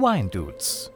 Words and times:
Wine 0.00 0.30
Dudes. 0.30 0.90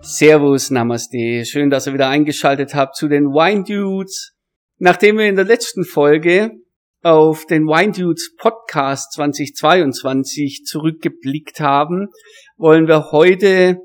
Servus, 0.00 0.70
Namaste. 0.70 1.44
Schön, 1.44 1.70
dass 1.70 1.86
ihr 1.86 1.94
wieder 1.94 2.08
eingeschaltet 2.08 2.74
habt 2.74 2.96
zu 2.96 3.06
den 3.06 3.26
Wine 3.26 3.62
Dudes. 3.62 4.34
Nachdem 4.78 5.18
wir 5.18 5.28
in 5.28 5.36
der 5.36 5.44
letzten 5.44 5.84
Folge 5.84 6.50
auf 7.02 7.46
den 7.46 7.66
Wine 7.66 7.92
Dudes 7.92 8.34
Podcast 8.36 9.12
2022 9.12 10.64
zurückgeblickt 10.64 11.60
haben, 11.60 12.08
wollen 12.56 12.88
wir 12.88 13.12
heute 13.12 13.78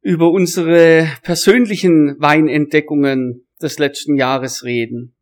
über 0.00 0.30
unsere 0.30 1.06
persönlichen 1.22 2.16
Weinentdeckungen 2.18 3.46
des 3.60 3.78
letzten 3.78 4.16
Jahres 4.16 4.64
reden. 4.64 5.14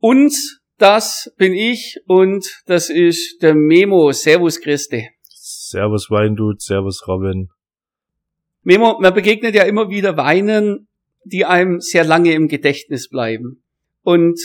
Und 0.00 0.59
das 0.80 1.32
bin 1.36 1.52
ich 1.52 2.00
und 2.06 2.62
das 2.66 2.90
ist 2.90 3.42
der 3.42 3.54
Memo. 3.54 4.12
Servus 4.12 4.60
Christi. 4.60 5.10
Servus 5.28 6.10
Weindude, 6.10 6.58
Servus 6.58 7.06
Robin. 7.06 7.48
Memo, 8.62 8.98
man 9.00 9.14
begegnet 9.14 9.54
ja 9.54 9.64
immer 9.64 9.90
wieder 9.90 10.16
Weinen, 10.16 10.88
die 11.24 11.44
einem 11.44 11.80
sehr 11.80 12.04
lange 12.04 12.32
im 12.32 12.48
Gedächtnis 12.48 13.08
bleiben. 13.08 13.62
Und 14.02 14.40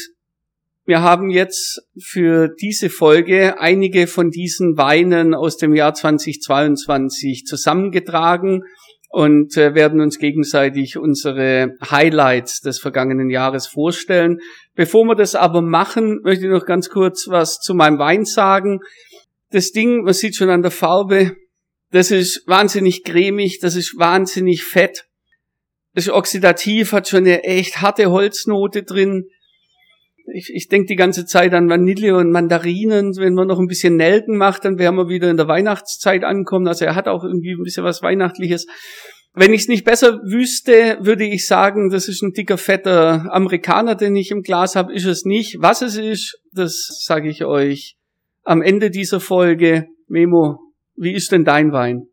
wir 0.86 1.02
haben 1.02 1.30
jetzt 1.30 1.82
für 2.00 2.50
diese 2.62 2.90
Folge 2.90 3.60
einige 3.60 4.06
von 4.06 4.30
diesen 4.30 4.78
Weinen 4.78 5.34
aus 5.34 5.58
dem 5.58 5.74
Jahr 5.74 5.94
2022 5.94 7.46
zusammengetragen 7.46 8.64
und 9.16 9.56
äh, 9.56 9.74
werden 9.76 10.02
uns 10.02 10.20
gegenseitig 10.20 10.98
unsere 10.98 11.78
Highlights 11.90 12.60
des 12.60 12.80
vergangenen 12.80 13.30
Jahres 13.30 13.66
vorstellen. 13.66 14.40
Bevor 14.74 15.06
wir 15.06 15.16
das 15.16 15.36
aber 15.36 15.62
machen, 15.62 16.20
möchte 16.22 16.44
ich 16.44 16.52
noch 16.52 16.66
ganz 16.66 16.90
kurz 16.90 17.30
was 17.30 17.62
zu 17.62 17.74
meinem 17.76 17.98
Wein 17.98 18.26
sagen. 18.26 18.82
Das 19.52 19.72
Ding, 19.72 20.04
man 20.04 20.14
sieht 20.14 20.36
schon 20.36 20.50
an 20.50 20.64
der 20.64 20.72
Farbe, 20.72 21.38
das 21.92 22.12
ist 22.12 22.44
wahnsinnig 22.46 23.06
cremig, 23.06 23.60
das 23.62 23.78
ist 23.78 23.98
wahnsinnig 23.98 24.66
fett. 24.66 25.06
Das 25.94 26.08
ist 26.08 26.12
oxidativ, 26.12 26.92
hat 26.92 27.08
schon 27.08 27.20
eine 27.20 27.46
echt 27.46 27.82
harte 27.82 28.12
Holznote 28.12 28.84
drin. 28.84 29.30
Ich, 30.34 30.52
ich 30.54 30.68
denke 30.68 30.88
die 30.88 30.96
ganze 30.96 31.26
Zeit 31.26 31.54
an 31.54 31.70
Vanille 31.70 32.16
und 32.16 32.32
Mandarinen. 32.32 33.16
Wenn 33.18 33.34
man 33.34 33.48
noch 33.48 33.60
ein 33.60 33.68
bisschen 33.68 33.96
Nelken 33.96 34.38
macht, 34.38 34.66
dann 34.66 34.80
werden 34.80 34.96
wir 34.96 35.08
wieder 35.08 35.30
in 35.30 35.38
der 35.38 35.48
Weihnachtszeit 35.48 36.24
ankommen. 36.24 36.68
Also 36.68 36.86
er 36.86 36.96
hat 36.96 37.08
auch 37.08 37.24
irgendwie 37.24 37.54
ein 37.54 37.64
bisschen 37.64 37.84
was 37.84 38.02
Weihnachtliches. 38.02 38.66
Wenn 39.34 39.54
ich 39.54 39.62
es 39.62 39.68
nicht 39.68 39.84
besser 39.84 40.20
wüsste, 40.24 40.98
würde 41.02 41.26
ich 41.26 41.46
sagen, 41.46 41.90
das 41.90 42.08
ist 42.08 42.24
ein 42.24 42.32
dicker, 42.32 42.58
fetter 42.58 43.32
Amerikaner, 43.34 43.96
den 43.96 44.16
ich 44.16 44.32
im 44.32 44.42
Glas 44.42 44.76
habe. 44.76 44.94
Ist 44.94 45.06
es 45.06 45.26
nicht. 45.26 45.58
Was 45.60 45.82
es 45.82 45.98
ist, 45.98 46.40
das 46.54 47.04
sage 47.04 47.30
ich 47.30 47.44
euch 47.44 47.98
am 48.44 48.62
Ende 48.62 48.90
dieser 48.90 49.20
Folge. 49.20 49.88
Memo, 50.08 50.60
wie 50.96 51.14
ist 51.14 51.32
denn 51.32 51.44
dein 51.44 51.72
Wein? 51.72 52.08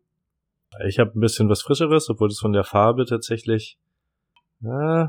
Ich 0.87 0.99
habe 0.99 1.11
ein 1.15 1.21
bisschen 1.21 1.49
was 1.49 1.61
Frischeres, 1.61 2.09
obwohl 2.09 2.29
es 2.29 2.39
von 2.39 2.51
der 2.51 2.63
Farbe 2.63 3.05
tatsächlich 3.05 3.77
äh, 4.63 5.05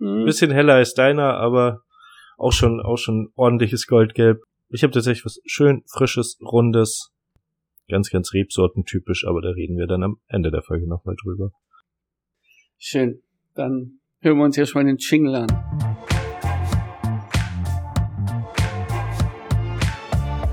ein 0.00 0.24
bisschen 0.24 0.50
heller 0.50 0.74
als 0.74 0.94
deiner, 0.94 1.34
aber 1.34 1.82
auch 2.38 2.52
schon 2.52 2.80
auch 2.80 2.96
schon 2.96 3.32
ordentliches 3.34 3.86
Goldgelb. 3.86 4.42
Ich 4.68 4.82
habe 4.82 4.92
tatsächlich 4.92 5.24
was 5.24 5.40
schön 5.44 5.82
frisches, 5.86 6.38
rundes, 6.40 7.12
ganz 7.88 8.10
ganz 8.10 8.32
Rebsorten-typisch, 8.32 9.26
aber 9.26 9.42
da 9.42 9.50
reden 9.50 9.76
wir 9.76 9.86
dann 9.86 10.02
am 10.02 10.18
Ende 10.28 10.50
der 10.50 10.62
Folge 10.62 10.88
nochmal 10.88 11.16
drüber. 11.22 11.50
Schön. 12.78 13.22
Dann 13.54 14.00
hören 14.20 14.38
wir 14.38 14.44
uns 14.44 14.56
erstmal 14.56 14.84
den 14.84 14.96
Jingle 14.96 15.34
an. 15.34 15.48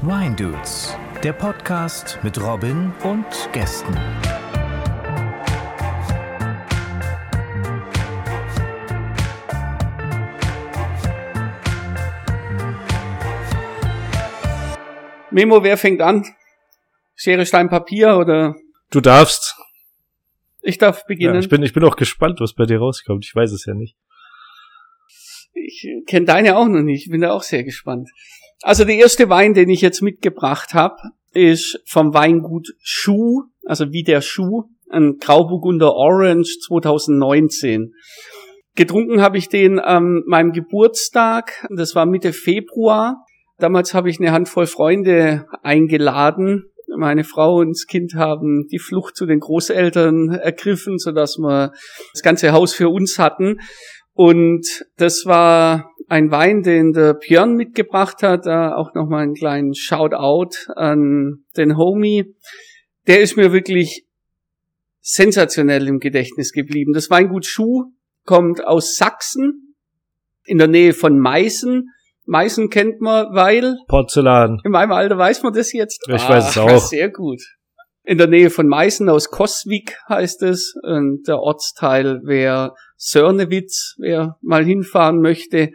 Wine 0.02 0.36
Dudes, 0.36 0.96
der 1.24 1.34
Podcast 1.34 2.20
mit 2.24 2.42
Robin 2.42 2.94
und 3.04 3.26
Gästen. 3.52 3.96
Memo, 15.40 15.64
wer 15.64 15.78
fängt 15.78 16.02
an? 16.02 16.26
Schere, 17.16 17.46
Stein, 17.46 17.70
Papier 17.70 18.18
oder? 18.18 18.56
Du 18.92 19.00
darfst. 19.00 19.56
Ich 20.62 20.78
darf 20.78 21.06
beginnen. 21.06 21.36
Ja, 21.36 21.40
ich 21.40 21.48
bin 21.48 21.64
ich 21.64 21.72
bin 21.72 21.86
auch 21.86 21.96
gespannt, 21.96 22.42
was 22.42 22.54
bei 22.54 22.66
dir 22.66 22.80
rauskommt. 22.80 23.24
Ich 23.24 23.34
weiß 23.34 23.54
es 23.54 23.66
ja 23.66 23.74
nicht. 23.74 23.96
Ich 25.54 25.88
kenne 26.08 26.26
deine 26.26 26.58
auch 26.58 26.68
noch 26.68 26.82
nicht. 26.82 27.06
Ich 27.06 27.10
bin 27.10 27.22
da 27.22 27.32
auch 27.32 27.44
sehr 27.44 27.64
gespannt. 27.64 28.10
Also 28.64 28.84
der 28.84 28.96
erste 28.96 29.30
Wein, 29.30 29.54
den 29.54 29.70
ich 29.70 29.80
jetzt 29.80 30.02
mitgebracht 30.02 30.74
habe, 30.74 30.98
ist 31.32 31.82
vom 31.86 32.14
Weingut 32.14 32.74
Schuh, 32.82 33.44
also 33.64 33.94
wie 33.94 34.04
der 34.04 34.20
Schuh, 34.20 34.64
ein 34.90 35.20
Grauburgunder 35.22 35.94
Orange 35.94 36.58
2019. 36.68 37.94
Getrunken 38.76 39.22
habe 39.22 39.38
ich 39.38 39.48
den 39.48 39.80
an 39.80 40.22
meinem 40.26 40.52
Geburtstag, 40.52 41.66
das 41.70 41.96
war 41.96 42.06
Mitte 42.06 42.34
Februar. 42.34 43.26
Damals 43.60 43.94
habe 43.94 44.10
ich 44.10 44.20
eine 44.20 44.32
Handvoll 44.32 44.68
Freunde 44.68 45.46
eingeladen. 45.64 46.72
Meine 46.98 47.24
Frau 47.24 47.58
und 47.60 47.72
das 47.72 47.86
Kind 47.86 48.16
haben 48.16 48.68
die 48.72 48.80
Flucht 48.80 49.16
zu 49.16 49.26
den 49.26 49.40
Großeltern 49.40 50.30
ergriffen, 50.30 50.98
sodass 50.98 51.38
wir 51.38 51.74
das 52.14 52.24
ganze 52.24 52.52
Haus 52.52 52.74
für 52.74 52.90
uns 52.90 53.20
hatten. 53.20 53.60
Und 54.14 54.86
das 54.98 55.26
war 55.26 55.92
ein 56.08 56.32
Wein, 56.32 56.64
den 56.64 56.94
der 56.94 57.14
Björn 57.14 57.56
mitgebracht 57.56 58.24
hat. 58.24 58.46
Da 58.46 58.76
auch 58.76 58.94
nochmal 58.96 59.24
einen 59.24 59.36
kleinen 59.36 59.76
Shoutout 59.76 60.72
an 60.76 61.44
den 61.56 61.78
Homie. 61.78 62.34
Der 63.08 63.22
ist 63.22 63.38
mir 63.38 63.52
wirklich 63.52 64.06
sensationell 65.02 65.88
im 65.88 66.00
Gedächtnis 66.00 66.52
geblieben. 66.52 66.94
Das 66.94 67.10
Weingut 67.10 67.46
Schuh 67.46 67.92
kommt 68.26 68.66
aus 68.66 68.96
Sachsen, 68.96 69.76
in 70.46 70.58
der 70.58 70.68
Nähe 70.68 70.94
von 70.94 71.20
Meißen. 71.20 71.90
Meißen 72.30 72.70
kennt 72.70 73.02
man, 73.02 73.34
weil 73.34 73.76
Porzellan. 73.88 74.60
in 74.64 74.72
meinem 74.72 74.92
Alter 74.92 75.18
weiß 75.18 75.42
man 75.44 75.52
das 75.54 75.74
jetzt. 75.74 76.00
Ich 76.08 76.30
weiß 76.30 76.50
es 76.52 76.58
Ah, 76.58 76.64
auch. 76.64 76.78
Sehr 76.90 77.10
gut. 77.10 77.42
In 78.04 78.18
der 78.20 78.28
Nähe 78.28 78.50
von 78.50 78.68
Meißen 78.68 79.10
aus 79.10 79.30
Koswig 79.32 79.98
heißt 80.08 80.44
es. 80.44 80.74
Und 80.84 81.24
der 81.28 81.40
Ortsteil 81.40 82.22
wäre 82.24 82.74
Sörnewitz, 82.98 83.96
wer 83.98 84.38
mal 84.42 84.64
hinfahren 84.64 85.22
möchte. 85.22 85.70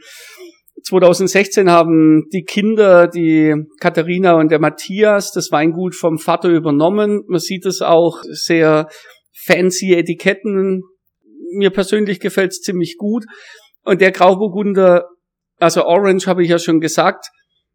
2016 0.84 1.70
haben 1.70 2.28
die 2.32 2.42
Kinder, 2.44 3.06
die 3.08 3.54
Katharina 3.80 4.34
und 4.34 4.50
der 4.50 4.58
Matthias, 4.60 5.32
das 5.32 5.50
Weingut 5.50 5.94
vom 5.94 6.18
Vater 6.18 6.48
übernommen. 6.50 7.22
Man 7.26 7.40
sieht 7.40 7.66
es 7.66 7.82
auch 7.82 8.18
sehr 8.30 8.88
fancy 9.44 9.94
Etiketten. 9.94 10.82
Mir 11.56 11.70
persönlich 11.70 12.20
gefällt 12.20 12.52
es 12.52 12.60
ziemlich 12.60 12.96
gut. 12.98 13.24
Und 13.84 14.00
der 14.00 14.12
Grauburgunder, 14.12 15.04
also 15.58 15.84
Orange 15.84 16.26
habe 16.26 16.42
ich 16.42 16.50
ja 16.50 16.58
schon 16.58 16.80
gesagt, 16.80 17.26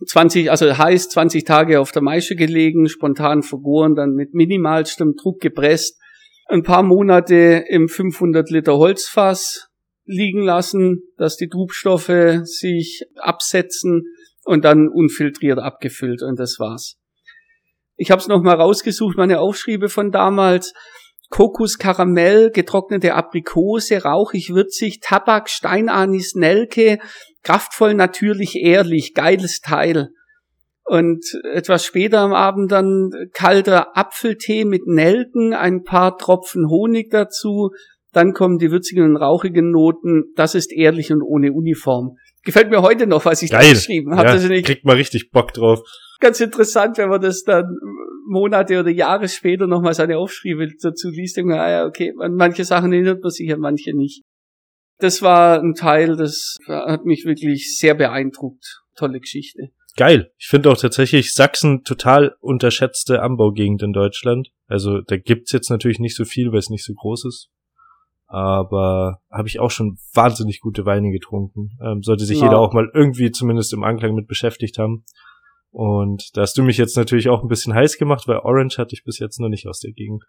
20, 0.06 0.50
also 0.50 0.78
heiß, 0.78 1.10
20 1.10 1.44
Tage 1.44 1.80
auf 1.80 1.92
der 1.92 2.02
Maische 2.02 2.36
gelegen, 2.36 2.88
spontan 2.88 3.44
vergoren, 3.44 3.96
dann 3.96 4.12
mit 4.12 4.34
minimalstem 4.34 5.16
Druck 5.16 5.40
gepresst, 5.42 6.00
ein 6.48 6.64
paar 6.64 6.84
Monate 6.84 7.66
im 7.68 7.90
500 7.90 8.50
Liter 8.50 8.78
Holzfass 8.78 9.68
liegen 10.06 10.42
lassen, 10.42 11.04
dass 11.18 11.36
die 11.36 11.50
Trubstoffe 11.50 12.42
sich 12.44 13.04
absetzen 13.18 14.04
und 14.44 14.66
dann 14.66 14.88
unfiltriert 14.88 15.60
abgefüllt 15.60 16.24
und 16.24 16.40
das 16.40 16.58
war's. 16.60 16.96
Ich 17.96 18.10
habe 18.10 18.22
es 18.22 18.28
nochmal 18.28 18.56
rausgesucht, 18.56 19.18
meine 19.18 19.40
Aufschriebe 19.40 19.90
von 19.90 20.12
damals. 20.12 20.74
Kokos, 21.30 21.78
Karamell, 21.78 22.50
getrocknete 22.50 23.14
Aprikose, 23.14 24.02
rauchig, 24.02 24.50
würzig, 24.52 25.00
Tabak, 25.00 25.48
Steinanis, 25.48 26.34
Nelke, 26.34 26.98
kraftvoll, 27.44 27.94
natürlich, 27.94 28.56
ehrlich, 28.56 29.14
geiles 29.14 29.62
Teil. 29.62 30.10
Und 30.84 31.24
etwas 31.54 31.86
später 31.86 32.20
am 32.20 32.34
Abend 32.34 32.72
dann 32.72 33.12
kalter 33.34 33.96
Apfeltee 33.96 34.66
mit 34.66 34.88
Nelken, 34.88 35.54
ein 35.54 35.84
paar 35.84 36.18
Tropfen 36.18 36.68
Honig 36.68 37.12
dazu, 37.12 37.70
dann 38.12 38.34
kommen 38.34 38.58
die 38.58 38.72
würzigen 38.72 39.04
und 39.04 39.18
rauchigen 39.18 39.70
Noten. 39.72 40.34
Das 40.36 40.56
ist 40.56 40.74
ehrlich 40.74 41.12
und 41.12 41.22
ohne 41.22 41.52
Uniform. 41.52 42.18
Gefällt 42.44 42.72
mir 42.72 42.82
heute 42.82 43.06
noch, 43.06 43.26
was 43.26 43.42
ich 43.44 43.52
da 43.52 43.60
Geil. 43.60 43.74
geschrieben 43.74 44.16
habe. 44.16 44.30
Ja, 44.30 44.34
das 44.34 44.44
ist 44.44 44.50
nicht 44.50 44.66
kriegt 44.66 44.86
mal 44.86 44.96
richtig 44.96 45.30
Bock 45.32 45.54
drauf. 45.54 45.82
ganz 46.20 46.40
interessant, 46.40 46.98
wenn 46.98 47.10
man 47.10 47.22
das 47.22 47.44
dann 47.44 47.66
Monate 48.28 48.80
oder 48.80 48.90
Jahre 48.90 49.28
später 49.28 49.68
nochmal 49.68 49.94
seine 49.94 50.18
Aufschriebe 50.18 50.68
dazu 50.82 51.10
liest. 51.10 51.38
Denkt 51.38 51.50
man, 51.50 51.60
ah 51.60 51.70
ja, 51.70 51.86
okay, 51.86 52.14
an 52.20 52.34
manche 52.36 52.64
Sachen 52.64 52.94
erinnert 52.94 53.22
man 53.22 53.32
sich, 53.32 53.52
an 53.54 53.60
manche 53.60 53.96
nicht. 53.96 54.24
Das 55.00 55.22
war 55.22 55.60
ein 55.60 55.76
Teil, 55.76 56.18
das 56.18 56.58
hat 56.68 57.06
mich 57.06 57.26
wirklich 57.26 57.78
sehr 57.78 57.96
beeindruckt. 57.96 58.82
Tolle 58.96 59.20
Geschichte. 59.20 59.70
Geil. 59.96 60.32
Ich 60.38 60.48
finde 60.48 60.70
auch 60.72 60.78
tatsächlich 60.78 61.34
Sachsen 61.34 61.84
total 61.84 62.36
unterschätzte 62.40 63.22
Anbaugegend 63.22 63.82
in 63.82 63.94
Deutschland. 63.94 64.50
Also 64.68 65.02
da 65.02 65.18
gibt's 65.18 65.52
jetzt 65.52 65.70
natürlich 65.70 66.00
nicht 66.00 66.16
so 66.16 66.26
viel, 66.26 66.52
weil 66.52 66.60
es 66.60 66.70
nicht 66.70 66.86
so 66.86 66.94
groß 66.94 67.26
ist. 67.26 67.50
aber 68.30 69.22
habe 69.32 69.48
ich 69.48 69.60
auch 69.60 69.72
schon 69.72 69.98
wahnsinnig 70.14 70.62
gute 70.62 70.86
Weine 70.86 71.12
getrunken. 71.12 71.78
Ähm, 71.84 72.04
sollte 72.04 72.26
sich 72.26 72.38
ja. 72.40 72.46
jeder 72.46 72.60
auch 72.60 72.74
mal 72.74 72.90
irgendwie 72.94 73.32
zumindest 73.32 73.74
im 73.74 73.84
Anklang 73.84 74.14
mit 74.14 74.28
beschäftigt 74.28 74.78
haben. 74.78 75.04
Und 75.72 76.38
da 76.38 76.42
hast 76.42 76.58
du 76.58 76.64
mich 76.64 76.78
jetzt 76.78 76.96
natürlich 76.96 77.30
auch 77.30 77.42
ein 77.42 77.48
bisschen 77.48 77.74
heiß 77.74 77.98
gemacht, 77.98 78.28
weil 78.28 78.38
Orange 78.38 78.78
hatte 78.78 78.94
ich 78.94 79.04
bis 79.04 79.20
jetzt 79.20 79.40
noch 79.40 79.50
nicht 79.50 79.68
aus 79.68 79.80
der 79.80 79.92
Gegend. 79.92 80.24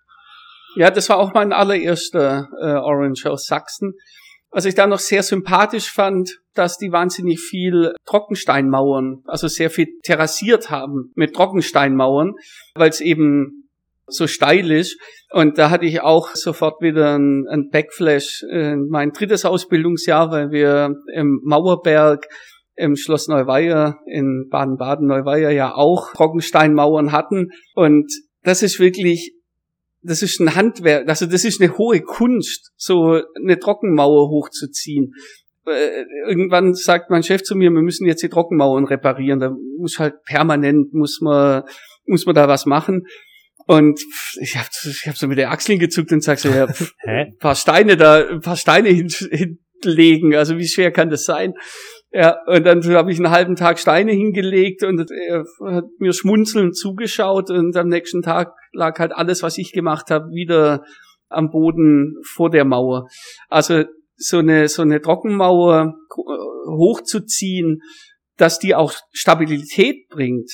Ja, 0.76 0.90
das 0.90 1.08
war 1.08 1.18
auch 1.18 1.34
mein 1.34 1.52
allererster 1.52 2.48
äh, 2.60 2.72
Orange 2.74 3.26
aus 3.26 3.46
Sachsen. 3.46 3.94
Was 4.52 4.64
ich 4.64 4.74
da 4.74 4.86
noch 4.86 4.98
sehr 4.98 5.22
sympathisch 5.22 5.92
fand, 5.92 6.40
dass 6.54 6.76
die 6.76 6.90
wahnsinnig 6.90 7.40
viel 7.40 7.92
Trockensteinmauern, 8.04 9.22
also 9.26 9.46
sehr 9.46 9.70
viel 9.70 9.86
terrassiert 10.02 10.70
haben 10.70 11.12
mit 11.14 11.34
Trockensteinmauern, 11.34 12.34
weil 12.74 12.90
es 12.90 13.00
eben 13.00 13.68
so 14.08 14.26
steil 14.26 14.72
ist. 14.72 14.98
Und 15.30 15.58
da 15.58 15.70
hatte 15.70 15.86
ich 15.86 16.00
auch 16.00 16.34
sofort 16.34 16.82
wieder 16.82 17.16
ein, 17.16 17.68
Backflash 17.70 18.42
in 18.50 18.88
mein 18.90 19.12
drittes 19.12 19.44
Ausbildungsjahr, 19.44 20.32
weil 20.32 20.50
wir 20.50 20.96
im 21.14 21.40
Mauerberg 21.44 22.26
im 22.74 22.96
Schloss 22.96 23.28
Neuweier 23.28 24.00
in 24.06 24.48
Baden-Baden 24.50 25.06
Neuweier 25.06 25.50
ja 25.50 25.74
auch 25.74 26.12
Trockensteinmauern 26.14 27.12
hatten. 27.12 27.50
Und 27.74 28.10
das 28.42 28.62
ist 28.62 28.80
wirklich 28.80 29.32
das 30.02 30.22
ist 30.22 30.40
ein 30.40 30.54
Handwerk, 30.54 31.08
also 31.08 31.26
das 31.26 31.44
ist 31.44 31.60
eine 31.60 31.76
hohe 31.76 32.00
Kunst, 32.00 32.72
so 32.76 33.20
eine 33.36 33.58
Trockenmauer 33.58 34.30
hochzuziehen. 34.30 35.12
Äh, 35.66 36.04
irgendwann 36.28 36.74
sagt 36.74 37.10
mein 37.10 37.22
Chef 37.22 37.42
zu 37.42 37.54
mir, 37.54 37.70
wir 37.70 37.82
müssen 37.82 38.06
jetzt 38.06 38.22
die 38.22 38.28
Trockenmauern 38.28 38.86
reparieren. 38.86 39.40
Da 39.40 39.54
muss 39.78 39.98
halt 39.98 40.22
permanent, 40.24 40.94
muss 40.94 41.20
man, 41.20 41.64
muss 42.06 42.26
man 42.26 42.34
da 42.34 42.48
was 42.48 42.66
machen. 42.66 43.06
Und 43.66 44.00
ich 44.40 44.56
habe 44.56 44.68
ich 44.84 45.06
hab 45.06 45.16
so 45.16 45.28
mit 45.28 45.38
der 45.38 45.50
Achseln 45.50 45.78
gezuckt 45.78 46.12
und 46.12 46.24
sag 46.24 46.38
so, 46.38 46.48
ja, 46.48 46.66
ein 47.06 47.36
paar 47.38 47.54
Steine 47.54 47.96
da, 47.96 48.26
ein 48.26 48.40
paar 48.40 48.56
Steine 48.56 48.88
hin, 48.88 49.08
hinlegen. 49.82 50.34
Also 50.34 50.56
wie 50.58 50.66
schwer 50.66 50.90
kann 50.90 51.10
das 51.10 51.24
sein? 51.24 51.52
Ja, 52.12 52.38
und 52.46 52.64
dann 52.64 52.82
habe 52.94 53.12
ich 53.12 53.18
einen 53.18 53.30
halben 53.30 53.54
Tag 53.54 53.78
Steine 53.78 54.12
hingelegt 54.12 54.82
und 54.82 55.08
er 55.10 55.44
hat 55.66 55.84
mir 55.98 56.12
schmunzelnd 56.12 56.76
zugeschaut 56.76 57.50
und 57.50 57.76
am 57.76 57.88
nächsten 57.88 58.22
Tag 58.22 58.52
lag 58.72 58.98
halt 58.98 59.12
alles, 59.12 59.42
was 59.42 59.58
ich 59.58 59.72
gemacht 59.72 60.10
habe, 60.10 60.30
wieder 60.30 60.84
am 61.28 61.50
Boden 61.50 62.16
vor 62.24 62.50
der 62.50 62.64
Mauer. 62.64 63.06
Also 63.48 63.84
so 64.16 64.38
eine, 64.38 64.68
so 64.68 64.82
eine 64.82 65.00
Trockenmauer 65.00 65.94
äh, 65.94 66.70
hochzuziehen, 66.70 67.80
dass 68.36 68.58
die 68.58 68.74
auch 68.74 68.92
Stabilität 69.12 70.08
bringt, 70.08 70.50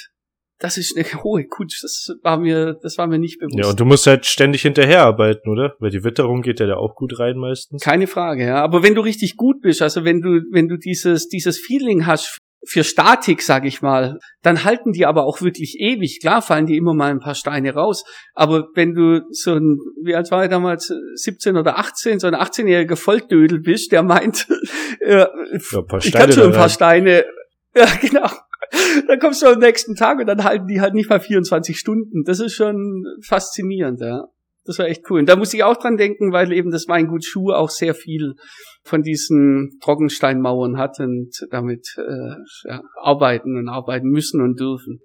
das 0.58 0.78
ist 0.78 0.96
eine 0.96 1.04
hohe 1.22 1.46
Kunst. 1.46 1.82
Das 1.82 2.16
war 2.22 2.38
mir, 2.38 2.74
das 2.82 2.98
war 2.98 3.06
mir 3.06 3.18
nicht 3.18 3.38
bewusst. 3.38 3.58
Ja, 3.58 3.70
und 3.70 3.80
du 3.80 3.84
musst 3.84 4.06
halt 4.06 4.26
ständig 4.26 4.62
hinterherarbeiten, 4.62 5.50
oder? 5.50 5.74
Weil 5.78 5.90
die 5.90 6.04
Witterung 6.04 6.42
geht 6.42 6.60
ja 6.60 6.66
da 6.66 6.76
auch 6.76 6.94
gut 6.94 7.18
rein 7.18 7.36
meistens. 7.36 7.82
Keine 7.82 8.06
Frage, 8.06 8.46
ja. 8.46 8.62
Aber 8.62 8.82
wenn 8.82 8.94
du 8.94 9.02
richtig 9.02 9.36
gut 9.36 9.60
bist, 9.60 9.82
also 9.82 10.04
wenn 10.04 10.20
du, 10.20 10.42
wenn 10.52 10.68
du 10.68 10.76
dieses, 10.76 11.28
dieses 11.28 11.58
Feeling 11.58 12.06
hast 12.06 12.38
für 12.64 12.84
Statik, 12.84 13.42
sag 13.42 13.64
ich 13.64 13.82
mal, 13.82 14.18
dann 14.42 14.64
halten 14.64 14.92
die 14.92 15.06
aber 15.06 15.24
auch 15.24 15.40
wirklich 15.40 15.76
ewig. 15.78 16.20
Klar 16.20 16.42
fallen 16.42 16.66
die 16.66 16.76
immer 16.76 16.94
mal 16.94 17.10
ein 17.10 17.20
paar 17.20 17.34
Steine 17.34 17.74
raus. 17.74 18.04
Aber 18.34 18.68
wenn 18.74 18.94
du 18.94 19.22
so 19.30 19.54
ein, 19.54 19.78
wie 20.02 20.14
alt 20.14 20.30
war 20.30 20.44
ich 20.44 20.50
damals, 20.50 20.92
17 21.14 21.56
oder 21.56 21.78
18, 21.78 22.18
so 22.18 22.26
ein 22.26 22.34
18-jähriger 22.34 22.96
Volldödel 22.96 23.60
bist, 23.60 23.92
der 23.92 24.02
meint, 24.02 24.48
ja, 25.06 25.28
ich 25.52 26.12
kann 26.12 26.32
schon 26.32 26.52
ein 26.52 26.52
paar 26.52 26.68
Steine, 26.68 27.24
ja, 27.74 27.86
genau 28.00 28.28
dann 29.06 29.18
kommst 29.18 29.42
du 29.42 29.46
am 29.46 29.58
nächsten 29.58 29.94
Tag 29.94 30.18
und 30.18 30.26
dann 30.26 30.44
halten 30.44 30.66
die 30.66 30.80
halt 30.80 30.94
nicht 30.94 31.08
mal 31.08 31.20
24 31.20 31.78
Stunden. 31.78 32.24
Das 32.24 32.40
ist 32.40 32.54
schon 32.54 33.04
faszinierend, 33.22 34.00
ja. 34.00 34.24
Das 34.66 34.78
war 34.78 34.86
echt 34.86 35.08
cool. 35.10 35.20
Und 35.20 35.28
da 35.28 35.36
muss 35.36 35.54
ich 35.54 35.62
auch 35.62 35.76
dran 35.76 35.96
denken, 35.96 36.32
weil 36.32 36.52
eben 36.52 36.70
das 36.70 36.88
Weingut 36.88 37.24
Schuh 37.24 37.52
auch 37.52 37.70
sehr 37.70 37.94
viel 37.94 38.34
von 38.82 39.02
diesen 39.02 39.78
Trockensteinmauern 39.80 40.76
hat 40.76 40.98
und 41.00 41.30
damit 41.50 41.86
äh, 41.98 42.68
ja, 42.68 42.82
arbeiten 43.00 43.56
und 43.56 43.68
arbeiten 43.68 44.08
müssen 44.08 44.42
und 44.42 44.58
dürfen. 44.58 45.00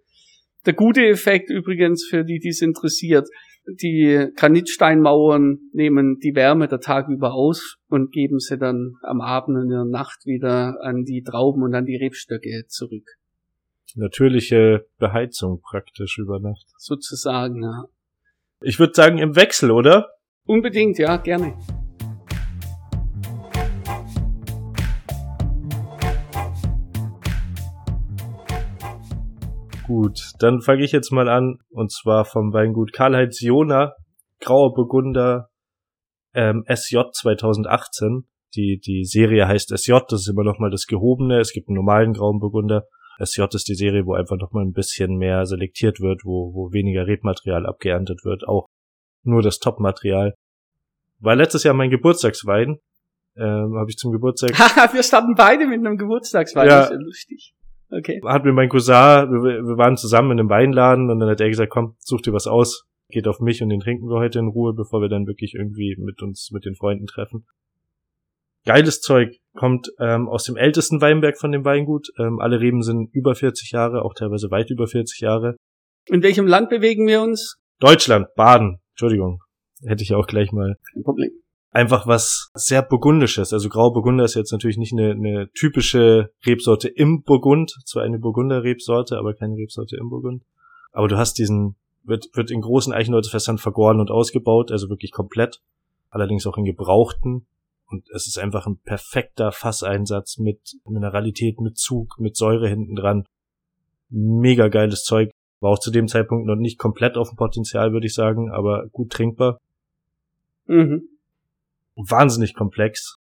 Der 0.65 0.73
gute 0.73 1.05
Effekt 1.05 1.49
übrigens 1.49 2.05
für 2.07 2.23
die, 2.23 2.39
die 2.39 2.49
es 2.49 2.61
interessiert, 2.61 3.27
die 3.67 4.27
Granitsteinmauern 4.35 5.59
nehmen 5.71 6.17
die 6.19 6.35
Wärme 6.35 6.67
der 6.67 6.79
Tag 6.79 7.07
über 7.09 7.33
aus 7.33 7.77
und 7.87 8.11
geben 8.11 8.39
sie 8.39 8.57
dann 8.57 8.95
am 9.03 9.21
Abend 9.21 9.57
und 9.57 9.63
in 9.63 9.69
der 9.69 9.85
Nacht 9.85 10.25
wieder 10.25 10.77
an 10.81 11.03
die 11.03 11.21
Trauben 11.23 11.61
und 11.63 11.75
an 11.75 11.85
die 11.85 11.95
Rebstöcke 11.95 12.65
zurück 12.67 13.05
natürliche 13.95 14.85
Beheizung 14.97 15.61
praktisch 15.61 16.17
über 16.17 16.39
Nacht. 16.39 16.65
Sozusagen, 16.77 17.63
ja. 17.63 17.85
Ich 18.63 18.77
würde 18.77 18.93
sagen 18.93 19.17
im 19.17 19.35
Wechsel, 19.35 19.71
oder? 19.71 20.11
Unbedingt, 20.45 20.99
ja, 20.99 21.17
gerne. 21.17 21.57
Gut, 29.87 30.19
dann 30.37 30.61
fange 30.61 30.83
ich 30.83 30.91
jetzt 30.91 31.11
mal 31.11 31.27
an 31.27 31.57
und 31.69 31.91
zwar 31.91 32.23
vom 32.23 32.53
Weingut 32.53 32.93
Karl-Heinz 32.93 33.41
Jona, 33.41 33.93
Grauer 34.39 34.75
Burgunder 34.75 35.49
ähm, 36.35 36.63
SJ 36.67 36.99
2018. 37.13 38.27
Die, 38.55 38.79
die 38.79 39.05
Serie 39.05 39.47
heißt 39.47 39.75
SJ, 39.75 39.93
das 40.07 40.21
ist 40.21 40.29
immer 40.29 40.43
noch 40.43 40.59
mal 40.59 40.69
das 40.69 40.85
Gehobene. 40.85 41.39
Es 41.39 41.51
gibt 41.51 41.67
einen 41.67 41.77
normalen 41.77 42.13
Grauen 42.13 42.37
Burgunder 42.37 42.83
SJ 43.23 43.43
ist 43.53 43.67
die 43.67 43.75
Serie, 43.75 44.05
wo 44.05 44.13
einfach 44.13 44.37
noch 44.37 44.51
mal 44.51 44.63
ein 44.63 44.73
bisschen 44.73 45.17
mehr 45.17 45.45
selektiert 45.45 45.99
wird, 45.99 46.21
wo, 46.23 46.53
wo 46.53 46.71
weniger 46.71 47.07
Rebmaterial 47.07 47.65
abgeerntet 47.65 48.23
wird, 48.23 48.47
auch 48.47 48.67
nur 49.23 49.41
das 49.41 49.59
Top-Material. 49.59 50.33
War 51.19 51.35
letztes 51.35 51.63
Jahr 51.63 51.73
mein 51.73 51.89
Geburtstagswein, 51.89 52.79
ähm, 53.37 53.75
habe 53.77 53.89
ich 53.89 53.97
zum 53.97 54.11
Geburtstag. 54.11 54.51
wir 54.93 55.03
standen 55.03 55.35
beide 55.35 55.67
mit 55.67 55.79
einem 55.79 55.97
Geburtstagswein, 55.97 56.67
ja, 56.67 56.77
das 56.77 56.85
ist 56.89 56.97
ja 56.97 56.99
lustig. 56.99 57.53
Okay. 57.91 58.21
Hat 58.25 58.45
mir 58.45 58.53
mein 58.53 58.69
Cousin, 58.69 58.93
wir, 58.93 59.63
wir 59.63 59.77
waren 59.77 59.97
zusammen 59.97 60.31
in 60.31 60.39
einem 60.39 60.49
Weinladen 60.49 61.09
und 61.09 61.19
dann 61.19 61.29
hat 61.29 61.41
er 61.41 61.49
gesagt, 61.49 61.71
komm, 61.71 61.95
such 61.99 62.21
dir 62.21 62.33
was 62.33 62.47
aus, 62.47 62.85
geht 63.09 63.27
auf 63.27 63.39
mich 63.39 63.61
und 63.61 63.69
den 63.69 63.81
trinken 63.81 64.07
wir 64.07 64.19
heute 64.19 64.39
in 64.39 64.47
Ruhe, 64.47 64.73
bevor 64.73 65.01
wir 65.01 65.09
dann 65.09 65.27
wirklich 65.27 65.53
irgendwie 65.55 65.95
mit 65.99 66.21
uns, 66.21 66.49
mit 66.51 66.65
den 66.65 66.75
Freunden 66.75 67.05
treffen 67.05 67.45
geiles 68.65 69.01
Zeug. 69.01 69.37
Kommt 69.53 69.91
ähm, 69.99 70.29
aus 70.29 70.45
dem 70.45 70.55
ältesten 70.55 71.01
Weinberg 71.01 71.37
von 71.37 71.51
dem 71.51 71.65
Weingut. 71.65 72.07
Ähm, 72.17 72.39
alle 72.39 72.61
Reben 72.61 72.83
sind 72.83 73.13
über 73.13 73.35
40 73.35 73.71
Jahre, 73.71 74.03
auch 74.03 74.13
teilweise 74.13 74.49
weit 74.49 74.69
über 74.69 74.87
40 74.87 75.19
Jahre. 75.19 75.57
In 76.05 76.23
welchem 76.23 76.47
Land 76.47 76.69
bewegen 76.69 77.05
wir 77.05 77.21
uns? 77.21 77.57
Deutschland, 77.79 78.27
Baden. 78.35 78.79
Entschuldigung. 78.93 79.41
Hätte 79.83 80.03
ich 80.03 80.13
auch 80.13 80.27
gleich 80.27 80.51
mal. 80.51 80.77
Kein 80.93 81.03
Problem. 81.03 81.31
Einfach 81.71 82.05
was 82.07 82.49
sehr 82.53 82.81
Burgundisches. 82.81 83.53
Also 83.53 83.69
Grauburgunder 83.69 84.23
ist 84.23 84.35
jetzt 84.35 84.51
natürlich 84.51 84.77
nicht 84.77 84.93
eine, 84.93 85.11
eine 85.11 85.49
typische 85.51 86.31
Rebsorte 86.45 86.87
im 86.87 87.23
Burgund. 87.23 87.73
Zwar 87.85 88.03
eine 88.03 88.19
Burgunder-Rebsorte, 88.19 89.17
aber 89.17 89.33
keine 89.33 89.55
Rebsorte 89.55 89.97
im 89.97 90.09
Burgund. 90.09 90.43
Aber 90.91 91.07
du 91.07 91.17
hast 91.17 91.37
diesen, 91.37 91.75
wird, 92.03 92.27
wird 92.33 92.51
in 92.51 92.61
großen 92.61 92.93
Eichenholzfässern 92.93 93.57
vergoren 93.57 93.99
und 93.99 94.11
ausgebaut, 94.11 94.71
also 94.71 94.89
wirklich 94.89 95.11
komplett. 95.11 95.61
Allerdings 96.09 96.45
auch 96.45 96.57
in 96.57 96.65
gebrauchten 96.65 97.47
und 97.91 98.09
es 98.11 98.27
ist 98.27 98.37
einfach 98.37 98.67
ein 98.67 98.77
perfekter 98.77 99.51
Fasseinsatz 99.51 100.37
mit 100.37 100.77
Mineralität, 100.85 101.59
mit 101.59 101.77
Zug, 101.77 102.19
mit 102.19 102.37
Säure 102.37 102.69
hinten 102.69 102.95
dran. 102.95 103.25
Mega 104.09 104.69
geiles 104.69 105.03
Zeug. 105.03 105.31
War 105.59 105.71
auch 105.71 105.79
zu 105.79 105.91
dem 105.91 106.07
Zeitpunkt 106.07 106.47
noch 106.47 106.55
nicht 106.55 106.79
komplett 106.79 107.17
auf 107.17 107.29
dem 107.29 107.37
Potenzial, 107.37 107.91
würde 107.91 108.07
ich 108.07 108.13
sagen, 108.13 108.49
aber 108.51 108.87
gut 108.89 109.11
trinkbar. 109.11 109.59
Mhm. 110.65 111.07
Wahnsinnig 111.95 112.55
komplex. 112.55 113.17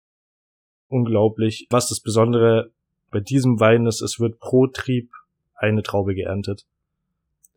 Unglaublich. 0.87 1.67
Was 1.69 1.87
das 1.87 2.01
Besondere 2.01 2.71
bei 3.11 3.19
diesem 3.19 3.59
Wein 3.59 3.85
ist, 3.85 4.01
es 4.01 4.19
wird 4.19 4.39
pro 4.39 4.67
Trieb 4.67 5.11
eine 5.55 5.83
Traube 5.83 6.15
geerntet. 6.15 6.65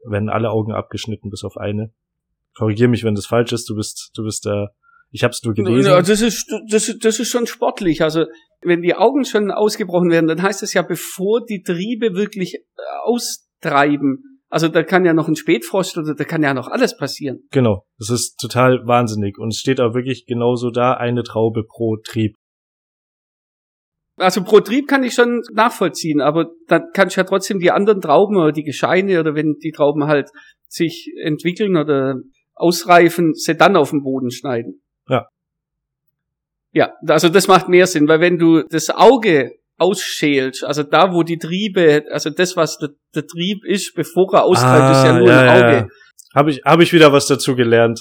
Werden 0.05 0.29
alle 0.29 0.51
Augen 0.51 0.73
abgeschnitten 0.73 1.31
bis 1.31 1.43
auf 1.43 1.57
eine. 1.57 1.93
Korrigier 2.55 2.89
mich, 2.89 3.03
wenn 3.03 3.15
das 3.15 3.27
falsch 3.27 3.53
ist. 3.53 3.69
Du 3.69 3.75
bist, 3.75 4.11
du 4.15 4.23
bist 4.23 4.47
da 4.47 4.71
ich 5.11 5.25
habe 5.25 5.33
es 5.33 5.43
nur 5.43 5.55
gelesen. 5.55 5.91
Ja, 5.91 6.01
das 6.01 6.21
ist 6.21 6.53
das, 6.71 6.95
das 7.01 7.19
ist 7.19 7.29
schon 7.29 7.47
sportlich. 7.47 8.03
Also 8.03 8.27
wenn 8.61 8.83
die 8.83 8.95
Augen 8.95 9.25
schon 9.25 9.51
ausgebrochen 9.51 10.11
werden, 10.11 10.27
dann 10.27 10.43
heißt 10.43 10.63
es 10.63 10.75
ja, 10.75 10.83
bevor 10.83 11.45
die 11.45 11.63
Triebe 11.63 12.15
wirklich 12.15 12.55
äh, 12.55 12.61
austreiben. 13.05 14.41
Also 14.51 14.69
da 14.69 14.83
kann 14.83 15.05
ja 15.05 15.13
noch 15.13 15.29
ein 15.29 15.37
Spätfrost 15.37 15.99
oder 15.99 16.15
da 16.15 16.25
kann 16.25 16.43
ja 16.43 16.55
noch 16.55 16.69
alles 16.69 16.97
passieren. 16.97 17.41
Genau, 17.51 17.85
das 17.99 18.11
ist 18.11 18.39
total 18.39 18.87
wahnsinnig 18.87 19.39
und 19.39 19.49
es 19.49 19.59
steht 19.59 19.81
auch 19.81 19.95
wirklich 19.95 20.25
genauso 20.27 20.71
da 20.71 20.95
eine 20.95 21.23
Traube 21.23 21.65
pro 21.65 21.97
Trieb. 22.03 22.35
Also 24.17 24.43
pro 24.43 24.61
Trieb 24.61 24.89
kann 24.89 25.05
ich 25.05 25.15
schon 25.15 25.43
nachvollziehen, 25.53 26.21
aber 26.21 26.51
dann 26.67 26.91
kann 26.93 27.09
ich 27.09 27.17
ja 27.17 27.25
trotzdem 27.25 27.61
die 27.61 27.71
anderen 27.71 28.01
Trauben 28.01 28.37
oder 28.37 28.53
die 28.53 28.65
Gescheine 28.65 29.21
oder 29.21 29.35
wenn 29.35 29.57
die 29.63 29.71
Trauben 29.71 30.07
halt 30.07 30.31
sich 30.67 31.13
entwickeln 31.23 31.77
oder 31.77 32.17
ausreifen, 32.55 33.35
sie 33.35 33.55
dann 33.55 33.77
auf 33.77 33.91
den 33.91 34.03
Boden 34.03 34.31
schneiden. 34.31 34.83
Ja. 35.09 35.27
Ja, 36.73 36.93
also 37.07 37.29
das 37.29 37.49
macht 37.49 37.69
mehr 37.69 37.87
Sinn, 37.87 38.09
weil 38.09 38.21
wenn 38.21 38.39
du 38.39 38.63
das 38.63 38.91
Auge 38.91 39.53
ausschälst, 39.79 40.65
also 40.65 40.83
da, 40.83 41.13
wo 41.13 41.23
die 41.23 41.39
Triebe, 41.39 42.05
also 42.11 42.31
das, 42.31 42.57
was 42.57 42.79
der, 42.79 42.91
der 43.15 43.27
Trieb 43.27 43.65
ist, 43.65 43.95
bevor 43.95 44.33
er 44.35 44.45
austreibt, 44.45 44.83
ah, 44.83 44.93
ist 44.93 45.05
ja 45.05 45.19
nur 45.19 45.29
ja, 45.29 45.41
ein 45.41 45.49
Auge. 45.49 45.77
Ja. 45.77 45.89
Habe 46.35 46.51
ich, 46.51 46.61
hab 46.65 46.81
ich 46.81 46.93
wieder 46.93 47.13
was 47.13 47.27
dazu 47.27 47.57
gelernt. 47.57 48.01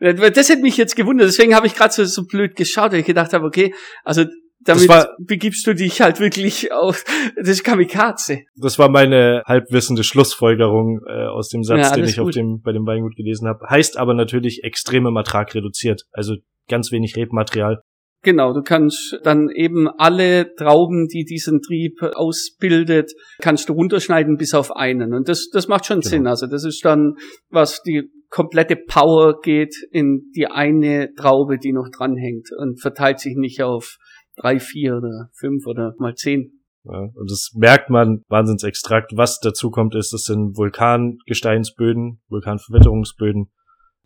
Das 0.00 0.48
hätte 0.48 0.62
mich 0.62 0.78
jetzt 0.78 0.96
gewundert, 0.96 1.28
deswegen 1.28 1.54
habe 1.54 1.66
ich 1.66 1.74
gerade 1.74 1.92
so, 1.92 2.04
so 2.04 2.24
blöd 2.24 2.56
geschaut, 2.56 2.92
weil 2.92 3.00
ich 3.00 3.06
gedacht 3.06 3.32
habe, 3.32 3.44
okay, 3.44 3.74
also 4.02 4.24
damit 4.62 4.88
war, 4.88 5.16
begibst 5.18 5.66
du 5.66 5.74
dich 5.74 6.00
halt 6.00 6.20
wirklich 6.20 6.72
auf 6.72 7.04
das 7.42 7.62
Kamikaze. 7.62 8.42
Das 8.56 8.78
war 8.78 8.90
meine 8.90 9.42
halbwissende 9.46 10.04
Schlussfolgerung 10.04 11.00
äh, 11.06 11.26
aus 11.26 11.48
dem 11.48 11.64
Satz, 11.64 11.90
ja, 11.90 11.96
den 11.96 12.04
ich 12.04 12.16
gut. 12.16 12.26
auf 12.26 12.30
dem 12.30 12.60
bei 12.60 12.72
dem 12.72 12.86
Weingut 12.86 13.16
gelesen 13.16 13.48
habe. 13.48 13.66
Heißt 13.68 13.96
aber 13.96 14.14
natürlich 14.14 14.62
extremem 14.64 15.16
Ertrag 15.16 15.54
reduziert, 15.54 16.02
also 16.12 16.36
ganz 16.68 16.92
wenig 16.92 17.16
Rebmaterial. 17.16 17.82
Genau, 18.22 18.52
du 18.52 18.62
kannst 18.62 19.18
dann 19.22 19.48
eben 19.48 19.88
alle 19.88 20.54
Trauben, 20.54 21.08
die 21.08 21.24
diesen 21.24 21.62
Trieb 21.62 22.02
ausbildet, 22.02 23.12
kannst 23.40 23.70
du 23.70 23.72
runterschneiden 23.72 24.36
bis 24.36 24.52
auf 24.52 24.76
einen. 24.76 25.14
Und 25.14 25.28
das, 25.28 25.48
das 25.50 25.68
macht 25.68 25.86
schon 25.86 26.00
genau. 26.00 26.10
Sinn. 26.10 26.26
Also 26.26 26.46
das 26.46 26.64
ist 26.64 26.84
dann, 26.84 27.14
was 27.48 27.80
die 27.82 28.10
komplette 28.28 28.76
Power 28.76 29.40
geht 29.40 29.74
in 29.90 30.30
die 30.36 30.48
eine 30.48 31.14
Traube, 31.14 31.58
die 31.58 31.72
noch 31.72 31.88
dranhängt 31.88 32.48
und 32.56 32.80
verteilt 32.80 33.20
sich 33.20 33.36
nicht 33.36 33.62
auf 33.62 33.96
drei, 34.40 34.58
vier 34.58 34.96
oder 34.96 35.30
fünf 35.32 35.66
oder 35.66 35.94
mal 35.98 36.14
zehn. 36.14 36.60
Ja, 36.84 37.10
und 37.14 37.30
das 37.30 37.52
merkt 37.54 37.90
man, 37.90 38.24
Wahnsinnsextrakt. 38.28 39.12
Was 39.14 39.38
dazu 39.40 39.70
kommt, 39.70 39.94
ist, 39.94 40.12
das 40.12 40.22
sind 40.24 40.56
Vulkangesteinsböden, 40.56 42.22
Vulkanverwitterungsböden. 42.28 43.50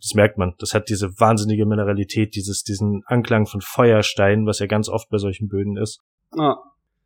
Das 0.01 0.13
merkt 0.13 0.37
man. 0.37 0.53
Das 0.59 0.73
hat 0.73 0.89
diese 0.89 1.09
wahnsinnige 1.19 1.65
Mineralität, 1.65 2.35
dieses, 2.35 2.63
diesen 2.63 3.01
Anklang 3.05 3.45
von 3.45 3.61
Feuerstein, 3.61 4.45
was 4.45 4.59
ja 4.59 4.65
ganz 4.65 4.89
oft 4.89 5.09
bei 5.09 5.17
solchen 5.17 5.47
Böden 5.47 5.77
ist. 5.77 6.01
Ah. 6.37 6.57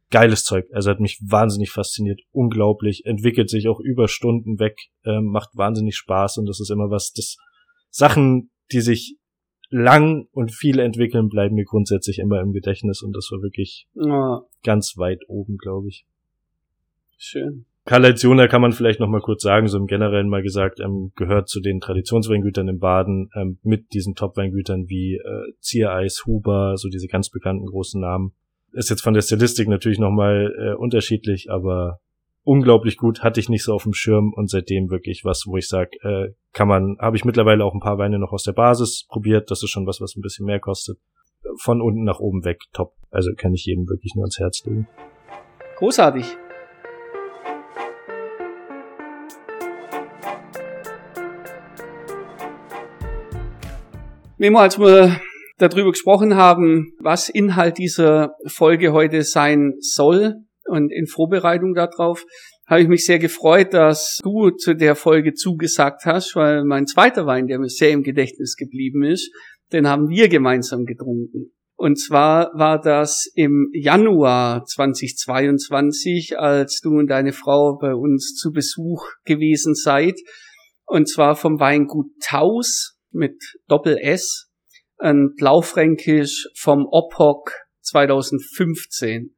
Geiles 0.09 0.43
Zeug. 0.43 0.65
Also 0.73 0.89
hat 0.89 0.99
mich 0.99 1.19
wahnsinnig 1.23 1.69
fasziniert. 1.69 2.19
Unglaublich. 2.31 3.03
Entwickelt 3.05 3.51
sich 3.51 3.67
auch 3.67 3.79
über 3.79 4.07
Stunden 4.07 4.57
weg. 4.57 4.75
Ähm, 5.05 5.25
macht 5.25 5.49
wahnsinnig 5.53 5.95
Spaß 5.97 6.39
und 6.39 6.47
das 6.47 6.59
ist 6.59 6.71
immer 6.71 6.89
was, 6.89 7.11
das 7.13 7.37
Sachen, 7.91 8.49
die 8.71 8.81
sich 8.81 9.18
lang 9.69 10.27
und 10.31 10.51
viel 10.51 10.79
entwickeln, 10.79 11.29
bleiben 11.29 11.55
mir 11.55 11.65
grundsätzlich 11.65 12.19
immer 12.19 12.41
im 12.41 12.53
Gedächtnis 12.53 13.01
und 13.01 13.15
das 13.15 13.29
war 13.31 13.41
wirklich 13.41 13.87
oh. 13.95 14.39
ganz 14.63 14.95
weit 14.97 15.21
oben, 15.27 15.57
glaube 15.57 15.89
ich. 15.89 16.05
Schön. 17.17 17.65
Karl-Heinz 17.85 18.21
kann 18.21 18.61
man 18.61 18.71
vielleicht 18.71 18.99
noch 18.99 19.07
mal 19.07 19.21
kurz 19.21 19.41
sagen, 19.41 19.67
so 19.67 19.77
im 19.77 19.87
Generellen 19.87 20.29
mal 20.29 20.43
gesagt, 20.43 20.79
ähm, 20.79 21.11
gehört 21.15 21.49
zu 21.49 21.59
den 21.59 21.79
Traditionsweingütern 21.79 22.67
im 22.67 22.77
Baden 22.77 23.29
ähm, 23.35 23.57
mit 23.63 23.93
diesen 23.93 24.13
Top-Weingütern 24.13 24.87
wie 24.87 25.15
äh, 25.15 25.53
Ziereis, 25.59 26.23
Huber, 26.25 26.77
so 26.77 26.89
diese 26.89 27.07
ganz 27.07 27.29
bekannten 27.29 27.65
großen 27.65 27.99
Namen. 27.99 28.33
Ist 28.73 28.91
jetzt 28.91 29.01
von 29.01 29.15
der 29.15 29.21
Stilistik 29.21 29.67
natürlich 29.67 29.97
noch 29.97 30.11
mal 30.11 30.53
äh, 30.59 30.75
unterschiedlich, 30.75 31.49
aber 31.49 31.99
unglaublich 32.43 32.97
gut, 32.97 33.21
hatte 33.21 33.39
ich 33.39 33.49
nicht 33.49 33.63
so 33.63 33.73
auf 33.73 33.83
dem 33.83 33.93
Schirm 33.93 34.33
und 34.33 34.49
seitdem 34.49 34.89
wirklich 34.89 35.23
was, 35.23 35.43
wo 35.45 35.57
ich 35.57 35.67
sage, 35.67 35.91
äh, 36.01 36.33
kann 36.53 36.67
man, 36.67 36.97
habe 36.99 37.15
ich 37.15 37.25
mittlerweile 37.25 37.63
auch 37.63 37.73
ein 37.73 37.79
paar 37.79 37.97
Weine 37.97 38.19
noch 38.19 38.31
aus 38.31 38.43
der 38.43 38.53
Basis 38.53 39.05
probiert, 39.07 39.51
das 39.51 39.63
ist 39.63 39.69
schon 39.69 39.85
was, 39.85 40.01
was 40.01 40.15
ein 40.15 40.21
bisschen 40.21 40.45
mehr 40.45 40.59
kostet. 40.59 40.97
Von 41.61 41.81
unten 41.81 42.03
nach 42.03 42.19
oben 42.19 42.43
weg, 42.43 42.59
top. 42.73 42.93
Also 43.11 43.31
kann 43.35 43.53
ich 43.53 43.65
jedem 43.65 43.87
wirklich 43.87 44.13
nur 44.15 44.23
ans 44.23 44.39
Herz 44.39 44.63
legen. 44.65 44.87
Großartig. 45.77 46.25
Memo, 54.37 54.59
als 54.59 54.79
wir 54.79 55.19
darüber 55.57 55.91
gesprochen 55.91 56.35
haben, 56.35 56.93
was 56.99 57.29
Inhalt 57.29 57.77
dieser 57.77 58.35
Folge 58.47 58.93
heute 58.93 59.23
sein 59.23 59.73
soll, 59.79 60.35
und 60.69 60.91
in 60.91 61.07
Vorbereitung 61.07 61.73
darauf 61.73 62.23
habe 62.67 62.81
ich 62.81 62.87
mich 62.87 63.05
sehr 63.05 63.19
gefreut, 63.19 63.73
dass 63.73 64.19
du 64.23 64.51
zu 64.51 64.75
der 64.75 64.95
Folge 64.95 65.33
zugesagt 65.33 66.05
hast, 66.05 66.35
weil 66.35 66.63
mein 66.63 66.85
zweiter 66.85 67.25
Wein, 67.25 67.47
der 67.47 67.59
mir 67.59 67.69
sehr 67.69 67.89
im 67.89 68.03
Gedächtnis 68.03 68.55
geblieben 68.55 69.03
ist, 69.03 69.31
den 69.71 69.87
haben 69.87 70.09
wir 70.09 70.29
gemeinsam 70.29 70.85
getrunken. 70.85 71.51
Und 71.75 71.97
zwar 71.97 72.51
war 72.55 72.79
das 72.81 73.31
im 73.35 73.69
Januar 73.73 74.65
2022, 74.65 76.37
als 76.37 76.81
du 76.81 76.97
und 76.97 77.07
deine 77.07 77.31
Frau 77.31 77.77
bei 77.79 77.95
uns 77.95 78.35
zu 78.35 78.51
Besuch 78.51 79.05
gewesen 79.23 79.75
seid. 79.75 80.19
Und 80.85 81.07
zwar 81.07 81.37
vom 81.37 81.59
Weingut 81.59 82.07
Taus 82.21 82.97
mit 83.11 83.41
Doppel 83.67 83.97
S, 83.97 84.49
ein 84.97 85.35
Blaufränkisch 85.37 86.49
vom 86.57 86.85
Opok 86.91 87.53
2015. 87.81 89.35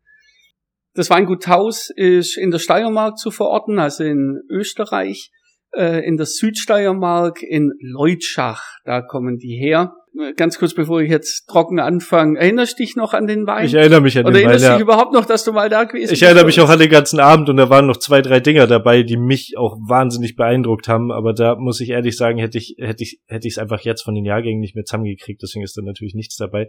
Das 0.93 1.09
Weingut 1.09 1.47
Haus 1.47 1.89
ist 1.95 2.37
in 2.37 2.51
der 2.51 2.59
Steiermark 2.59 3.17
zu 3.17 3.31
verorten, 3.31 3.79
also 3.79 4.03
in 4.03 4.41
Österreich, 4.49 5.31
äh, 5.73 6.05
in 6.05 6.17
der 6.17 6.25
Südsteiermark, 6.25 7.41
in 7.41 7.71
Leutschach, 7.79 8.63
da 8.83 9.01
kommen 9.01 9.37
die 9.37 9.57
her. 9.57 9.93
Ganz 10.35 10.59
kurz, 10.59 10.73
bevor 10.73 10.99
ich 10.99 11.09
jetzt 11.09 11.47
trocken 11.47 11.79
anfange, 11.79 12.37
erinnerst 12.37 12.77
du 12.77 12.83
dich 12.83 12.97
noch 12.97 13.13
an 13.13 13.27
den 13.27 13.47
Wein? 13.47 13.65
Ich 13.65 13.73
erinnere 13.73 14.01
mich 14.01 14.17
an 14.17 14.25
Oder 14.25 14.33
den 14.33 14.39
Wein. 14.39 14.41
Oder 14.41 14.51
erinnerst 14.51 14.67
du 14.67 14.73
dich 14.73 14.81
überhaupt 14.81 15.13
noch, 15.13 15.23
dass 15.23 15.45
du 15.45 15.53
mal 15.53 15.69
da 15.69 15.85
gewesen 15.85 16.09
bist? 16.09 16.21
Ich 16.21 16.23
erinnere 16.23 16.43
mich 16.43 16.59
auch 16.59 16.69
an 16.69 16.79
den 16.79 16.89
ganzen 16.89 17.21
Abend 17.21 17.47
und 17.47 17.55
da 17.55 17.69
waren 17.69 17.87
noch 17.87 17.95
zwei, 17.95 18.21
drei 18.21 18.41
Dinger 18.41 18.67
dabei, 18.67 19.03
die 19.03 19.15
mich 19.15 19.53
auch 19.57 19.77
wahnsinnig 19.87 20.35
beeindruckt 20.35 20.89
haben. 20.89 21.13
Aber 21.13 21.33
da 21.33 21.55
muss 21.55 21.79
ich 21.79 21.91
ehrlich 21.91 22.17
sagen, 22.17 22.39
hätte 22.39 22.57
ich, 22.57 22.75
hätte 22.77 23.03
ich, 23.03 23.21
hätte 23.27 23.47
ich 23.47 23.53
es 23.53 23.57
einfach 23.57 23.79
jetzt 23.79 24.01
von 24.01 24.13
den 24.13 24.25
Jahrgängen 24.25 24.59
nicht 24.59 24.75
mehr 24.75 24.83
zusammengekriegt, 24.83 25.41
deswegen 25.41 25.63
ist 25.63 25.77
da 25.77 25.81
natürlich 25.81 26.13
nichts 26.13 26.35
dabei. 26.35 26.67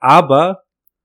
Aber 0.00 0.62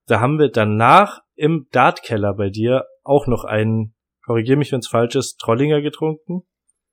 da 0.10 0.20
haben 0.20 0.40
wir 0.40 0.50
danach 0.50 1.22
im 1.36 1.68
Dartkeller 1.72 2.34
bei 2.34 2.50
dir 2.50 2.86
auch 3.04 3.28
noch 3.28 3.44
einen, 3.44 3.94
korrigier 4.26 4.58
mich, 4.58 4.72
wenn 4.72 4.80
es 4.80 4.88
falsch 4.88 5.16
ist, 5.16 5.40
Trollinger 5.40 5.82
getrunken. 5.82 6.42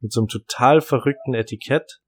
Mit 0.00 0.12
so 0.12 0.20
einem 0.20 0.28
total 0.28 0.82
verrückten 0.82 1.35
Etikett. 1.35 2.00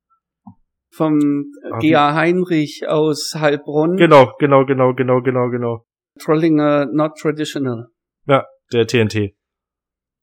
Vom 0.90 1.46
ah, 1.70 1.78
G.A. 1.78 2.14
Heinrich 2.14 2.86
aus 2.86 3.34
Heilbronn. 3.34 3.96
Genau, 3.96 4.32
genau, 4.38 4.64
genau, 4.66 4.94
genau, 4.94 5.22
genau, 5.22 5.50
genau. 5.50 5.86
Trollinger 6.18 6.86
Not 6.92 7.18
Traditional. 7.18 7.88
Ja, 8.26 8.46
der 8.72 8.86
TNT. 8.86 9.34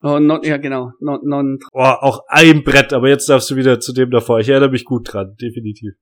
Oh, 0.02 0.20
not, 0.20 0.46
ja, 0.46 0.58
genau. 0.58 0.92
Not, 1.00 1.24
non 1.24 1.58
oh, 1.72 1.80
auch 1.80 2.20
ein 2.28 2.64
Brett, 2.64 2.94
aber 2.94 3.10
jetzt 3.10 3.28
darfst 3.28 3.50
du 3.50 3.56
wieder 3.56 3.80
zu 3.80 3.94
dem 3.94 4.12
davor. 4.12 4.40
Ich 4.40 4.50
erinnere 4.50 4.70
mich 4.70 4.86
gut 4.86 5.12
dran, 5.12 5.36
definitiv. 5.42 5.94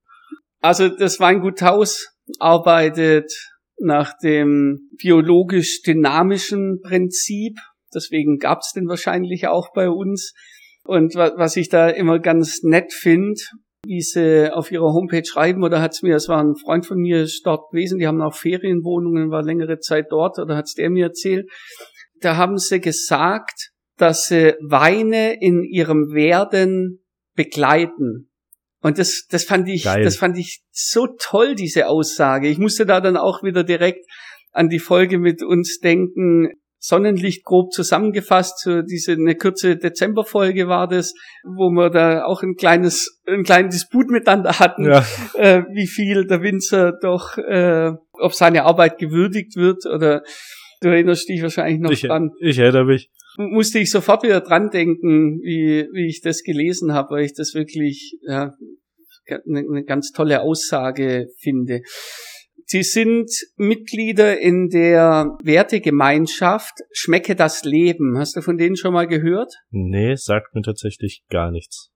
Also 0.59 0.89
das 0.89 1.19
Weingut 1.19 1.61
Haus 1.61 2.13
arbeitet 2.39 3.31
nach 3.79 4.13
dem 4.23 4.89
biologisch 4.97 5.81
dynamischen 5.81 6.79
Prinzip. 6.81 7.57
Deswegen 7.93 8.37
gab's 8.37 8.73
den 8.73 8.87
wahrscheinlich 8.87 9.47
auch 9.47 9.73
bei 9.73 9.89
uns. 9.89 10.33
Und 10.85 11.15
was 11.15 11.55
ich 11.55 11.69
da 11.69 11.89
immer 11.89 12.19
ganz 12.19 12.63
nett 12.63 12.91
finde, 12.91 13.39
wie 13.85 14.01
sie 14.01 14.53
auf 14.53 14.71
ihrer 14.71 14.93
Homepage 14.93 15.25
schreiben, 15.25 15.63
oder 15.63 15.81
hat's 15.81 16.01
mir, 16.01 16.15
es 16.15 16.29
war 16.29 16.41
ein 16.41 16.55
Freund 16.55 16.85
von 16.85 16.97
mir 16.97 17.27
dort 17.43 17.71
gewesen, 17.71 17.99
die 17.99 18.07
haben 18.07 18.21
auch 18.21 18.35
Ferienwohnungen, 18.35 19.29
war 19.29 19.43
längere 19.43 19.79
Zeit 19.79 20.07
dort, 20.09 20.39
oder 20.39 20.55
hat's 20.55 20.73
der 20.73 20.89
mir 20.89 21.07
erzählt. 21.07 21.49
Da 22.19 22.37
haben 22.37 22.57
sie 22.57 22.79
gesagt, 22.79 23.71
dass 23.97 24.27
sie 24.27 24.55
Weine 24.61 25.39
in 25.41 25.63
ihrem 25.63 26.13
Werden 26.13 27.03
begleiten. 27.35 28.29
Und 28.83 28.99
das, 28.99 29.25
das 29.29 29.45
fand 29.45 29.69
ich, 29.69 29.85
Geil. 29.85 30.03
das 30.03 30.17
fand 30.17 30.37
ich 30.37 30.61
so 30.71 31.07
toll, 31.17 31.55
diese 31.55 31.87
Aussage. 31.87 32.49
Ich 32.49 32.57
musste 32.57 32.85
da 32.85 32.99
dann 32.99 33.15
auch 33.15 33.41
wieder 33.41 33.63
direkt 33.63 34.05
an 34.51 34.67
die 34.67 34.79
Folge 34.79 35.17
mit 35.17 35.41
uns 35.41 35.79
denken. 35.79 36.49
Sonnenlicht 36.79 37.45
grob 37.45 37.71
zusammengefasst, 37.71 38.59
so 38.59 38.81
diese 38.81 39.13
eine 39.13 39.35
kurze 39.35 39.77
Dezemberfolge 39.77 40.67
war 40.67 40.89
das, 40.89 41.13
wo 41.45 41.69
wir 41.69 41.89
da 41.89 42.25
auch 42.25 42.43
ein 42.43 42.55
kleines, 42.55 43.21
einen 43.25 43.45
kleinen 43.45 43.69
Disput 43.69 44.09
miteinander 44.09 44.59
hatten, 44.59 44.83
ja. 44.83 45.05
äh, 45.35 45.63
wie 45.73 45.87
viel 45.87 46.27
der 46.27 46.41
Winzer 46.41 46.91
doch, 47.01 47.37
äh, 47.37 47.93
ob 48.19 48.33
seine 48.33 48.65
Arbeit 48.65 48.97
gewürdigt 48.97 49.55
wird 49.55 49.85
oder 49.85 50.23
du 50.81 50.89
erinnerst 50.89 51.29
dich 51.29 51.41
wahrscheinlich 51.41 51.79
noch 51.79 51.91
ich, 51.91 52.01
dran. 52.01 52.31
Ich 52.41 52.59
erinnere 52.59 52.83
mich 52.83 53.09
musste 53.37 53.79
ich 53.79 53.91
sofort 53.91 54.23
wieder 54.23 54.41
dran 54.41 54.69
denken, 54.69 55.39
wie, 55.41 55.87
wie 55.93 56.07
ich 56.07 56.21
das 56.21 56.43
gelesen 56.43 56.93
habe, 56.93 57.15
weil 57.15 57.25
ich 57.25 57.33
das 57.33 57.53
wirklich 57.53 58.17
ja, 58.21 58.53
eine 59.45 59.83
ganz 59.83 60.11
tolle 60.11 60.41
Aussage 60.41 61.27
finde. 61.37 61.81
Sie 62.65 62.83
sind 62.83 63.29
Mitglieder 63.55 64.39
in 64.39 64.69
der 64.69 65.37
Wertegemeinschaft 65.43 66.73
Schmecke 66.91 67.35
das 67.35 67.63
Leben. 67.63 68.17
Hast 68.17 68.35
du 68.35 68.41
von 68.41 68.57
denen 68.57 68.77
schon 68.77 68.93
mal 68.93 69.07
gehört? 69.07 69.53
Nee, 69.69 70.15
sagt 70.15 70.55
mir 70.55 70.61
tatsächlich 70.61 71.23
gar 71.29 71.51
nichts. 71.51 71.89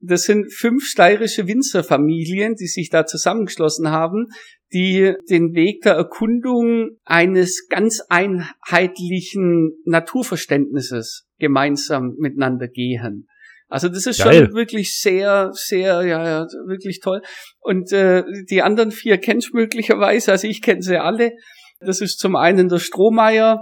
Das 0.00 0.24
sind 0.24 0.52
fünf 0.52 0.84
steirische 0.84 1.46
Winzerfamilien, 1.46 2.54
die 2.54 2.66
sich 2.66 2.90
da 2.90 3.06
zusammengeschlossen 3.06 3.90
haben, 3.90 4.28
die 4.72 5.14
den 5.30 5.54
Weg 5.54 5.82
der 5.82 5.94
Erkundung 5.94 6.98
eines 7.04 7.68
ganz 7.68 8.02
einheitlichen 8.08 9.72
Naturverständnisses 9.84 11.26
gemeinsam 11.38 12.14
miteinander 12.18 12.68
gehen. 12.68 13.28
Also 13.68 13.88
das 13.88 14.06
ist 14.06 14.22
Geil. 14.22 14.46
schon 14.46 14.54
wirklich 14.54 14.98
sehr, 14.98 15.50
sehr, 15.52 16.04
ja, 16.04 16.24
ja, 16.24 16.46
wirklich 16.66 17.00
toll. 17.00 17.20
Und 17.60 17.92
äh, 17.92 18.22
die 18.48 18.62
anderen 18.62 18.92
vier 18.92 19.18
kennst 19.18 19.50
du 19.50 19.56
möglicherweise, 19.56 20.32
also 20.32 20.46
ich 20.46 20.62
kenne 20.62 20.82
sie 20.82 21.00
alle. 21.00 21.32
Das 21.80 22.00
ist 22.00 22.18
zum 22.18 22.36
einen 22.36 22.68
der 22.68 22.78
Strohmeier, 22.78 23.60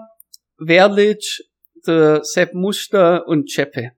Werlitsch, 0.58 1.40
der 1.86 2.22
Sepp 2.22 2.54
Muster 2.54 3.26
und 3.26 3.48
Cheppe. 3.48 3.92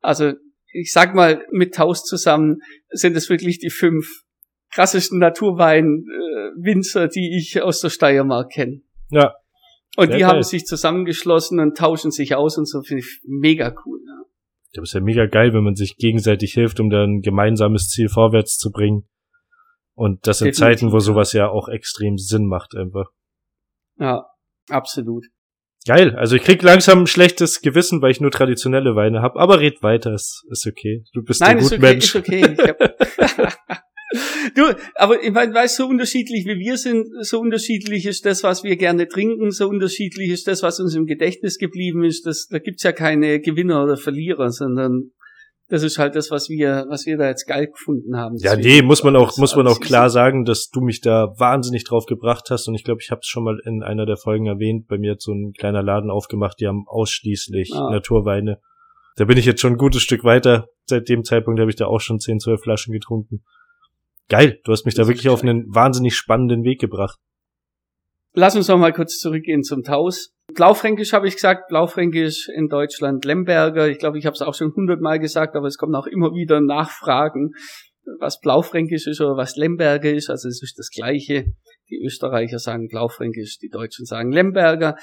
Also 0.00 0.32
ich 0.72 0.92
sag 0.92 1.14
mal, 1.14 1.44
mit 1.50 1.74
Taus 1.74 2.04
zusammen 2.04 2.58
sind 2.90 3.16
es 3.16 3.30
wirklich 3.30 3.58
die 3.58 3.70
fünf 3.70 4.06
krassesten 4.72 5.18
Naturwein-Winzer, 5.18 6.04
äh, 6.56 7.08
die 7.08 7.36
ich 7.36 7.62
aus 7.62 7.80
der 7.80 7.90
Steiermark 7.90 8.52
kenne. 8.52 8.82
Ja. 9.10 9.34
Und 9.96 10.12
die 10.12 10.18
geil. 10.18 10.28
haben 10.28 10.42
sich 10.42 10.64
zusammengeschlossen 10.64 11.58
und 11.60 11.76
tauschen 11.76 12.10
sich 12.10 12.34
aus 12.34 12.56
und 12.58 12.66
so 12.66 12.82
finde 12.82 13.02
ich 13.02 13.20
mega 13.26 13.74
cool. 13.84 14.00
Ja. 14.06 14.24
Das 14.74 14.90
ist 14.90 14.94
ja 14.94 15.00
mega 15.00 15.26
geil, 15.26 15.52
wenn 15.52 15.64
man 15.64 15.74
sich 15.74 15.96
gegenseitig 15.96 16.52
hilft, 16.52 16.78
um 16.78 16.90
dann 16.90 17.16
ein 17.16 17.20
gemeinsames 17.20 17.88
Ziel 17.88 18.08
vorwärts 18.08 18.58
zu 18.58 18.70
bringen. 18.70 19.08
Und 19.94 20.26
das 20.26 20.40
in 20.40 20.46
Definitiv. 20.46 20.80
Zeiten, 20.80 20.92
wo 20.92 21.00
sowas 21.00 21.32
ja 21.32 21.48
auch 21.48 21.68
extrem 21.68 22.18
Sinn 22.18 22.46
macht 22.46 22.76
einfach. 22.76 23.10
Ja, 23.98 24.26
absolut. 24.68 25.26
Geil. 25.86 26.14
Also 26.16 26.36
ich 26.36 26.42
krieg 26.42 26.62
langsam 26.62 27.00
ein 27.00 27.06
schlechtes 27.06 27.62
Gewissen, 27.62 28.02
weil 28.02 28.10
ich 28.10 28.20
nur 28.20 28.30
traditionelle 28.30 28.94
Weine 28.94 29.22
habe. 29.22 29.40
Aber 29.40 29.58
red 29.58 29.82
weiter, 29.82 30.12
ist, 30.12 30.44
ist 30.50 30.66
okay. 30.66 31.02
Du 31.12 31.22
bist 31.22 31.40
Nein, 31.40 31.56
ein 31.56 31.62
gut 31.62 31.72
okay, 31.72 31.80
Mensch. 31.80 32.14
Ist 32.14 32.16
okay. 32.16 32.56
du, 34.54 34.74
aber 34.94 35.22
ich 35.22 35.32
meine, 35.32 35.52
weißt 35.54 35.76
so 35.76 35.86
unterschiedlich 35.86 36.46
wie 36.46 36.58
wir 36.58 36.76
sind, 36.78 37.06
so 37.20 37.40
unterschiedlich 37.40 38.06
ist 38.06 38.24
das, 38.24 38.42
was 38.42 38.64
wir 38.64 38.76
gerne 38.76 39.08
trinken, 39.08 39.50
so 39.50 39.68
unterschiedlich 39.68 40.30
ist 40.30 40.48
das, 40.48 40.62
was 40.62 40.80
uns 40.80 40.94
im 40.94 41.06
Gedächtnis 41.06 41.58
geblieben 41.58 42.04
ist. 42.04 42.26
Das, 42.26 42.46
da 42.48 42.58
gibt's 42.58 42.82
ja 42.82 42.92
keine 42.92 43.40
Gewinner 43.40 43.84
oder 43.84 43.96
Verlierer, 43.96 44.50
sondern 44.50 45.10
das 45.68 45.82
ist 45.82 45.98
halt 45.98 46.16
das, 46.16 46.30
was 46.30 46.48
wir, 46.48 46.86
was 46.88 47.04
wir 47.04 47.18
da 47.18 47.28
jetzt 47.28 47.46
geil 47.46 47.66
gefunden 47.66 48.16
haben. 48.16 48.36
Ja, 48.38 48.56
nee, 48.56 48.80
muss 48.80 49.04
man 49.04 49.16
auch, 49.16 49.36
muss 49.36 49.54
man 49.54 49.66
auch 49.66 49.80
klar 49.80 50.08
sagen, 50.08 50.46
dass 50.46 50.70
du 50.70 50.80
mich 50.80 51.02
da 51.02 51.34
wahnsinnig 51.36 51.84
drauf 51.84 52.06
gebracht 52.06 52.48
hast 52.48 52.68
und 52.68 52.74
ich 52.74 52.84
glaube, 52.84 53.00
ich 53.02 53.10
habe 53.10 53.20
es 53.20 53.26
schon 53.26 53.44
mal 53.44 53.58
in 53.66 53.82
einer 53.82 54.06
der 54.06 54.16
Folgen 54.16 54.46
erwähnt. 54.46 54.88
Bei 54.88 54.96
mir 54.96 55.12
hat 55.12 55.20
so 55.20 55.32
ein 55.32 55.52
kleiner 55.52 55.82
Laden 55.82 56.10
aufgemacht, 56.10 56.58
die 56.60 56.66
haben 56.66 56.84
ausschließlich 56.86 57.72
ah. 57.74 57.90
Naturweine. 57.90 58.60
Da 59.16 59.26
bin 59.26 59.36
ich 59.36 59.44
jetzt 59.44 59.60
schon 59.60 59.74
ein 59.74 59.78
gutes 59.78 60.00
Stück 60.00 60.24
weiter. 60.24 60.68
Seit 60.86 61.08
dem 61.08 61.24
Zeitpunkt 61.24 61.60
habe 61.60 61.70
ich 61.70 61.76
da 61.76 61.86
auch 61.86 62.00
schon 62.00 62.18
10, 62.18 62.40
12 62.40 62.62
Flaschen 62.62 62.92
getrunken. 62.92 63.42
Geil, 64.28 64.60
du 64.64 64.72
hast 64.72 64.84
mich 64.84 64.94
da 64.94 65.06
wirklich 65.06 65.28
auf 65.28 65.42
einen 65.42 65.74
wahnsinnig 65.74 66.14
spannenden 66.14 66.62
Weg 66.62 66.80
gebracht. 66.80 67.18
Lass 68.34 68.56
uns 68.56 68.68
noch 68.68 68.78
mal 68.78 68.92
kurz 68.92 69.18
zurückgehen 69.18 69.62
zum 69.62 69.82
Taus. 69.82 70.34
Blaufränkisch 70.54 71.12
habe 71.12 71.26
ich 71.28 71.34
gesagt, 71.34 71.68
Blaufränkisch 71.68 72.48
in 72.54 72.68
Deutschland 72.68 73.24
Lemberger. 73.24 73.88
Ich 73.88 73.98
glaube, 73.98 74.18
ich 74.18 74.26
habe 74.26 74.34
es 74.34 74.42
auch 74.42 74.54
schon 74.54 74.72
hundertmal 74.74 75.18
gesagt, 75.18 75.56
aber 75.56 75.66
es 75.66 75.78
kommen 75.78 75.94
auch 75.94 76.06
immer 76.06 76.32
wieder 76.34 76.60
Nachfragen, 76.60 77.52
was 78.20 78.38
Blaufränkisch 78.40 79.06
ist 79.06 79.20
oder 79.20 79.36
was 79.36 79.56
Lemberger 79.56 80.12
ist. 80.12 80.28
Also 80.28 80.48
es 80.48 80.62
ist 80.62 80.78
das 80.78 80.90
Gleiche. 80.90 81.46
Die 81.90 82.00
Österreicher 82.04 82.58
sagen 82.58 82.88
Blaufränkisch, 82.88 83.58
die 83.58 83.70
Deutschen 83.70 84.04
sagen 84.04 84.30
Lemberger. 84.30 84.96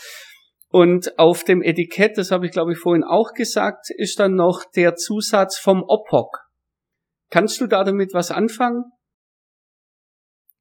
Und 0.70 1.18
auf 1.18 1.44
dem 1.44 1.64
Etikett, 1.64 2.18
das 2.18 2.32
habe 2.32 2.46
ich 2.46 2.52
glaube 2.52 2.74
ich 2.74 2.78
vorhin 2.78 3.04
auch 3.04 3.34
gesagt, 3.34 3.88
ist 3.98 4.20
dann 4.20 4.36
noch 4.36 4.64
der 4.76 4.96
Zusatz 4.96 5.58
vom 5.58 5.84
Opok. 5.84 6.46
Kannst 7.32 7.60
du 7.60 7.68
da 7.68 7.84
damit 7.84 8.14
was 8.14 8.30
anfangen? 8.30 8.84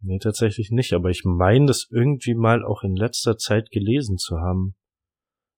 Nee, 0.07 0.19
tatsächlich 0.19 0.71
nicht, 0.71 0.93
aber 0.93 1.09
ich 1.09 1.23
meine 1.25 1.67
das 1.67 1.87
irgendwie 1.91 2.35
mal 2.35 2.63
auch 2.63 2.83
in 2.83 2.95
letzter 2.95 3.39
Zeit 3.39 3.71
gelesen 3.71 4.19
zu 4.19 4.37
haben. 4.37 4.75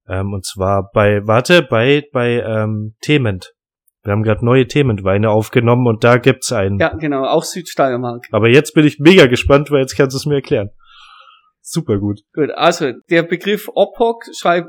Ähm, 0.08 0.32
und 0.32 0.44
zwar 0.44 0.88
bei, 0.92 1.26
warte, 1.26 1.62
bei, 1.62 2.04
bei 2.12 2.40
ähm, 2.40 2.94
Thement. 3.00 3.54
Wir 4.04 4.12
haben 4.12 4.22
gerade 4.22 4.44
neue 4.44 4.68
Thementweine 4.68 5.30
aufgenommen 5.30 5.88
und 5.88 6.04
da 6.04 6.18
gibt's 6.18 6.52
einen. 6.52 6.78
Ja, 6.78 6.94
genau, 6.94 7.24
auch 7.24 7.42
Südsteiermark. 7.42 8.26
Aber 8.30 8.48
jetzt 8.48 8.72
bin 8.72 8.86
ich 8.86 9.00
mega 9.00 9.26
gespannt, 9.26 9.72
weil 9.72 9.80
jetzt 9.80 9.96
kannst 9.96 10.14
du 10.14 10.18
es 10.18 10.26
mir 10.26 10.36
erklären. 10.36 10.70
Super 11.60 11.98
gut. 11.98 12.20
Gut, 12.32 12.50
also 12.52 12.92
der 13.10 13.24
Begriff 13.24 13.68
Opok 13.74 14.22
schreiben 14.32 14.68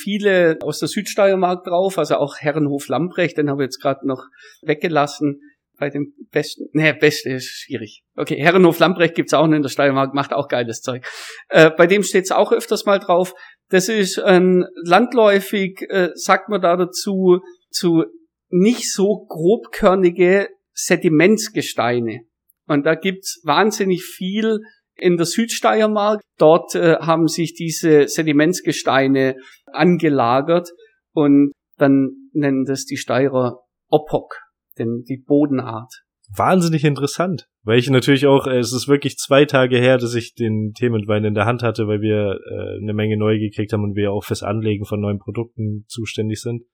viele 0.00 0.56
aus 0.62 0.78
der 0.78 0.88
Südsteiermark 0.88 1.64
drauf, 1.64 1.98
also 1.98 2.14
auch 2.14 2.36
Herrenhof 2.38 2.88
Lamprecht, 2.88 3.36
den 3.36 3.50
habe 3.50 3.62
ich 3.62 3.66
jetzt 3.66 3.82
gerade 3.82 4.08
noch 4.08 4.24
weggelassen 4.62 5.42
bei 5.78 5.90
dem 5.90 6.12
besten, 6.30 6.68
ne, 6.72 6.92
beste 6.94 7.30
ist 7.30 7.48
schwierig. 7.48 8.02
Okay, 8.16 8.36
Herrenhof 8.36 8.78
Lambrecht 8.78 9.14
gibt's 9.14 9.32
auch 9.32 9.44
in 9.44 9.62
der 9.62 9.68
Steiermark, 9.68 10.12
macht 10.12 10.32
auch 10.32 10.48
geiles 10.48 10.80
Zeug. 10.80 11.06
Äh, 11.48 11.70
bei 11.70 11.86
dem 11.86 12.02
steht's 12.02 12.32
auch 12.32 12.52
öfters 12.52 12.84
mal 12.84 12.98
drauf. 12.98 13.32
Das 13.70 13.88
ist 13.88 14.18
ein 14.18 14.64
landläufig, 14.84 15.82
äh, 15.88 16.10
sagt 16.14 16.48
man 16.48 16.60
da 16.60 16.76
dazu, 16.76 17.40
zu 17.70 18.04
nicht 18.50 18.92
so 18.92 19.26
grobkörnige 19.28 20.48
Sedimentsgesteine. 20.72 22.22
Und 22.66 22.84
da 22.84 22.94
gibt's 22.94 23.40
wahnsinnig 23.44 24.04
viel 24.04 24.58
in 24.96 25.16
der 25.16 25.26
Südsteiermark. 25.26 26.20
Dort 26.38 26.74
äh, 26.74 26.96
haben 26.96 27.28
sich 27.28 27.54
diese 27.54 28.08
Sedimentsgesteine 28.08 29.36
angelagert 29.66 30.70
und 31.12 31.52
dann 31.76 32.30
nennen 32.32 32.64
das 32.64 32.84
die 32.84 32.96
Steirer 32.96 33.60
Opok 33.88 34.47
denn 34.78 35.04
die 35.08 35.16
Bodenart. 35.18 35.92
Wahnsinnig 36.36 36.84
interessant, 36.84 37.48
weil 37.62 37.78
ich 37.78 37.88
natürlich 37.88 38.26
auch, 38.26 38.46
äh, 38.46 38.58
es 38.58 38.72
ist 38.72 38.86
wirklich 38.86 39.16
zwei 39.16 39.46
Tage 39.46 39.78
her, 39.78 39.96
dass 39.96 40.14
ich 40.14 40.34
den 40.34 40.72
Themenwein 40.74 41.24
in 41.24 41.34
der 41.34 41.46
Hand 41.46 41.62
hatte, 41.62 41.86
weil 41.88 42.02
wir 42.02 42.38
äh, 42.50 42.82
eine 42.82 42.92
Menge 42.92 43.16
neu 43.16 43.38
gekriegt 43.38 43.72
haben 43.72 43.82
und 43.82 43.96
wir 43.96 44.12
auch 44.12 44.24
fürs 44.24 44.42
Anlegen 44.42 44.84
von 44.84 45.00
neuen 45.00 45.18
Produkten 45.18 45.86
zuständig 45.88 46.42
sind. 46.42 46.64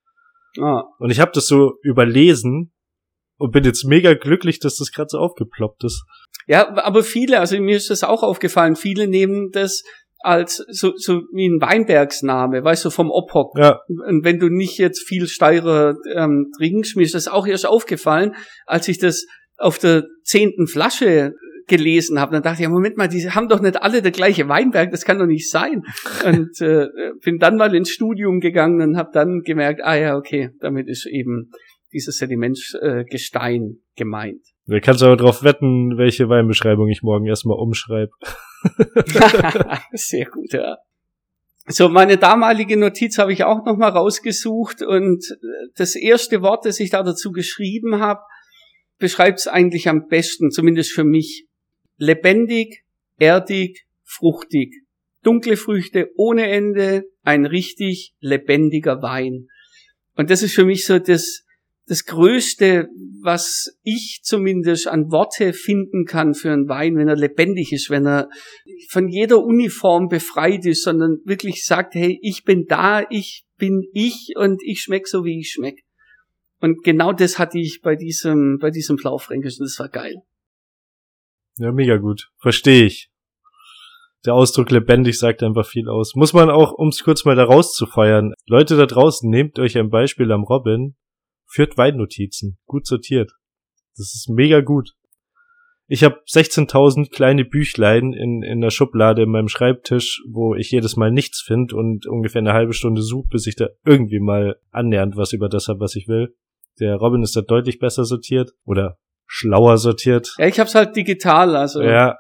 Ah. 0.61 0.83
Und 0.99 1.11
ich 1.11 1.21
habe 1.21 1.31
das 1.33 1.47
so 1.47 1.75
überlesen 1.83 2.73
und 3.37 3.53
bin 3.53 3.65
jetzt 3.65 3.85
mega 3.85 4.15
glücklich, 4.15 4.59
dass 4.59 4.77
das 4.77 4.91
gerade 4.91 5.09
so 5.11 5.19
aufgeploppt 5.19 5.85
ist. 5.85 6.05
Ja, 6.47 6.77
aber 6.77 7.03
viele, 7.03 7.41
also 7.41 7.59
mir 7.61 7.77
ist 7.77 7.91
das 7.91 8.05
auch 8.05 8.23
aufgefallen, 8.23 8.77
viele 8.77 9.07
nehmen 9.09 9.51
das 9.53 9.83
als 10.25 10.65
so, 10.69 10.93
so 10.97 11.23
wie 11.33 11.47
ein 11.47 11.61
Weinbergsname, 11.61 12.65
weißt 12.65 12.87
du, 12.87 12.91
vom 12.91 13.11
Ophock. 13.11 13.59
Ja. 13.59 13.81
Und 13.89 14.25
wenn 14.25 14.39
du 14.39 14.49
nicht 14.49 14.79
jetzt 14.79 15.07
viel 15.07 15.27
Steirer 15.27 15.97
ähm, 16.15 16.51
trinkst, 16.57 16.97
mir 16.97 17.03
ist 17.03 17.15
das 17.15 17.29
auch 17.29 17.47
erst 17.47 17.67
aufgefallen, 17.67 18.35
als 18.67 18.89
ich 18.89 18.99
das 18.99 19.27
auf 19.59 19.79
der 19.79 20.05
zehnten 20.23 20.67
Flasche 20.67 21.35
gelesen 21.67 22.21
habe, 22.21 22.33
dann 22.33 22.43
dachte 22.43 22.63
ich, 22.63 22.69
Moment 22.69 22.97
mal, 22.97 23.09
die 23.09 23.31
haben 23.31 23.49
doch 23.49 23.61
nicht 23.61 23.83
alle 23.83 24.03
der 24.03 24.13
gleiche 24.13 24.49
Weinberg, 24.49 24.91
das 24.91 25.05
kann 25.05 25.19
doch 25.19 25.27
nicht 25.27 25.51
sein. 25.51 25.83
Und 26.25 26.61
äh, 26.61 26.89
bin 27.23 27.39
dann 27.39 27.57
mal 27.57 27.75
ins 27.75 27.91
Studium 27.91 28.41
gegangen 28.41 28.81
und 28.81 28.97
habe 28.97 29.11
dann 29.13 29.41
gemerkt, 29.41 29.81
ah 29.83 29.97
ja, 29.97 30.17
okay, 30.17 30.51
damit 30.61 30.89
ist 30.89 31.07
eben 31.07 31.51
dieses 31.93 32.17
Sedimentgestein 32.19 33.63
äh, 33.63 33.97
gemeint. 33.97 34.43
Du 34.67 34.81
kannst 34.81 35.03
aber 35.03 35.17
darauf 35.17 35.45
wetten, 35.45 35.99
welche 35.99 36.29
Weinbeschreibung 36.29 36.89
ich 36.89 37.03
morgen 37.03 37.27
erstmal 37.27 37.59
umschreibe. 37.59 38.11
Sehr 39.93 40.27
gut, 40.27 40.53
ja. 40.53 40.79
So, 41.67 41.89
meine 41.89 42.19
damalige 42.19 42.77
Notiz 42.77 43.17
habe 43.19 43.33
ich 43.33 43.45
auch 43.45 43.65
nochmal 43.65 43.91
rausgesucht 43.91 44.83
und 44.83 45.25
das 45.77 45.97
erste 45.97 46.43
Wort, 46.43 46.67
das 46.67 46.79
ich 46.79 46.91
da 46.91 47.03
dazu 47.03 47.33
geschrieben 47.33 48.01
habe, 48.01 48.21
beschreibt 48.99 49.41
es 49.41 49.47
eigentlich 49.47 49.89
am 49.89 50.07
besten, 50.09 50.51
zumindest 50.51 50.93
für 50.93 51.05
mich. 51.05 51.47
Lebendig, 51.97 52.85
erdig, 53.19 53.87
fruchtig. 54.03 54.75
Dunkle 55.23 55.57
Früchte 55.57 56.11
ohne 56.17 56.49
Ende, 56.49 57.05
ein 57.23 57.47
richtig 57.47 58.15
lebendiger 58.21 59.01
Wein. 59.01 59.49
Und 60.17 60.31
das 60.31 60.43
ist 60.43 60.55
für 60.55 60.67
mich 60.67 60.85
so 60.85 60.99
das, 60.99 61.44
das 61.87 62.05
Größte, 62.05 62.89
was 63.23 63.79
ich 63.83 64.21
zumindest 64.23 64.89
an 64.89 65.11
Worte 65.11 65.53
finden 65.53 66.05
kann 66.07 66.35
für 66.35 66.51
einen 66.51 66.69
Wein, 66.69 66.97
wenn 66.97 67.09
er 67.09 67.17
lebendig 67.17 67.73
ist, 67.73 67.91
wenn 67.91 68.07
er 68.07 68.29
von 68.91 69.09
jeder 69.09 69.43
Uniform 69.43 70.09
befreit 70.09 70.65
ist, 70.65 70.83
sondern 70.83 71.19
wirklich 71.25 71.65
sagt, 71.65 71.95
hey, 71.95 72.19
ich 72.23 72.45
bin 72.45 72.67
da, 72.67 73.05
ich 73.11 73.45
bin 73.59 73.85
ich 73.93 74.33
und 74.37 74.63
ich 74.65 74.83
schmeck 74.83 75.07
so, 75.07 75.25
wie 75.25 75.41
ich 75.41 75.53
schmeck. 75.53 75.85
Und 76.61 76.83
genau 76.83 77.13
das 77.13 77.39
hatte 77.39 77.59
ich 77.59 77.83
bei 77.83 77.97
diesem, 77.97 78.59
bei 78.59 78.71
diesem 78.71 78.97
Blaufränkischen, 78.97 79.67
das 79.67 79.79
war 79.79 79.89
geil. 79.89 80.23
Ja, 81.59 81.71
mega 81.71 81.99
gut. 81.99 82.31
Verstehe 82.39 82.87
ich. 82.87 83.11
Der 84.25 84.33
Ausdruck 84.33 84.71
lebendig 84.71 85.19
sagt 85.19 85.43
einfach 85.43 85.67
viel 85.67 85.89
aus. 85.91 86.15
Muss 86.15 86.33
man 86.33 86.49
auch, 86.49 86.73
um 86.73 86.89
es 86.89 87.05
kurz 87.05 87.27
mal 87.27 87.37
da 87.37 87.45
rauszufeuern. 87.45 88.33
Leute 88.47 88.77
da 88.79 88.87
draußen, 88.87 89.29
nehmt 89.29 89.59
euch 89.59 89.77
ein 89.77 89.91
Beispiel 89.91 90.33
am 90.33 90.45
Robin 90.45 90.97
Führt 91.55 91.79
Weinnotizen. 91.79 92.59
Gut 92.67 92.85
sortiert. 92.85 93.31
Das 93.97 94.13
ist 94.13 94.29
mega 94.29 94.61
gut. 94.61 94.95
Ich 95.87 96.03
habe 96.03 96.17
16.000 96.29 97.13
kleine 97.15 97.45
Büchlein 97.45 98.13
in, 98.13 98.43
in 98.43 98.61
der 98.61 98.71
Schublade 98.71 99.23
in 99.23 99.31
meinem 99.31 99.47
Schreibtisch, 99.47 100.21
wo 100.29 100.57
ich 100.57 100.73
jedes 100.73 100.97
Mal 100.97 101.13
nichts 101.13 101.43
finde 101.43 101.77
und 101.77 102.09
ungefähr 102.09 102.41
eine 102.41 102.55
halbe 102.55 102.73
Stunde 102.73 103.03
suche, 103.03 103.29
bis 103.31 103.47
ich 103.47 103.55
da 103.55 103.69
irgendwie 103.85 104.19
mal 104.19 104.57
annähernd 104.73 105.17
was 105.17 105.33
über 105.33 105.49
das 105.49 105.69
habe, 105.69 105.79
was 105.79 105.95
ich 105.95 106.09
will. 106.09 106.35
Der 106.81 106.97
Robin 106.97 107.23
ist 107.23 107.37
da 107.37 107.43
deutlich 107.43 107.79
besser 107.79 108.05
sortiert 108.05 108.51
oder 108.65 108.99
schlauer 109.27 109.79
sortiert. 109.79 110.35
Ja, 110.39 110.49
ich 110.49 110.59
hab's 110.59 110.75
halt 110.75 110.97
digital, 110.97 111.55
also. 111.55 111.83
Ja. 111.83 112.17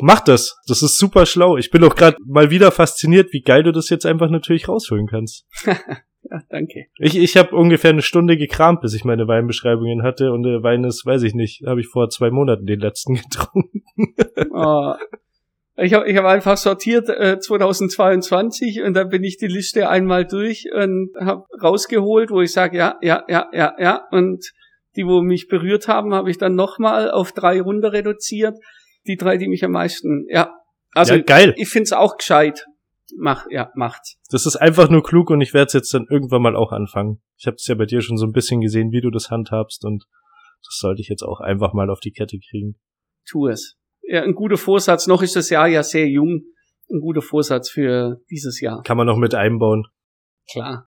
Mach 0.00 0.20
das. 0.20 0.56
Das 0.66 0.82
ist 0.82 0.96
super 0.96 1.26
schlau. 1.26 1.58
Ich 1.58 1.70
bin 1.70 1.84
auch 1.84 1.94
gerade 1.94 2.16
mal 2.24 2.48
wieder 2.48 2.70
fasziniert, 2.70 3.34
wie 3.34 3.42
geil 3.42 3.64
du 3.64 3.72
das 3.72 3.90
jetzt 3.90 4.06
einfach 4.06 4.30
natürlich 4.30 4.66
rausholen 4.66 5.08
kannst. 5.08 5.44
Ja, 6.22 6.42
danke. 6.50 6.86
Ich, 6.98 7.16
ich 7.16 7.36
habe 7.36 7.56
ungefähr 7.56 7.90
eine 7.90 8.02
Stunde 8.02 8.36
gekramt, 8.36 8.82
bis 8.82 8.94
ich 8.94 9.04
meine 9.04 9.26
Weinbeschreibungen 9.26 10.02
hatte 10.02 10.32
und 10.32 10.42
der 10.42 10.62
Wein 10.62 10.84
ist, 10.84 11.06
weiß 11.06 11.22
ich 11.22 11.34
nicht, 11.34 11.62
habe 11.66 11.80
ich 11.80 11.88
vor 11.88 12.10
zwei 12.10 12.30
Monaten 12.30 12.66
den 12.66 12.80
letzten 12.80 13.14
getrunken. 13.22 13.82
Oh. 14.52 14.94
Ich 15.76 15.94
habe 15.94 16.06
ich 16.10 16.16
hab 16.16 16.26
einfach 16.26 16.58
sortiert 16.58 17.08
äh, 17.08 17.38
2022 17.38 18.82
und 18.82 18.92
dann 18.92 19.08
bin 19.08 19.24
ich 19.24 19.38
die 19.38 19.46
Liste 19.46 19.88
einmal 19.88 20.26
durch 20.26 20.66
und 20.74 21.12
habe 21.18 21.44
rausgeholt, 21.62 22.30
wo 22.30 22.42
ich 22.42 22.52
sage, 22.52 22.76
ja, 22.76 22.98
ja, 23.00 23.24
ja, 23.28 23.48
ja, 23.52 23.74
ja 23.78 24.06
und 24.10 24.44
Die, 24.96 25.06
wo 25.06 25.22
mich 25.22 25.48
berührt 25.48 25.88
haben, 25.88 26.12
habe 26.12 26.30
ich 26.30 26.36
dann 26.36 26.54
nochmal 26.54 27.10
auf 27.10 27.32
drei 27.32 27.62
runter 27.62 27.92
reduziert. 27.92 28.58
Die 29.06 29.16
drei, 29.16 29.38
die 29.38 29.48
mich 29.48 29.64
am 29.64 29.70
meisten, 29.70 30.26
ja. 30.28 30.52
Also 30.92 31.14
ja, 31.14 31.22
geil. 31.22 31.54
ich 31.56 31.68
finde 31.68 31.84
es 31.84 31.92
auch 31.92 32.18
gescheit. 32.18 32.66
Mach, 33.18 33.46
ja, 33.50 33.70
macht's. 33.74 34.18
Das 34.30 34.46
ist 34.46 34.56
einfach 34.56 34.88
nur 34.88 35.02
klug 35.02 35.30
und 35.30 35.40
ich 35.40 35.54
werde 35.54 35.66
es 35.66 35.72
jetzt 35.72 35.94
dann 35.94 36.06
irgendwann 36.08 36.42
mal 36.42 36.56
auch 36.56 36.72
anfangen. 36.72 37.20
Ich 37.36 37.46
habe 37.46 37.56
es 37.56 37.66
ja 37.66 37.74
bei 37.74 37.86
dir 37.86 38.00
schon 38.00 38.16
so 38.16 38.26
ein 38.26 38.32
bisschen 38.32 38.60
gesehen, 38.60 38.92
wie 38.92 39.00
du 39.00 39.10
das 39.10 39.30
handhabst 39.30 39.84
und 39.84 40.04
das 40.62 40.78
sollte 40.78 41.00
ich 41.00 41.08
jetzt 41.08 41.22
auch 41.22 41.40
einfach 41.40 41.72
mal 41.72 41.90
auf 41.90 42.00
die 42.00 42.12
Kette 42.12 42.38
kriegen. 42.38 42.76
Tu 43.28 43.48
es. 43.48 43.76
Ja, 44.02 44.22
ein 44.22 44.34
guter 44.34 44.56
Vorsatz. 44.56 45.06
Noch 45.06 45.22
ist 45.22 45.36
das 45.36 45.50
Jahr 45.50 45.68
ja 45.68 45.82
sehr 45.82 46.08
jung. 46.08 46.42
Ein 46.90 47.00
guter 47.00 47.22
Vorsatz 47.22 47.70
für 47.70 48.20
dieses 48.30 48.60
Jahr. 48.60 48.82
Kann 48.82 48.96
man 48.96 49.06
noch 49.06 49.16
mit 49.16 49.34
einbauen. 49.34 49.86
Klar. 50.50 50.88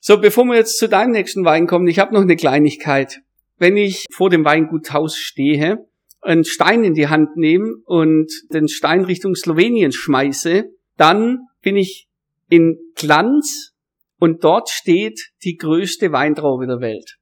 So, 0.00 0.18
bevor 0.18 0.44
wir 0.44 0.54
jetzt 0.54 0.78
zu 0.78 0.88
deinem 0.88 1.12
nächsten 1.12 1.44
Wein 1.44 1.66
kommen, 1.66 1.86
ich 1.88 1.98
habe 1.98 2.14
noch 2.14 2.22
eine 2.22 2.36
Kleinigkeit. 2.36 3.20
Wenn 3.58 3.76
ich 3.76 4.06
vor 4.10 4.30
dem 4.30 4.44
Weinguthaus 4.44 5.16
stehe, 5.16 5.86
einen 6.20 6.44
Stein 6.44 6.84
in 6.84 6.94
die 6.94 7.08
Hand 7.08 7.36
nehme 7.36 7.76
und 7.84 8.30
den 8.52 8.68
Stein 8.68 9.04
Richtung 9.04 9.34
Slowenien 9.34 9.92
schmeiße, 9.92 10.70
dann 10.96 11.46
bin 11.62 11.76
ich 11.76 12.06
in 12.48 12.78
Glanz 12.94 13.72
und 14.18 14.44
dort 14.44 14.68
steht 14.68 15.30
die 15.44 15.56
größte 15.56 16.12
Weintraube 16.12 16.66
der 16.66 16.80
Welt. 16.80 17.16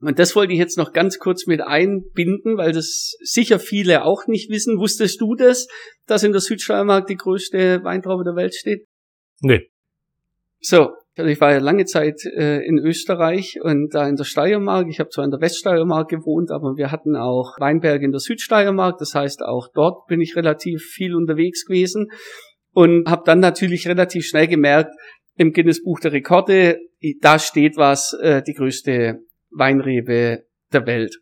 Und 0.00 0.18
das 0.18 0.36
wollte 0.36 0.52
ich 0.52 0.58
jetzt 0.58 0.76
noch 0.76 0.92
ganz 0.92 1.18
kurz 1.18 1.46
mit 1.46 1.62
einbinden, 1.62 2.58
weil 2.58 2.72
das 2.72 3.16
sicher 3.20 3.58
viele 3.58 4.04
auch 4.04 4.26
nicht 4.26 4.50
wissen. 4.50 4.78
Wusstest 4.78 5.20
du 5.20 5.34
das, 5.34 5.68
dass 6.06 6.22
in 6.22 6.32
der 6.32 6.40
Südsteiermark 6.40 7.06
die 7.06 7.16
größte 7.16 7.82
Weintraube 7.82 8.24
der 8.24 8.36
Welt 8.36 8.54
steht? 8.54 8.86
Nee. 9.40 9.70
So, 10.60 10.90
also 11.16 11.30
ich 11.30 11.40
war 11.40 11.52
ja 11.52 11.58
lange 11.58 11.86
Zeit 11.86 12.24
äh, 12.26 12.58
in 12.66 12.78
Österreich 12.78 13.58
und 13.62 13.94
da 13.94 14.06
in 14.06 14.16
der 14.16 14.24
Steiermark. 14.24 14.86
Ich 14.88 15.00
habe 15.00 15.08
zwar 15.08 15.24
in 15.24 15.30
der 15.30 15.40
Weststeiermark 15.40 16.10
gewohnt, 16.10 16.50
aber 16.50 16.76
wir 16.76 16.90
hatten 16.90 17.16
auch 17.16 17.56
Weinberge 17.58 18.04
in 18.04 18.10
der 18.10 18.20
Südsteiermark. 18.20 18.98
Das 18.98 19.14
heißt, 19.14 19.42
auch 19.42 19.68
dort 19.72 20.06
bin 20.08 20.20
ich 20.20 20.36
relativ 20.36 20.82
viel 20.82 21.14
unterwegs 21.14 21.64
gewesen 21.64 22.10
und 22.76 23.08
habe 23.08 23.22
dann 23.24 23.40
natürlich 23.40 23.88
relativ 23.88 24.26
schnell 24.26 24.48
gemerkt, 24.48 24.94
im 25.38 25.54
Guinness 25.54 25.82
Buch 25.82 25.98
der 25.98 26.12
Rekorde, 26.12 26.78
da 27.22 27.38
steht 27.38 27.78
was, 27.78 28.14
äh, 28.20 28.42
die 28.42 28.52
größte 28.52 29.20
Weinrebe 29.50 30.44
der 30.74 30.86
Welt. 30.86 31.16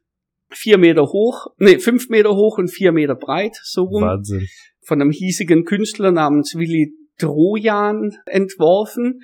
Vier 0.51 0.79
Meter 0.79 1.03
hoch, 1.03 1.47
nee, 1.59 1.79
fünf 1.79 2.09
Meter 2.09 2.35
hoch 2.35 2.59
und 2.59 2.73
vier 2.73 2.91
Meter 2.91 3.15
breit, 3.15 3.57
so 3.63 3.85
rum. 3.85 4.03
Wahnsinn. 4.03 4.49
Von 4.83 5.01
einem 5.01 5.13
hiesigen 5.13 5.65
Künstler 5.65 6.11
namens 6.11 6.57
Willi 6.57 6.93
Trojan 7.19 8.17
entworfen. 8.27 9.21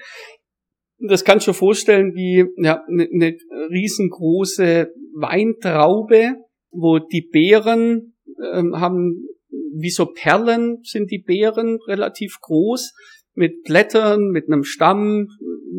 Das 0.98 1.24
kannst 1.24 1.48
du 1.48 1.50
dir 1.50 1.56
vorstellen 1.56 2.14
wie 2.14 2.46
ja, 2.62 2.84
eine 2.86 3.08
ne 3.10 3.36
riesengroße 3.72 4.92
Weintraube, 5.14 6.36
wo 6.70 7.00
die 7.00 7.28
Beeren 7.28 8.14
ähm, 8.52 8.78
haben 8.78 9.26
wie 9.72 9.90
so 9.90 10.06
Perlen 10.06 10.78
sind 10.82 11.10
die 11.10 11.22
Beeren 11.24 11.78
relativ 11.86 12.38
groß 12.40 12.92
mit 13.34 13.62
Blättern, 13.62 14.28
mit 14.30 14.46
einem 14.48 14.64
Stamm, 14.64 15.28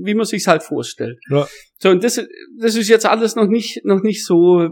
wie 0.03 0.15
man 0.15 0.25
sich's 0.25 0.47
halt 0.47 0.63
vorstellt. 0.63 1.19
Ja. 1.29 1.47
So 1.77 1.89
und 1.89 2.03
das, 2.03 2.21
das 2.59 2.75
ist 2.75 2.89
jetzt 2.89 3.05
alles 3.05 3.35
noch 3.35 3.47
nicht 3.47 3.81
noch 3.83 4.01
nicht 4.01 4.25
so 4.25 4.69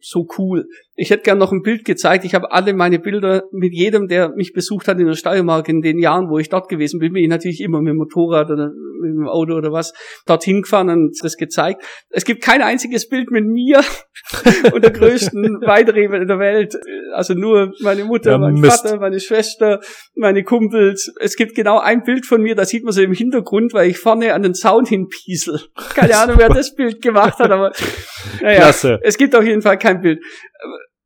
so 0.00 0.26
cool. 0.38 0.66
Ich 1.00 1.10
hätte 1.10 1.22
gern 1.22 1.38
noch 1.38 1.52
ein 1.52 1.62
Bild 1.62 1.84
gezeigt. 1.84 2.24
Ich 2.24 2.34
habe 2.34 2.50
alle 2.50 2.74
meine 2.74 2.98
Bilder 2.98 3.44
mit 3.52 3.72
jedem, 3.72 4.08
der 4.08 4.30
mich 4.30 4.52
besucht 4.52 4.88
hat 4.88 4.98
in 4.98 5.06
der 5.06 5.14
Steiermark 5.14 5.68
in 5.68 5.80
den 5.80 5.96
Jahren, 6.00 6.28
wo 6.28 6.38
ich 6.38 6.48
dort 6.48 6.68
gewesen 6.68 6.98
bin, 6.98 7.12
bin 7.12 7.22
ich 7.22 7.28
natürlich 7.28 7.60
immer 7.60 7.80
mit 7.80 7.90
dem 7.92 7.98
Motorrad 7.98 8.50
oder 8.50 8.72
mit 9.00 9.12
dem 9.12 9.28
Auto 9.28 9.54
oder 9.54 9.70
was 9.70 9.92
dorthin 10.26 10.62
gefahren 10.62 10.90
und 10.90 11.16
das 11.22 11.36
gezeigt. 11.36 11.84
Es 12.10 12.24
gibt 12.24 12.42
kein 12.42 12.62
einziges 12.62 13.08
Bild 13.08 13.30
mit 13.30 13.46
mir 13.46 13.80
und 14.72 14.82
der 14.82 14.90
größten 14.90 15.60
Weinrebe 15.64 16.26
der 16.26 16.40
Welt. 16.40 16.74
Also 17.14 17.34
nur 17.34 17.72
meine 17.80 18.04
Mutter, 18.04 18.32
ja, 18.32 18.38
mein 18.38 18.54
Mist. 18.54 18.82
Vater, 18.82 18.98
meine 18.98 19.20
Schwester, 19.20 19.78
meine 20.16 20.42
Kumpels. 20.42 21.14
Es 21.20 21.36
gibt 21.36 21.54
genau 21.54 21.78
ein 21.78 22.02
Bild 22.02 22.26
von 22.26 22.42
mir, 22.42 22.56
da 22.56 22.64
sieht 22.64 22.82
man 22.82 22.92
so 22.92 23.02
im 23.02 23.12
Hintergrund, 23.12 23.72
weil 23.72 23.88
ich 23.88 23.98
vorne 23.98 24.34
an 24.34 24.42
den 24.42 24.54
Zaun 24.54 24.84
hinpiesel. 24.84 25.60
Keine 25.94 26.16
Ahnung, 26.18 26.38
wer 26.38 26.48
das 26.48 26.74
Bild 26.74 27.00
gemacht 27.00 27.38
hat, 27.38 27.52
aber 27.52 27.70
naja, 28.42 28.56
Klasse. 28.56 28.98
es 29.02 29.16
gibt 29.16 29.36
auf 29.36 29.44
jeden 29.44 29.62
Fall 29.62 29.78
kein 29.78 30.00
Bild 30.00 30.18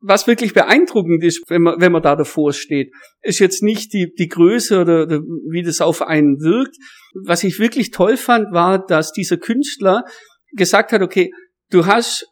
was 0.03 0.27
wirklich 0.27 0.53
beeindruckend 0.53 1.23
ist, 1.23 1.43
wenn 1.49 1.63
man, 1.63 1.81
wenn 1.81 1.93
man 1.93 2.03
da 2.03 2.17
davor 2.17 2.53
steht, 2.53 2.93
ist 3.23 3.39
jetzt 3.39 3.63
nicht 3.63 3.93
die, 3.93 4.13
die 4.13 4.29
Größe 4.29 4.81
oder, 4.81 5.05
oder 5.05 5.21
wie 5.51 5.63
das 5.63 5.81
auf 5.81 6.03
einen 6.03 6.41
wirkt. 6.41 6.77
Was 7.25 7.45
ich 7.45 7.59
wirklich 7.59 7.91
toll 7.93 8.17
fand, 8.17 8.53
war, 8.53 8.85
dass 8.85 9.13
dieser 9.13 9.37
Künstler 9.37 10.05
gesagt 10.53 10.93
hat, 10.93 11.03
okay, 11.03 11.31
du 11.71 11.87
hast 11.87 12.27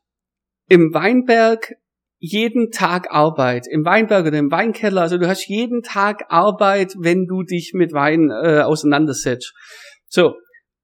im 0.68 0.92
Weinberg 0.92 1.74
jeden 2.18 2.70
Tag 2.70 3.10
Arbeit, 3.10 3.66
im 3.70 3.84
Weinberg 3.84 4.26
oder 4.26 4.38
im 4.38 4.50
Weinkeller, 4.50 5.00
also 5.00 5.16
du 5.16 5.26
hast 5.26 5.48
jeden 5.48 5.82
Tag 5.82 6.24
Arbeit, 6.28 6.94
wenn 6.98 7.24
du 7.26 7.42
dich 7.42 7.72
mit 7.74 7.92
Wein 7.92 8.30
äh, 8.30 8.60
auseinandersetzt. 8.60 9.54
So. 10.06 10.34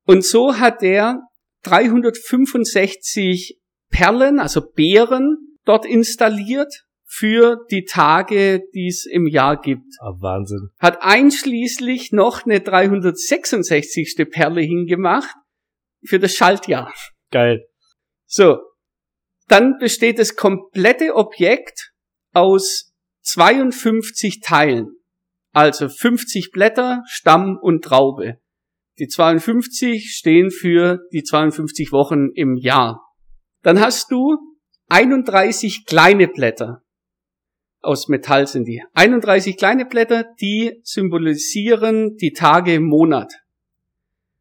Und 0.07 0.25
so 0.25 0.59
hat 0.59 0.83
er 0.83 1.21
365 1.65 3.59
Perlen, 3.91 4.39
also 4.39 4.63
Beeren, 4.75 5.46
dort 5.67 5.85
installiert 5.85 6.87
für 7.05 7.59
die 7.71 7.85
Tage, 7.85 8.63
die 8.75 8.89
es 8.89 9.07
im 9.07 9.27
Jahr 9.27 9.61
gibt. 9.61 9.87
Ah, 10.01 10.15
Wahnsinn. 10.19 10.71
Hat 10.79 10.99
einschließlich 11.03 12.13
noch 12.13 12.45
eine 12.45 12.61
366. 12.61 14.27
Perle 14.31 14.63
hingemacht 14.63 15.35
für 16.05 16.19
das 16.19 16.35
Schaltjahr. 16.35 16.93
Geil. 17.31 17.67
So. 18.27 18.59
Dann 19.49 19.79
besteht 19.79 20.19
das 20.19 20.35
komplette 20.35 21.15
Objekt 21.15 21.93
aus 22.33 22.93
52 23.23 24.41
Teilen. 24.41 24.89
Also 25.53 25.89
50 25.89 26.51
Blätter, 26.51 27.03
Stamm 27.07 27.57
und 27.61 27.85
Traube. 27.85 28.39
Die 28.99 29.07
52 29.07 30.11
stehen 30.11 30.51
für 30.51 31.01
die 31.13 31.23
52 31.23 31.93
Wochen 31.93 32.29
im 32.35 32.57
Jahr. 32.57 33.03
Dann 33.63 33.81
hast 33.81 34.11
du 34.11 34.37
31 34.89 35.85
kleine 35.85 36.29
Blätter. 36.29 36.83
Aus 37.81 38.09
Metall 38.09 38.47
sind 38.47 38.67
die. 38.67 38.83
31 38.95 39.57
kleine 39.57 39.85
Blätter, 39.85 40.25
die 40.41 40.81
symbolisieren 40.85 42.17
die 42.17 42.33
Tage 42.33 42.75
im 42.75 42.85
Monat. 42.85 43.33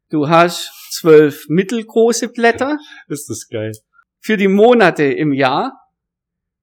Du 0.08 0.28
hast 0.28 0.70
zwölf 0.92 1.46
mittelgroße 1.48 2.28
Blätter. 2.28 2.78
Ist 3.08 3.28
das 3.28 3.48
geil. 3.48 3.72
Für 4.20 4.36
die 4.36 4.48
Monate 4.48 5.04
im 5.04 5.32
Jahr. 5.32 5.72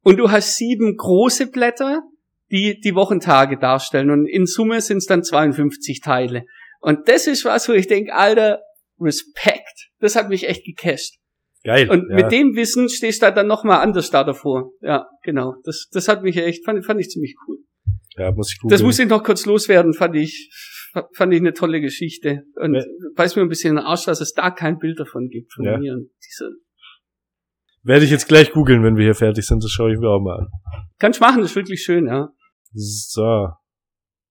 Und 0.01 0.17
du 0.17 0.31
hast 0.31 0.55
sieben 0.55 0.95
große 0.95 1.47
Blätter, 1.47 2.03
die 2.51 2.79
die 2.79 2.95
Wochentage 2.95 3.57
darstellen. 3.57 4.11
Und 4.11 4.27
in 4.27 4.45
Summe 4.45 4.81
sind 4.81 4.97
es 4.97 5.05
dann 5.05 5.23
52 5.23 6.01
Teile. 6.01 6.45
Und 6.79 7.07
das 7.07 7.27
ist 7.27 7.45
was, 7.45 7.69
wo 7.69 7.73
ich 7.73 7.87
denke, 7.87 8.13
Alter, 8.13 8.61
Respekt. 8.99 9.89
Das 9.99 10.15
hat 10.15 10.29
mich 10.29 10.47
echt 10.47 10.65
gecasht. 10.65 11.15
Geil. 11.63 11.89
Und 11.89 12.09
ja. 12.09 12.15
mit 12.15 12.31
dem 12.31 12.55
Wissen 12.55 12.89
stehst 12.89 13.23
du 13.23 13.31
dann 13.31 13.47
nochmal 13.47 13.81
anders 13.81 14.09
da 14.09 14.23
davor. 14.23 14.71
Ja, 14.81 15.07
genau. 15.23 15.55
Das, 15.63 15.87
das 15.91 16.07
hat 16.07 16.21
mich 16.21 16.37
echt, 16.37 16.65
fand, 16.65 16.85
fand 16.85 16.99
ich 16.99 17.09
ziemlich 17.09 17.35
cool. 17.47 17.57
Ja, 18.17 18.31
muss 18.31 18.51
ich 18.51 18.59
googeln. 18.59 18.75
Das 18.75 18.83
muss 18.83 18.99
ich 18.99 19.07
noch 19.07 19.23
kurz 19.23 19.45
loswerden, 19.45 19.93
fand 19.93 20.15
ich, 20.15 20.51
fand 21.13 21.33
ich 21.33 21.39
eine 21.39 21.53
tolle 21.53 21.79
Geschichte. 21.79 22.43
Und 22.55 22.75
ja. 22.75 22.83
weiß 23.15 23.37
mir 23.37 23.43
ein 23.43 23.49
bisschen 23.49 23.79
aus, 23.79 24.05
dass 24.05 24.19
es 24.19 24.33
da 24.33 24.51
kein 24.51 24.77
Bild 24.77 24.99
davon 24.99 25.29
gibt 25.29 25.53
von 25.53 25.65
ja. 25.65 25.77
mir. 25.77 25.93
Und 25.93 26.09
diese 26.25 26.51
Werde 27.83 28.03
ich 28.03 28.11
jetzt 28.11 28.27
gleich 28.27 28.51
googeln, 28.51 28.83
wenn 28.83 28.97
wir 28.97 29.05
hier 29.05 29.15
fertig 29.15 29.45
sind, 29.45 29.63
das 29.63 29.71
schaue 29.71 29.93
ich 29.93 29.99
mir 29.99 30.09
auch 30.09 30.21
mal 30.21 30.39
an. 30.39 30.47
Kannst 30.99 31.21
machen, 31.21 31.41
das 31.41 31.51
ist 31.51 31.55
wirklich 31.55 31.81
schön, 31.81 32.07
ja. 32.07 32.29
So. 32.73 33.47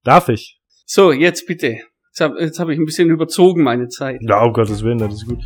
Darf 0.05 0.29
ich? 0.29 0.61
So, 0.85 1.12
jetzt 1.12 1.47
bitte. 1.47 1.79
Jetzt 2.11 2.21
habe 2.21 2.35
hab 2.45 2.68
ich 2.68 2.79
ein 2.79 2.85
bisschen 2.85 3.09
überzogen, 3.09 3.62
meine 3.62 3.88
Zeit. 3.88 4.21
Ja, 4.21 4.45
um 4.45 4.53
Gottes 4.53 4.83
Willen, 4.85 4.99
das 4.99 5.14
ist 5.14 5.27
gut. 5.27 5.38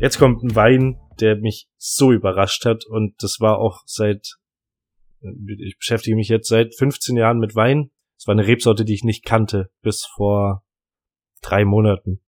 Jetzt 0.00 0.18
kommt 0.18 0.44
ein 0.44 0.54
Wein, 0.54 1.00
der 1.18 1.36
mich 1.36 1.68
so 1.76 2.12
überrascht 2.12 2.64
hat 2.64 2.86
und 2.86 3.20
das 3.20 3.40
war 3.40 3.58
auch 3.58 3.82
seit, 3.84 4.36
ich 5.20 5.76
beschäftige 5.76 6.14
mich 6.14 6.28
jetzt 6.28 6.48
seit 6.48 6.76
15 6.76 7.16
Jahren 7.16 7.40
mit 7.40 7.56
Wein. 7.56 7.90
Es 8.16 8.28
war 8.28 8.32
eine 8.32 8.46
Rebsorte, 8.46 8.84
die 8.84 8.94
ich 8.94 9.02
nicht 9.02 9.24
kannte 9.24 9.70
bis 9.82 10.04
vor 10.04 10.64
drei 11.42 11.64
Monaten. 11.64 12.20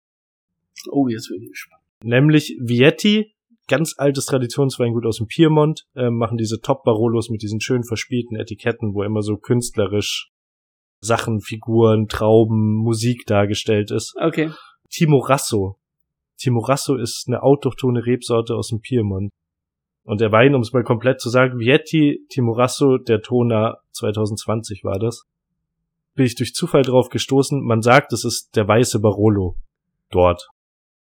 Oh, 0.91 1.09
jetzt 1.09 1.29
bin 1.29 1.43
ich 1.43 1.51
gespannt. 1.51 1.83
Nämlich 2.03 2.57
Vietti, 2.59 3.35
ganz 3.67 3.95
altes 3.99 4.25
Traditionsweingut 4.25 5.05
aus 5.05 5.19
dem 5.19 5.27
Piemont, 5.27 5.87
äh, 5.95 6.09
machen 6.09 6.39
diese 6.39 6.61
Top 6.61 6.85
Barolos 6.85 7.29
mit 7.29 7.43
diesen 7.43 7.61
schön 7.61 7.85
verspielten 7.85 8.39
Etiketten, 8.39 8.95
wo 8.95 9.03
immer 9.03 9.21
so 9.21 9.37
künstlerisch 9.37 10.31
Sachen, 11.01 11.41
Figuren, 11.41 12.09
Trauben, 12.09 12.77
Musik 12.77 13.27
dargestellt 13.27 13.91
ist. 13.91 14.15
Okay. 14.19 14.53
Timorasso 14.89 15.79
Timorasso 16.39 16.97
ist 16.97 17.25
eine 17.27 17.43
autochtone 17.43 18.07
Rebsorte 18.07 18.55
aus 18.55 18.69
dem 18.69 18.81
Piemont. 18.81 19.31
Und 20.05 20.21
der 20.21 20.33
Wein, 20.33 20.55
um 20.55 20.63
es 20.63 20.73
mal 20.73 20.85
komplett 20.85 21.21
zu 21.21 21.29
sagen, 21.29 21.59
Vietti 21.59 22.25
Timorasso 22.31 22.97
der 22.97 23.21
Tona 23.21 23.79
2020 23.93 24.83
war 24.83 24.99
das. 24.99 25.27
bin 26.15 26.25
ich 26.25 26.35
durch 26.35 26.55
Zufall 26.55 26.83
drauf 26.83 27.11
gestoßen. 27.11 27.63
Man 27.63 27.83
sagt, 27.83 28.13
es 28.13 28.25
ist 28.25 28.57
der 28.57 28.67
weiße 28.67 29.01
Barolo 29.01 29.57
dort. 30.11 30.49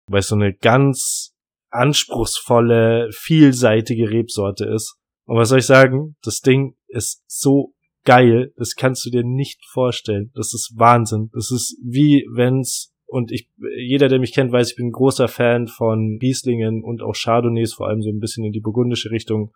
Weil 0.07 0.21
es 0.21 0.29
so 0.29 0.35
eine 0.35 0.53
ganz 0.53 1.35
anspruchsvolle, 1.71 3.09
vielseitige 3.13 4.11
Rebsorte 4.11 4.67
ist. 4.67 4.99
Und 5.25 5.39
was 5.39 5.49
soll 5.49 5.61
ich 5.61 5.67
sagen? 5.67 6.17
Das 6.23 6.41
Ding 6.41 6.77
ist 6.89 7.25
so 7.27 7.73
geil. 8.05 8.53
Das 8.57 8.75
kannst 8.75 9.07
du 9.07 9.11
dir 9.11 9.25
nicht 9.25 9.65
vorstellen. 9.65 10.31
Das 10.35 10.53
ist 10.53 10.75
Wahnsinn. 10.77 11.31
Das 11.33 11.51
ist 11.51 11.79
wie 11.83 12.27
wenn's 12.31 12.92
und 13.13 13.31
ich, 13.31 13.51
jeder, 13.77 14.09
der 14.09 14.19
mich 14.19 14.33
kennt, 14.33 14.53
weiß, 14.53 14.71
ich 14.71 14.77
bin 14.77 14.87
ein 14.87 14.93
großer 14.93 15.29
Fan 15.29 15.69
von 15.69 16.19
Rieslingen 16.23 16.83
und 16.83 17.03
auch 17.03 17.13
Chardonnays, 17.15 17.75
vor 17.75 17.89
allem 17.89 18.01
so 18.01 18.09
ein 18.09 18.21
bisschen 18.21 18.43
in 18.43 18.53
die 18.53 18.61
burgundische 18.61 19.11
Richtung, 19.11 19.53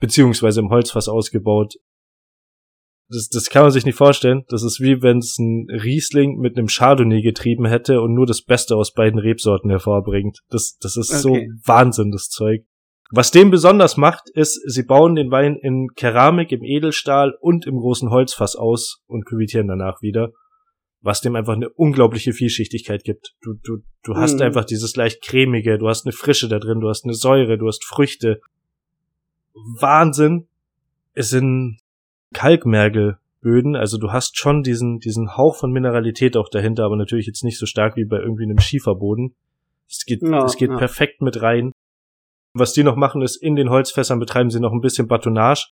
beziehungsweise 0.00 0.60
im 0.60 0.70
Holzfass 0.70 1.08
ausgebaut. 1.08 1.74
Das, 3.08 3.28
das 3.28 3.48
kann 3.48 3.62
man 3.62 3.70
sich 3.70 3.86
nicht 3.86 3.94
vorstellen. 3.94 4.42
Das 4.48 4.64
ist 4.64 4.80
wie 4.80 5.02
wenn 5.02 5.18
es 5.18 5.38
ein 5.38 5.68
Riesling 5.70 6.38
mit 6.38 6.58
einem 6.58 6.66
Chardonnay 6.66 7.22
getrieben 7.22 7.64
hätte 7.66 8.00
und 8.00 8.12
nur 8.12 8.26
das 8.26 8.42
Beste 8.42 8.74
aus 8.74 8.92
beiden 8.92 9.20
Rebsorten 9.20 9.70
hervorbringt. 9.70 10.40
Das, 10.50 10.76
das 10.80 10.96
ist 10.96 11.24
okay. 11.24 11.48
so 11.48 11.70
Wahnsinn, 11.70 12.10
das 12.10 12.28
Zeug. 12.28 12.64
Was 13.12 13.30
dem 13.30 13.52
besonders 13.52 13.96
macht, 13.96 14.30
ist, 14.30 14.60
sie 14.66 14.82
bauen 14.82 15.14
den 15.14 15.30
Wein 15.30 15.54
in 15.54 15.90
Keramik, 15.94 16.50
im 16.50 16.64
Edelstahl 16.64 17.34
und 17.40 17.68
im 17.68 17.76
großen 17.76 18.10
Holzfass 18.10 18.56
aus 18.56 19.04
und 19.06 19.26
küvitieren 19.26 19.68
danach 19.68 20.02
wieder 20.02 20.32
was 21.06 21.20
dem 21.20 21.36
einfach 21.36 21.54
eine 21.54 21.70
unglaubliche 21.70 22.32
Vielschichtigkeit 22.32 23.04
gibt. 23.04 23.36
Du, 23.40 23.54
du, 23.62 23.78
du 24.02 24.16
hast 24.16 24.34
mhm. 24.34 24.42
einfach 24.42 24.64
dieses 24.64 24.96
leicht 24.96 25.22
cremige, 25.22 25.78
du 25.78 25.88
hast 25.88 26.04
eine 26.04 26.12
Frische 26.12 26.48
da 26.48 26.58
drin, 26.58 26.80
du 26.80 26.88
hast 26.88 27.04
eine 27.04 27.14
Säure, 27.14 27.56
du 27.56 27.68
hast 27.68 27.84
Früchte. 27.84 28.40
Wahnsinn. 29.54 30.48
Es 31.14 31.30
sind 31.30 31.78
Kalkmergelböden, 32.34 33.76
also 33.76 33.98
du 33.98 34.10
hast 34.10 34.36
schon 34.36 34.64
diesen, 34.64 34.98
diesen 34.98 35.36
Hauch 35.36 35.56
von 35.56 35.70
Mineralität 35.70 36.36
auch 36.36 36.48
dahinter, 36.50 36.84
aber 36.84 36.96
natürlich 36.96 37.26
jetzt 37.26 37.44
nicht 37.44 37.58
so 37.58 37.66
stark 37.66 37.96
wie 37.96 38.04
bei 38.04 38.18
irgendwie 38.18 38.42
einem 38.42 38.58
Schieferboden. 38.58 39.36
Es 39.88 40.04
geht, 40.04 40.22
ja, 40.22 40.44
es 40.44 40.56
geht 40.56 40.70
ja. 40.70 40.76
perfekt 40.76 41.22
mit 41.22 41.40
rein. 41.40 41.70
Was 42.52 42.72
die 42.72 42.82
noch 42.82 42.96
machen, 42.96 43.22
ist, 43.22 43.36
in 43.36 43.54
den 43.54 43.70
Holzfässern 43.70 44.18
betreiben 44.18 44.50
sie 44.50 44.60
noch 44.60 44.72
ein 44.72 44.80
bisschen 44.80 45.06
Batonage. 45.06 45.68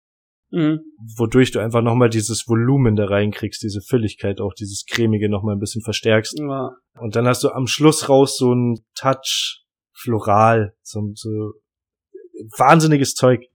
Mhm. 0.53 0.81
Wodurch 1.17 1.51
du 1.51 1.59
einfach 1.59 1.81
nochmal 1.83 2.11
dieses 2.11 2.47
Volumen 2.47 2.95
da 2.95 3.07
reinkriegst, 3.07 3.63
diese 3.63 3.81
Fülligkeit, 3.81 4.41
auch 4.41 4.53
dieses 4.53 4.85
cremige 4.87 5.31
nochmal 5.31 5.57
ein 5.57 5.61
bisschen 5.61 5.83
verstärkst. 5.83 6.39
Ja. 6.39 6.73
Und 7.01 7.17
dann 7.17 7.27
hast 7.27 7.43
du 7.43 7.49
am 7.49 7.67
Schluss 7.67 8.09
raus 8.09 8.37
so 8.37 8.55
ein 8.55 8.85
Touch 8.95 9.65
floral, 9.93 10.75
so, 10.83 11.01
so 11.15 11.53
wahnsinniges 12.59 13.15
Zeug. 13.15 13.47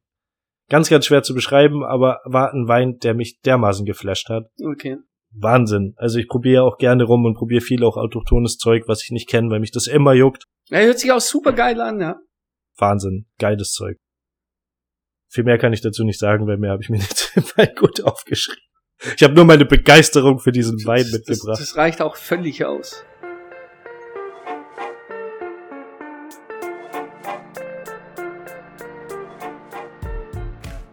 Ganz, 0.70 0.90
ganz 0.90 1.06
schwer 1.06 1.24
zu 1.24 1.34
beschreiben, 1.34 1.86
aber 1.86 2.20
war 2.26 2.52
ein 2.52 2.68
Wein, 2.68 2.98
der 2.98 3.14
mich 3.14 3.40
dermaßen 3.42 3.86
geflasht 3.86 4.30
hat. 4.30 4.50
Okay. 4.62 4.98
Wahnsinn. 5.32 5.94
Also 5.98 6.20
ich 6.20 6.28
probiere 6.28 6.64
auch 6.64 6.78
gerne 6.78 7.04
rum 7.04 7.26
und 7.26 7.36
probiere 7.36 7.62
viel 7.62 7.84
auch 7.84 7.96
autochthones 7.96 8.58
Zeug, 8.58 8.84
was 8.88 9.04
ich 9.04 9.12
nicht 9.12 9.30
kenne, 9.30 9.50
weil 9.50 9.60
mich 9.60 9.72
das 9.72 9.88
immer 9.88 10.14
juckt. 10.14 10.46
Ja, 10.70 10.80
hört 10.80 11.00
sich 11.00 11.12
auch 11.12 11.22
super 11.22 11.54
geil 11.54 11.80
an, 11.80 12.02
ja. 12.02 12.20
Wahnsinn. 12.78 13.28
Geiles 13.38 13.72
Zeug. 13.72 13.98
Viel 15.30 15.44
mehr 15.44 15.58
kann 15.58 15.74
ich 15.74 15.82
dazu 15.82 16.04
nicht 16.04 16.20
sagen, 16.20 16.48
weil 16.48 16.58
mehr 16.58 16.72
habe 16.72 16.82
ich 16.82 16.90
mir 16.90 16.98
nicht 16.98 17.32
Wein 17.58 17.76
gut 17.76 18.04
aufgeschrieben. 18.04 18.64
Ich 19.16 19.24
habe 19.24 19.34
nur 19.34 19.46
meine 19.46 19.66
Begeisterung 19.66 20.40
für 20.40 20.52
diesen 20.52 20.84
Wein 20.86 21.04
das, 21.04 21.12
mitgebracht. 21.12 21.60
Das, 21.60 21.70
das 21.70 21.78
reicht 21.78 22.02
auch 22.02 22.16
völlig 22.16 22.66
aus. 22.66 23.04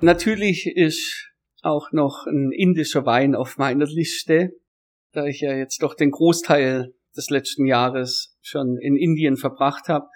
Natürlich 0.01 0.67
ist 0.67 1.31
auch 1.63 1.93
noch 1.93 2.27
ein 2.27 2.51
indischer 2.53 3.07
Wein 3.07 3.35
auf 3.35 3.57
meiner 3.57 3.87
Liste, 3.87 4.51
da 5.13 5.25
ich 5.25 5.41
ja 5.41 5.57
jetzt 5.57 5.83
doch 5.83 5.95
den 5.95 6.11
Großteil 6.11 6.93
des 7.17 7.31
letzten 7.31 7.65
Jahres 7.65 8.37
schon 8.43 8.77
in 8.83 8.97
Indien 8.97 9.39
verbracht 9.39 9.89
habe. 9.89 10.09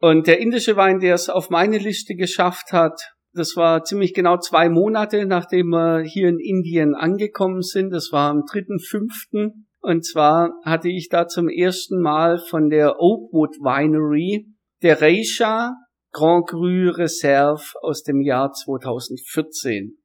Und 0.00 0.26
der 0.26 0.40
indische 0.40 0.74
Wein, 0.76 0.98
der 0.98 1.14
es 1.14 1.28
auf 1.28 1.50
meine 1.50 1.78
Liste 1.78 2.16
geschafft 2.16 2.72
hat, 2.72 3.00
das 3.34 3.56
war 3.56 3.84
ziemlich 3.84 4.14
genau 4.14 4.38
zwei 4.38 4.68
Monate, 4.68 5.26
nachdem 5.26 5.68
wir 5.68 6.02
hier 6.02 6.28
in 6.28 6.38
Indien 6.38 6.94
angekommen 6.94 7.62
sind. 7.62 7.90
Das 7.90 8.12
war 8.12 8.30
am 8.30 8.40
3.5. 8.40 9.52
Und 9.80 10.04
zwar 10.04 10.52
hatte 10.64 10.88
ich 10.88 11.08
da 11.08 11.26
zum 11.26 11.48
ersten 11.48 12.00
Mal 12.00 12.38
von 12.38 12.68
der 12.68 13.00
Oakwood 13.00 13.56
Winery 13.58 14.46
der 14.82 15.00
Reisha 15.00 15.74
Grand 16.12 16.46
Cru 16.46 16.90
Reserve 16.90 17.64
aus 17.80 18.02
dem 18.02 18.20
Jahr 18.20 18.52
2014. 18.52 19.98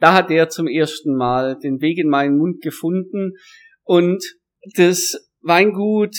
Da 0.00 0.12
hat 0.12 0.30
er 0.30 0.48
zum 0.48 0.66
ersten 0.66 1.14
Mal 1.14 1.56
den 1.56 1.80
Weg 1.80 1.98
in 1.98 2.08
meinen 2.08 2.36
Mund 2.36 2.60
gefunden 2.60 3.32
und 3.84 4.22
das 4.76 5.30
Weingut 5.40 6.16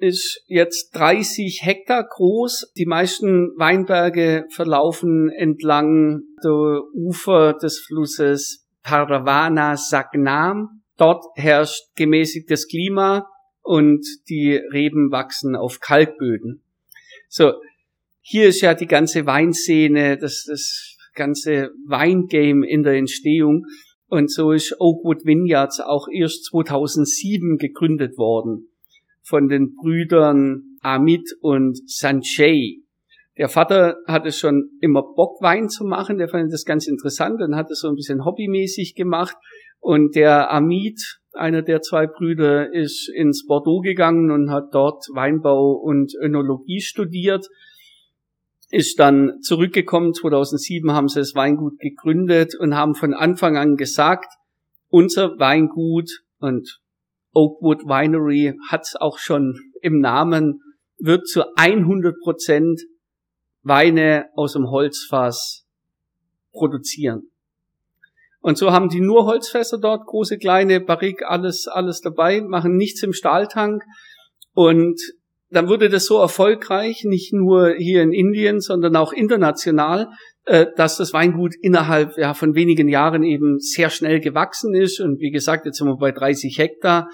ist 0.00 0.42
jetzt 0.46 0.90
30 0.96 1.60
Hektar 1.62 2.06
groß. 2.08 2.72
Die 2.76 2.86
meisten 2.86 3.50
Weinberge 3.56 4.46
verlaufen 4.50 5.30
entlang 5.30 6.22
der 6.42 6.80
Ufer 6.94 7.54
des 7.54 7.78
Flusses 7.78 8.66
Paravana 8.82 9.76
Sagnam. 9.76 10.82
Dort 10.96 11.24
herrscht 11.34 11.94
gemäßigtes 11.96 12.68
Klima 12.68 13.28
und 13.62 14.04
die 14.28 14.56
Reben 14.72 15.10
wachsen 15.10 15.56
auf 15.56 15.80
Kalkböden. 15.80 16.62
So, 17.28 17.52
hier 18.20 18.48
ist 18.48 18.60
ja 18.60 18.74
die 18.74 18.86
ganze 18.86 19.26
Weinszene, 19.26 20.18
das, 20.18 20.44
das 20.48 20.96
ganze 21.14 21.70
Weingame 21.86 22.68
in 22.68 22.82
der 22.82 22.94
Entstehung. 22.94 23.66
Und 24.08 24.30
so 24.30 24.52
ist 24.52 24.74
Oakwood 24.80 25.24
Vineyards 25.24 25.80
auch 25.80 26.08
erst 26.12 26.46
2007 26.46 27.58
gegründet 27.58 28.18
worden 28.18 28.70
von 29.22 29.48
den 29.48 29.74
Brüdern 29.74 30.78
Amit 30.80 31.28
und 31.40 31.78
Sanjay. 31.86 32.82
Der 33.38 33.48
Vater 33.48 33.96
hatte 34.06 34.32
schon 34.32 34.70
immer 34.80 35.02
Bock, 35.02 35.40
Wein 35.40 35.68
zu 35.68 35.84
machen. 35.84 36.18
Der 36.18 36.28
fand 36.28 36.52
das 36.52 36.64
ganz 36.64 36.86
interessant 36.86 37.40
und 37.40 37.56
hat 37.56 37.70
es 37.70 37.80
so 37.80 37.88
ein 37.88 37.94
bisschen 37.94 38.24
hobbymäßig 38.24 38.94
gemacht. 38.94 39.36
Und 39.78 40.14
der 40.14 40.50
Amit, 40.50 41.00
einer 41.32 41.62
der 41.62 41.80
zwei 41.80 42.06
Brüder, 42.06 42.72
ist 42.72 43.08
ins 43.08 43.46
Bordeaux 43.46 43.80
gegangen 43.80 44.30
und 44.30 44.50
hat 44.50 44.74
dort 44.74 45.04
Weinbau 45.14 45.72
und 45.72 46.12
Önologie 46.20 46.80
studiert. 46.80 47.46
Ist 48.68 48.98
dann 49.00 49.40
zurückgekommen. 49.40 50.12
2007 50.12 50.92
haben 50.92 51.08
sie 51.08 51.20
das 51.20 51.34
Weingut 51.34 51.78
gegründet 51.78 52.54
und 52.58 52.74
haben 52.74 52.94
von 52.94 53.14
Anfang 53.14 53.56
an 53.56 53.76
gesagt, 53.76 54.32
unser 54.88 55.38
Weingut 55.38 56.10
und 56.40 56.79
Oakwood 57.32 57.84
Winery 57.84 58.54
hat 58.68 58.86
auch 59.00 59.18
schon 59.18 59.58
im 59.82 60.00
Namen, 60.00 60.60
wird 60.98 61.26
zu 61.26 61.44
100 61.56 62.14
Prozent 62.22 62.80
Weine 63.62 64.26
aus 64.34 64.54
dem 64.54 64.70
Holzfass 64.70 65.66
produzieren. 66.52 67.30
Und 68.40 68.56
so 68.56 68.72
haben 68.72 68.88
die 68.88 69.00
nur 69.00 69.26
Holzfässer 69.26 69.78
dort, 69.78 70.06
große, 70.06 70.38
kleine, 70.38 70.80
Barrique, 70.80 71.28
alles, 71.28 71.68
alles 71.68 72.00
dabei, 72.00 72.40
machen 72.40 72.76
nichts 72.76 73.02
im 73.02 73.12
Stahltank. 73.12 73.82
Und 74.54 74.98
dann 75.50 75.68
wurde 75.68 75.88
das 75.88 76.06
so 76.06 76.18
erfolgreich, 76.18 77.04
nicht 77.04 77.32
nur 77.32 77.74
hier 77.74 78.02
in 78.02 78.12
Indien, 78.12 78.60
sondern 78.60 78.96
auch 78.96 79.12
international, 79.12 80.08
dass 80.44 80.96
das 80.96 81.12
Weingut 81.12 81.54
innerhalb 81.60 82.16
ja, 82.16 82.34
von 82.34 82.54
wenigen 82.54 82.88
Jahren 82.88 83.22
eben 83.22 83.58
sehr 83.58 83.90
schnell 83.90 84.20
gewachsen 84.20 84.74
ist. 84.74 85.00
Und 85.00 85.20
wie 85.20 85.30
gesagt, 85.30 85.66
jetzt 85.66 85.78
sind 85.78 85.86
wir 85.86 85.96
bei 85.96 86.12
30 86.12 86.58
Hektar. 86.58 87.08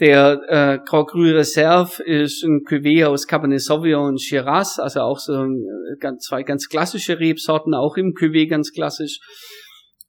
Der 0.00 0.40
äh, 0.48 0.78
Grand 0.88 1.08
Cru 1.08 1.20
Reserve 1.20 2.02
ist 2.02 2.42
ein 2.42 2.64
Cuvée 2.66 3.04
aus 3.04 3.26
Cabernet 3.26 3.60
Sauvignon 3.60 4.08
und 4.08 4.22
Shiraz, 4.22 4.78
also 4.78 5.00
auch 5.00 5.18
so 5.18 5.34
äh, 5.34 5.96
ganz, 6.00 6.24
zwei 6.24 6.42
ganz 6.42 6.68
klassische 6.68 7.20
Rebsorten, 7.20 7.74
auch 7.74 7.98
im 7.98 8.14
Cuvée 8.14 8.48
ganz 8.48 8.72
klassisch. 8.72 9.18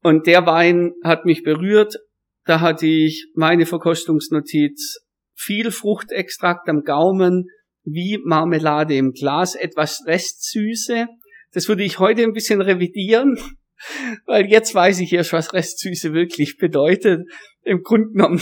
Und 0.01 0.27
der 0.27 0.45
Wein 0.45 0.93
hat 1.03 1.25
mich 1.25 1.43
berührt. 1.43 1.97
Da 2.45 2.61
hatte 2.61 2.87
ich 2.87 3.27
meine 3.35 3.65
Verkostungsnotiz 3.65 4.97
viel 5.35 5.71
Fruchtextrakt 5.71 6.69
am 6.69 6.83
Gaumen, 6.83 7.47
wie 7.83 8.17
Marmelade 8.23 8.95
im 8.95 9.11
Glas, 9.11 9.55
etwas 9.55 10.03
Restsüße. 10.05 11.07
Das 11.53 11.67
würde 11.67 11.83
ich 11.83 11.99
heute 11.99 12.23
ein 12.23 12.33
bisschen 12.33 12.61
revidieren, 12.61 13.37
weil 14.25 14.45
jetzt 14.45 14.73
weiß 14.73 14.99
ich 14.99 15.13
erst, 15.13 15.33
was 15.33 15.53
Restsüße 15.53 16.13
wirklich 16.13 16.57
bedeutet. 16.57 17.27
Im 17.63 17.83
Grunde 17.83 18.11
genommen, 18.11 18.41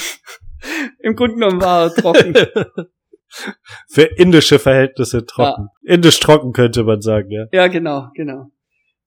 im 0.99 1.15
Grunde 1.15 1.35
genommen 1.35 1.61
war 1.61 1.85
er 1.85 1.93
trocken. 1.93 2.35
Für 3.87 4.05
indische 4.17 4.57
Verhältnisse 4.57 5.23
trocken. 5.23 5.67
Ja. 5.83 5.93
Indisch 5.93 6.19
trocken 6.19 6.51
könnte 6.51 6.83
man 6.83 7.01
sagen, 7.01 7.29
ja. 7.29 7.45
Ja, 7.51 7.67
genau, 7.67 8.09
genau. 8.15 8.51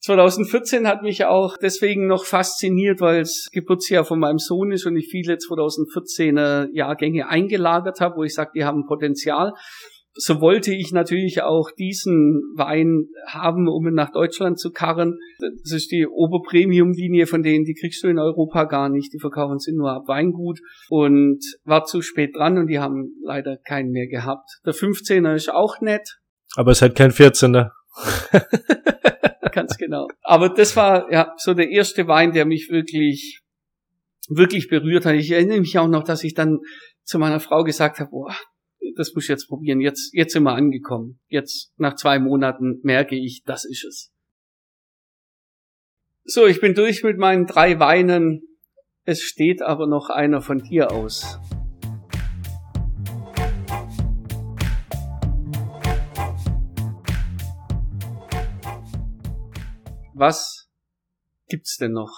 2014 0.03 0.89
hat 0.89 1.03
mich 1.03 1.25
auch 1.25 1.57
deswegen 1.57 2.09
noch 2.09 2.25
fasziniert, 2.25 3.01
weil 3.01 3.21
es 3.21 3.51
Geburtsjahr 3.53 4.05
von 4.05 4.19
meinem 4.19 4.39
Sohn 4.39 4.73
ist 4.73 4.85
und 4.85 4.97
ich 4.97 5.09
viele 5.09 5.35
2014er 5.35 6.69
Jahrgänge 6.73 7.29
eingelagert 7.29 8.01
habe, 8.01 8.17
wo 8.17 8.25
ich 8.25 8.35
sage, 8.35 8.51
die 8.55 8.65
haben 8.65 8.87
Potenzial. 8.87 9.53
So 10.15 10.41
wollte 10.41 10.75
ich 10.75 10.93
natürlich 10.93 11.43
auch 11.43 11.71
diesen 11.71 12.43
Wein 12.55 13.07
haben, 13.27 13.67
um 13.69 13.87
ihn 13.87 13.95
nach 13.95 14.13
Deutschland 14.13 14.59
zu 14.59 14.71
karren. 14.71 15.19
Das 15.41 15.73
ist 15.73 15.91
die 15.91 16.07
Oberpremium-Linie, 16.07 17.27
von 17.27 17.43
denen 17.43 17.65
die 17.65 17.75
kriegst 17.75 18.03
du 18.05 18.09
in 18.09 18.19
Europa 18.19 18.65
gar 18.65 18.89
nicht. 18.89 19.13
Die 19.13 19.19
verkaufen 19.19 19.59
sie 19.59 19.73
nur 19.73 19.91
ab 19.91 20.09
Weingut 20.09 20.61
und 20.91 21.41
war 21.65 21.85
zu 21.85 22.03
spät 22.03 22.37
dran 22.37 22.59
und 22.59 22.67
die 22.67 22.79
haben 22.79 23.15
leider 23.23 23.57
keinen 23.57 23.91
mehr 23.91 24.07
gehabt. 24.07 24.61
Der 24.67 24.75
15er 24.75 25.35
ist 25.35 25.51
auch 25.51 25.81
nett. 25.81 26.19
Aber 26.57 26.73
es 26.73 26.83
halt 26.83 26.95
kein 26.95 27.11
14er. 27.11 27.71
Ganz 29.53 29.77
genau. 29.77 30.09
Aber 30.23 30.51
das 30.51 30.77
war 30.77 31.11
ja 31.11 31.33
so 31.39 31.55
der 31.55 31.71
erste 31.71 32.07
Wein, 32.07 32.33
der 32.33 32.45
mich 32.45 32.69
wirklich, 32.71 33.41
wirklich 34.29 34.69
berührt 34.69 35.07
hat. 35.07 35.15
Ich 35.15 35.31
erinnere 35.31 35.61
mich 35.61 35.79
auch 35.79 35.89
noch, 35.89 36.05
dass 36.05 36.25
ich 36.25 36.35
dann 36.35 36.59
zu 37.05 37.19
meiner 37.19 37.41
Frau 37.41 37.65
gesagt 37.65 37.99
habe, 37.99 38.11
boah, 38.11 38.35
das 38.97 39.15
muss 39.15 39.25
ich 39.25 39.29
jetzt 39.29 39.49
probieren. 39.49 39.81
Jetzt, 39.81 40.13
jetzt 40.13 40.33
sind 40.33 40.43
wir 40.43 40.55
angekommen. 40.55 41.21
Jetzt, 41.29 41.73
nach 41.77 41.95
zwei 41.97 42.19
Monaten, 42.19 42.81
merke 42.83 43.17
ich, 43.17 43.43
das 43.45 43.65
ist 43.65 43.85
es. 43.85 44.13
So, 46.25 46.47
ich 46.47 46.61
bin 46.61 46.75
durch 46.75 47.03
mit 47.03 47.19
meinen 47.19 47.47
drei 47.47 47.81
Weinen. 47.81 48.43
Es 49.05 49.23
steht 49.23 49.63
aber 49.63 49.87
noch 49.87 50.11
einer 50.11 50.41
von 50.41 50.59
dir 50.59 50.93
aus. 50.93 51.41
Was 60.15 60.71
gibt's 61.49 61.79
denn 61.79 61.93
noch? 61.93 62.13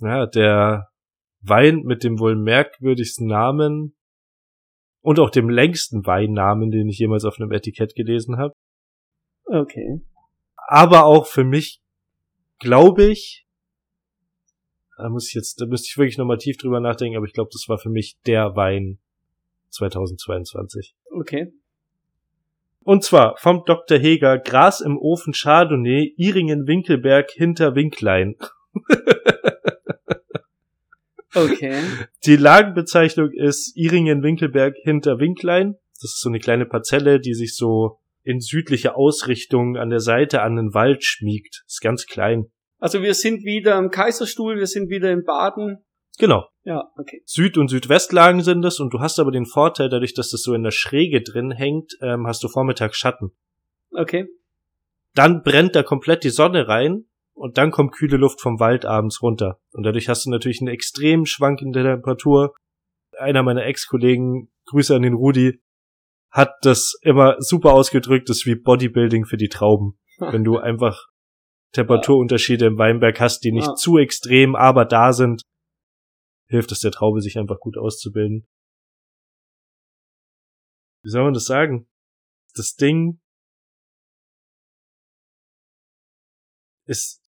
Ja, 0.00 0.26
der 0.26 0.88
Wein 1.42 1.82
mit 1.84 2.02
dem 2.02 2.18
wohl 2.18 2.36
merkwürdigsten 2.36 3.26
Namen 3.26 3.94
und 5.04 5.20
auch 5.20 5.28
dem 5.28 5.50
längsten 5.50 6.06
Weinnamen, 6.06 6.70
den 6.70 6.88
ich 6.88 6.98
jemals 6.98 7.26
auf 7.26 7.38
einem 7.38 7.52
Etikett 7.52 7.94
gelesen 7.94 8.38
habe. 8.38 8.54
Okay. 9.44 10.00
Aber 10.56 11.04
auch 11.04 11.26
für 11.26 11.44
mich, 11.44 11.82
glaube 12.58 13.04
ich, 13.04 13.46
da 14.96 15.10
muss 15.10 15.28
ich 15.28 15.34
jetzt, 15.34 15.60
da 15.60 15.66
müsste 15.66 15.88
ich 15.90 15.98
wirklich 15.98 16.16
nochmal 16.16 16.38
tief 16.38 16.56
drüber 16.56 16.80
nachdenken, 16.80 17.18
aber 17.18 17.26
ich 17.26 17.34
glaube, 17.34 17.50
das 17.52 17.68
war 17.68 17.76
für 17.76 17.90
mich 17.90 18.16
der 18.26 18.56
Wein 18.56 18.98
2022. 19.68 20.94
Okay. 21.10 21.52
Und 22.80 23.04
zwar 23.04 23.36
vom 23.36 23.64
Dr. 23.66 23.98
Heger 23.98 24.38
Gras 24.38 24.80
im 24.80 24.96
Ofen 24.96 25.34
Chardonnay, 25.34 26.14
Iringen 26.16 26.66
Winkelberg 26.66 27.30
hinter 27.30 27.74
Winklein. 27.74 28.36
Okay. 31.34 31.82
Die 32.26 32.36
Lagenbezeichnung 32.36 33.30
ist 33.32 33.76
Iringen-Winkelberg 33.76 34.74
hinter 34.82 35.18
Winklein. 35.18 35.76
Das 36.00 36.12
ist 36.12 36.20
so 36.20 36.28
eine 36.28 36.38
kleine 36.38 36.66
Parzelle, 36.66 37.20
die 37.20 37.34
sich 37.34 37.56
so 37.56 37.98
in 38.22 38.40
südliche 38.40 38.96
Ausrichtung 38.96 39.76
an 39.76 39.90
der 39.90 40.00
Seite 40.00 40.42
an 40.42 40.56
den 40.56 40.74
Wald 40.74 41.04
schmiegt. 41.04 41.64
Ist 41.66 41.80
ganz 41.80 42.06
klein. 42.06 42.46
Also 42.78 43.02
wir 43.02 43.14
sind 43.14 43.44
wieder 43.44 43.78
im 43.78 43.90
Kaiserstuhl, 43.90 44.56
wir 44.56 44.66
sind 44.66 44.90
wieder 44.90 45.10
in 45.10 45.24
Baden. 45.24 45.84
Genau. 46.18 46.46
Ja, 46.62 46.90
okay. 46.96 47.22
Süd- 47.24 47.58
und 47.58 47.68
Südwestlagen 47.68 48.42
sind 48.42 48.64
es 48.64 48.80
und 48.80 48.94
du 48.94 49.00
hast 49.00 49.18
aber 49.18 49.30
den 49.30 49.46
Vorteil, 49.46 49.88
dadurch, 49.88 50.14
dass 50.14 50.30
das 50.30 50.42
so 50.42 50.54
in 50.54 50.62
der 50.62 50.70
Schräge 50.70 51.22
drin 51.22 51.50
hängt, 51.50 51.92
ähm, 52.00 52.26
hast 52.26 52.42
du 52.42 52.48
Vormittag 52.48 52.94
Schatten. 52.94 53.32
Okay. 53.90 54.26
Dann 55.14 55.42
brennt 55.42 55.76
da 55.76 55.82
komplett 55.82 56.24
die 56.24 56.30
Sonne 56.30 56.68
rein 56.68 57.06
und 57.34 57.58
dann 57.58 57.70
kommt 57.70 57.92
kühle 57.92 58.16
Luft 58.16 58.40
vom 58.40 58.60
Wald 58.60 58.84
abends 58.84 59.22
runter. 59.22 59.60
Und 59.72 59.82
dadurch 59.84 60.08
hast 60.08 60.24
du 60.24 60.30
natürlich 60.30 60.60
eine 60.60 60.70
extrem 60.70 61.26
schwankende 61.26 61.82
Temperatur. 61.82 62.54
Einer 63.18 63.42
meiner 63.42 63.64
Ex-Kollegen, 63.64 64.50
Grüße 64.66 64.94
an 64.94 65.02
den 65.02 65.14
Rudi, 65.14 65.60
hat 66.30 66.54
das 66.62 66.94
immer 67.02 67.36
super 67.40 67.72
ausgedrückt, 67.74 68.28
das 68.28 68.38
ist 68.38 68.46
wie 68.46 68.56
Bodybuilding 68.56 69.24
für 69.24 69.36
die 69.36 69.48
Trauben. 69.48 69.98
Wenn 70.18 70.44
du 70.44 70.58
einfach 70.58 71.06
Temperaturunterschiede 71.72 72.66
im 72.66 72.78
Weinberg 72.78 73.20
hast, 73.20 73.40
die 73.40 73.52
nicht 73.52 73.66
Ja. 73.66 73.74
zu 73.74 73.98
extrem, 73.98 74.54
aber 74.54 74.84
da 74.84 75.12
sind, 75.12 75.42
hilft 76.48 76.72
es 76.72 76.80
der 76.80 76.92
Traube, 76.92 77.20
sich 77.20 77.38
einfach 77.38 77.58
gut 77.58 77.76
auszubilden. 77.76 78.46
Wie 81.02 81.10
soll 81.10 81.24
man 81.24 81.34
das 81.34 81.44
sagen? 81.44 81.88
Das 82.54 82.76
Ding 82.76 83.20
ist 86.86 87.23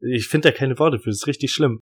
ich 0.00 0.28
finde 0.28 0.50
da 0.50 0.56
keine 0.56 0.78
Worte 0.78 0.98
für, 0.98 1.10
das 1.10 1.18
ist 1.18 1.26
richtig 1.26 1.52
schlimm. 1.52 1.80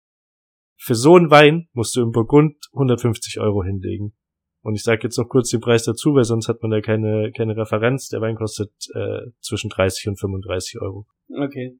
Für 0.77 0.95
so 0.95 1.15
einen 1.15 1.29
Wein 1.29 1.67
musst 1.73 1.95
du 1.95 2.01
im 2.01 2.11
Burgund 2.11 2.55
150 2.73 3.39
Euro 3.39 3.63
hinlegen. 3.63 4.15
Und 4.61 4.75
ich 4.75 4.83
sage 4.83 5.03
jetzt 5.03 5.17
noch 5.17 5.27
kurz 5.27 5.49
den 5.49 5.61
Preis 5.61 5.83
dazu, 5.83 6.13
weil 6.15 6.23
sonst 6.23 6.47
hat 6.47 6.61
man 6.61 6.71
da 6.71 6.81
keine, 6.81 7.31
keine 7.35 7.55
Referenz. 7.55 8.07
Der 8.09 8.21
Wein 8.21 8.35
kostet 8.35 8.71
äh, 8.93 9.31
zwischen 9.39 9.69
30 9.69 10.09
und 10.09 10.19
35 10.19 10.81
Euro. 10.81 11.05
Okay. 11.29 11.77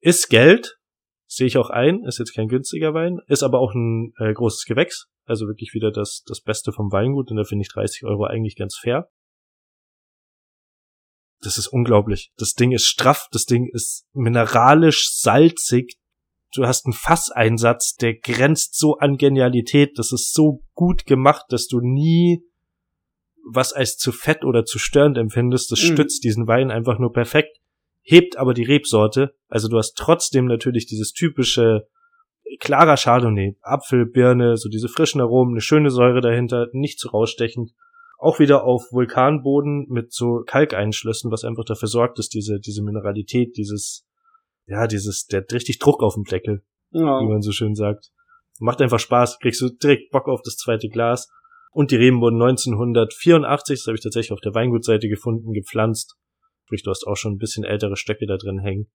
Ist 0.00 0.28
Geld, 0.28 0.78
sehe 1.26 1.46
ich 1.46 1.56
auch 1.56 1.70
ein, 1.70 2.04
ist 2.04 2.18
jetzt 2.18 2.34
kein 2.34 2.48
günstiger 2.48 2.92
Wein, 2.92 3.20
ist 3.28 3.42
aber 3.42 3.60
auch 3.60 3.74
ein 3.74 4.12
äh, 4.18 4.32
großes 4.32 4.64
Gewächs. 4.64 5.08
Also 5.24 5.46
wirklich 5.46 5.72
wieder 5.72 5.90
das, 5.90 6.22
das 6.26 6.42
Beste 6.42 6.72
vom 6.72 6.90
Weingut 6.92 7.30
und 7.30 7.36
da 7.36 7.44
finde 7.44 7.62
ich 7.62 7.72
30 7.72 8.04
Euro 8.04 8.24
eigentlich 8.24 8.56
ganz 8.56 8.76
fair. 8.76 9.08
Das 11.42 11.58
ist 11.58 11.66
unglaublich. 11.68 12.32
Das 12.36 12.54
Ding 12.54 12.72
ist 12.72 12.86
straff, 12.86 13.28
das 13.32 13.44
Ding 13.44 13.68
ist 13.72 14.06
mineralisch 14.12 15.10
salzig. 15.12 15.98
Du 16.54 16.66
hast 16.66 16.86
einen 16.86 16.92
Fasseinsatz, 16.92 17.96
der 17.96 18.14
grenzt 18.14 18.78
so 18.78 18.98
an 18.98 19.16
Genialität. 19.16 19.98
Das 19.98 20.12
ist 20.12 20.32
so 20.34 20.62
gut 20.74 21.06
gemacht, 21.06 21.46
dass 21.48 21.66
du 21.66 21.80
nie 21.80 22.44
was 23.44 23.72
als 23.72 23.96
zu 23.96 24.12
fett 24.12 24.44
oder 24.44 24.64
zu 24.64 24.78
störend 24.78 25.18
empfindest. 25.18 25.72
Das 25.72 25.82
Mhm. 25.82 25.94
stützt 25.94 26.24
diesen 26.24 26.46
Wein 26.46 26.70
einfach 26.70 26.98
nur 26.98 27.12
perfekt, 27.12 27.58
hebt 28.02 28.36
aber 28.36 28.54
die 28.54 28.62
Rebsorte. 28.64 29.34
Also 29.48 29.68
du 29.68 29.78
hast 29.78 29.94
trotzdem 29.96 30.44
natürlich 30.44 30.86
dieses 30.86 31.12
typische 31.12 31.88
klarer 32.60 32.96
Chardonnay, 32.96 33.56
Apfel, 33.62 34.06
Birne, 34.06 34.56
so 34.56 34.68
diese 34.68 34.88
frischen 34.88 35.20
Aromen, 35.20 35.54
eine 35.54 35.60
schöne 35.60 35.90
Säure 35.90 36.20
dahinter, 36.20 36.68
nicht 36.72 37.00
zu 37.00 37.08
rausstechend 37.08 37.72
auch 38.22 38.38
wieder 38.38 38.64
auf 38.64 38.82
Vulkanboden 38.92 39.86
mit 39.88 40.12
so 40.12 40.42
Kalkeinschlüssen, 40.46 41.30
was 41.30 41.44
einfach 41.44 41.64
dafür 41.64 41.88
sorgt, 41.88 42.18
dass 42.18 42.28
diese, 42.28 42.60
diese 42.60 42.82
Mineralität, 42.82 43.56
dieses, 43.56 44.06
ja, 44.66 44.86
dieses, 44.86 45.26
der 45.26 45.40
hat 45.42 45.52
richtig 45.52 45.78
Druck 45.78 46.02
auf 46.02 46.14
dem 46.14 46.24
Deckel, 46.24 46.62
Ja. 46.90 47.20
wie 47.20 47.28
man 47.28 47.42
so 47.42 47.52
schön 47.52 47.74
sagt. 47.74 48.10
Macht 48.60 48.80
einfach 48.80 49.00
Spaß, 49.00 49.38
kriegst 49.40 49.60
du 49.60 49.70
direkt 49.70 50.10
Bock 50.10 50.28
auf 50.28 50.42
das 50.42 50.56
zweite 50.56 50.88
Glas. 50.88 51.28
Und 51.72 51.90
die 51.90 51.96
Reben 51.96 52.20
wurden 52.20 52.40
1984, 52.40 53.78
das 53.80 53.86
habe 53.86 53.96
ich 53.96 54.02
tatsächlich 54.02 54.32
auf 54.32 54.40
der 54.40 54.54
Weingutseite 54.54 55.08
gefunden, 55.08 55.52
gepflanzt. 55.52 56.16
Sprich, 56.66 56.82
du 56.82 56.90
hast 56.90 57.06
auch 57.06 57.16
schon 57.16 57.32
ein 57.32 57.38
bisschen 57.38 57.64
ältere 57.64 57.96
Stöcke 57.96 58.26
da 58.26 58.36
drin 58.36 58.58
hängen. 58.60 58.90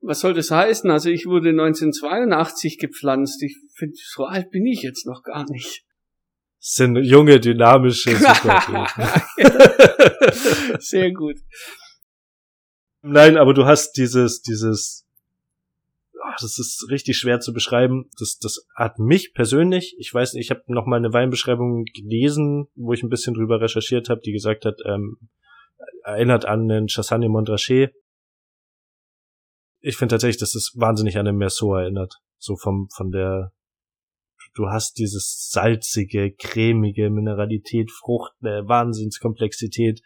Was 0.00 0.20
soll 0.20 0.34
das 0.34 0.50
heißen? 0.50 0.90
Also 0.90 1.10
ich 1.10 1.26
wurde 1.26 1.50
1982 1.50 2.78
gepflanzt. 2.78 3.42
Ich 3.42 3.56
finde, 3.74 3.96
so 3.96 4.24
alt 4.24 4.50
bin 4.50 4.66
ich 4.66 4.82
jetzt 4.82 5.06
noch 5.06 5.22
gar 5.22 5.48
nicht. 5.50 5.84
Sind 6.60 6.96
junge, 6.96 7.38
dynamische 7.40 8.10
Superathleten. 8.16 9.04
Sehr 10.80 11.12
gut. 11.12 11.36
Nein, 13.02 13.36
aber 13.36 13.54
du 13.54 13.64
hast 13.64 13.92
dieses, 13.92 14.42
dieses, 14.42 15.06
ah, 16.20 16.34
das 16.40 16.58
ist 16.58 16.88
richtig 16.90 17.16
schwer 17.16 17.38
zu 17.40 17.52
beschreiben. 17.52 18.10
Das, 18.18 18.38
das 18.38 18.66
hat 18.74 18.98
mich 18.98 19.32
persönlich, 19.34 19.94
ich 19.98 20.12
weiß 20.12 20.34
nicht, 20.34 20.46
ich 20.46 20.50
habe 20.50 20.64
noch 20.66 20.86
mal 20.86 20.96
eine 20.96 21.12
Weinbeschreibung 21.12 21.84
gelesen, 21.84 22.66
wo 22.74 22.92
ich 22.92 23.02
ein 23.02 23.08
bisschen 23.08 23.34
drüber 23.34 23.60
recherchiert 23.60 24.08
habe, 24.08 24.20
die 24.24 24.32
gesagt 24.32 24.64
hat, 24.64 24.80
ähm, 24.84 25.16
erinnert 26.02 26.44
an 26.44 26.66
den 26.68 26.88
Chassagne 26.88 27.28
Montrachet. 27.28 27.92
Ich 29.80 29.96
finde 29.96 30.14
tatsächlich, 30.14 30.40
dass 30.40 30.52
das 30.52 30.72
wahnsinnig 30.74 31.18
an 31.18 31.26
den 31.26 31.36
Merceau 31.36 31.74
erinnert. 31.76 32.16
So 32.38 32.56
vom, 32.56 32.88
von 32.94 33.10
der, 33.10 33.52
du 34.58 34.68
hast 34.68 34.98
dieses 34.98 35.48
salzige, 35.50 36.32
cremige 36.32 37.10
Mineralität, 37.10 37.90
Frucht, 37.90 38.32
äh, 38.42 38.66
Wahnsinnskomplexität. 38.66 40.00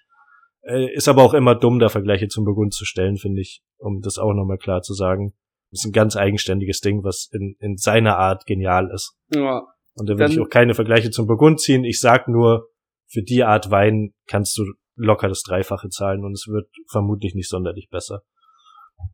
Äh, 0.62 0.92
ist 0.94 1.08
aber 1.08 1.22
auch 1.22 1.34
immer 1.34 1.54
dumm, 1.54 1.78
da 1.78 1.88
Vergleiche 1.88 2.28
zum 2.28 2.44
Burgund 2.44 2.74
zu 2.74 2.84
stellen, 2.84 3.16
finde 3.16 3.40
ich, 3.40 3.62
um 3.78 4.00
das 4.00 4.18
auch 4.18 4.32
nochmal 4.32 4.58
klar 4.58 4.82
zu 4.82 4.94
sagen. 4.94 5.34
Das 5.70 5.80
ist 5.80 5.86
ein 5.86 5.92
ganz 5.92 6.16
eigenständiges 6.16 6.80
Ding, 6.80 7.02
was 7.02 7.28
in, 7.32 7.56
in 7.58 7.76
seiner 7.76 8.18
Art 8.18 8.44
genial 8.46 8.90
ist. 8.94 9.16
Ja. 9.34 9.62
Und 9.94 10.08
da 10.08 10.12
will 10.14 10.18
Dann- 10.18 10.32
ich 10.32 10.40
auch 10.40 10.48
keine 10.48 10.74
Vergleiche 10.74 11.10
zum 11.10 11.26
Burgund 11.26 11.60
ziehen. 11.60 11.84
Ich 11.84 12.00
sag 12.00 12.28
nur, 12.28 12.68
für 13.10 13.22
die 13.22 13.42
Art 13.42 13.70
Wein 13.70 14.12
kannst 14.26 14.56
du 14.58 14.64
locker 14.94 15.28
das 15.28 15.42
Dreifache 15.42 15.88
zahlen 15.88 16.24
und 16.24 16.32
es 16.32 16.46
wird 16.46 16.68
vermutlich 16.90 17.34
nicht 17.34 17.48
sonderlich 17.48 17.88
besser. 17.90 18.22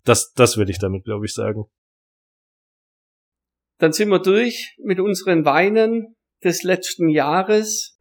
Das, 0.05 0.33
das 0.33 0.57
würde 0.57 0.71
ich 0.71 0.79
damit, 0.79 1.05
glaube 1.05 1.25
ich, 1.25 1.33
sagen. 1.33 1.65
Dann 3.81 3.93
sind 3.93 4.09
wir 4.09 4.19
durch 4.19 4.75
mit 4.83 4.99
unseren 4.99 5.45
Weinen 5.45 6.17
des 6.43 6.65
letzten 6.65 7.09
Jahres. 7.09 7.97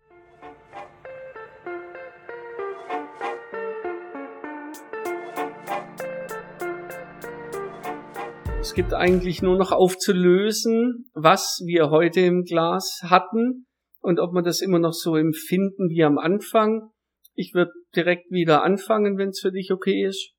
Es 8.59 8.73
gibt 8.73 8.95
eigentlich 8.95 9.43
nur 9.43 9.55
noch 9.57 9.71
aufzulösen, 9.71 11.11
was 11.13 11.61
wir 11.63 11.91
heute 11.91 12.21
im 12.21 12.43
Glas 12.43 13.01
hatten 13.03 13.67
und 14.01 14.19
ob 14.19 14.33
wir 14.33 14.41
das 14.41 14.61
immer 14.61 14.79
noch 14.79 14.93
so 14.93 15.15
empfinden 15.15 15.89
wie 15.89 16.03
am 16.03 16.17
Anfang 16.17 16.89
Ich 17.35 17.53
würde 17.53 17.71
direkt 17.95 18.31
wieder 18.31 18.63
anfangen, 18.63 19.19
wenn 19.19 19.29
es 19.29 19.41
für 19.41 19.51
dich 19.51 19.71
okay 19.71 20.07
ist. 20.07 20.33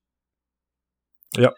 Ja. 1.36 1.55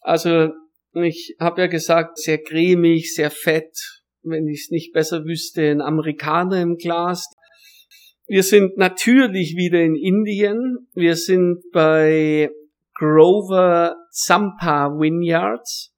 Also 0.00 0.50
ich 0.94 1.36
habe 1.40 1.62
ja 1.62 1.66
gesagt, 1.66 2.18
sehr 2.18 2.42
cremig, 2.42 3.14
sehr 3.14 3.30
fett. 3.30 3.76
Wenn 4.22 4.46
ich 4.46 4.64
es 4.64 4.70
nicht 4.70 4.92
besser 4.92 5.24
wüsste, 5.24 5.70
ein 5.70 5.80
Amerikaner 5.80 6.60
im 6.60 6.76
Glas. 6.76 7.26
Wir 8.26 8.42
sind 8.42 8.76
natürlich 8.76 9.56
wieder 9.56 9.80
in 9.80 9.96
Indien. 9.96 10.88
Wir 10.94 11.16
sind 11.16 11.62
bei 11.72 12.50
Grover 12.94 13.96
Zampa 14.10 14.90
Vineyards. 14.98 15.92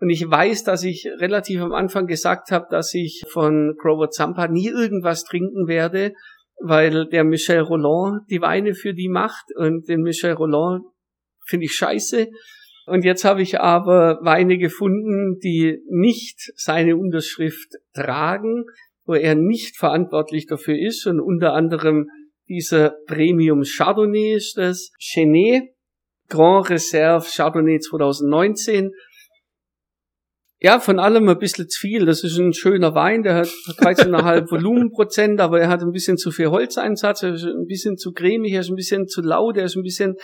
Und 0.00 0.08
ich 0.08 0.28
weiß, 0.28 0.64
dass 0.64 0.82
ich 0.82 1.06
relativ 1.18 1.60
am 1.60 1.72
Anfang 1.72 2.06
gesagt 2.06 2.50
habe, 2.50 2.66
dass 2.70 2.94
ich 2.94 3.22
von 3.28 3.74
Grover 3.76 4.10
Zampa 4.10 4.48
nie 4.48 4.68
irgendwas 4.68 5.24
trinken 5.24 5.68
werde, 5.68 6.14
weil 6.58 7.06
der 7.08 7.24
Michel 7.24 7.60
Roland 7.60 8.22
die 8.30 8.40
Weine 8.40 8.74
für 8.74 8.94
die 8.94 9.08
macht 9.08 9.44
und 9.56 9.88
den 9.88 10.00
Michel 10.00 10.32
Roland 10.32 10.84
finde 11.46 11.66
ich 11.66 11.72
scheiße. 11.72 12.28
Und 12.90 13.04
jetzt 13.04 13.24
habe 13.24 13.40
ich 13.40 13.60
aber 13.60 14.18
Weine 14.22 14.58
gefunden, 14.58 15.38
die 15.38 15.78
nicht 15.88 16.52
seine 16.56 16.96
Unterschrift 16.96 17.76
tragen, 17.94 18.64
wo 19.04 19.14
er 19.14 19.36
nicht 19.36 19.76
verantwortlich 19.76 20.46
dafür 20.46 20.76
ist 20.76 21.06
und 21.06 21.20
unter 21.20 21.52
anderem 21.52 22.08
dieser 22.48 22.96
Premium 23.06 23.62
Chardonnay 23.62 24.34
ist 24.34 24.58
das, 24.58 24.90
Chenet, 24.98 25.70
Grand 26.28 26.68
Reserve 26.68 27.24
Chardonnay 27.24 27.78
2019. 27.78 28.90
Ja, 30.58 30.80
von 30.80 30.98
allem 30.98 31.28
ein 31.28 31.38
bisschen 31.38 31.68
zu 31.68 31.78
viel. 31.78 32.06
Das 32.06 32.24
ist 32.24 32.38
ein 32.38 32.52
schöner 32.52 32.92
Wein, 32.96 33.22
der 33.22 33.36
hat 33.36 33.46
13,5 33.46 34.50
Volumenprozent, 34.50 35.40
aber 35.40 35.60
er 35.60 35.68
hat 35.68 35.82
ein 35.82 35.92
bisschen 35.92 36.18
zu 36.18 36.32
viel 36.32 36.48
Holzeinsatz, 36.48 37.22
er 37.22 37.34
ist 37.34 37.44
ein 37.44 37.66
bisschen 37.66 37.96
zu 37.96 38.10
cremig, 38.10 38.52
er 38.52 38.62
ist 38.62 38.68
ein 38.68 38.74
bisschen 38.74 39.06
zu 39.06 39.22
laut, 39.22 39.56
er 39.56 39.66
ist 39.66 39.76
ein 39.76 39.84
bisschen 39.84 40.16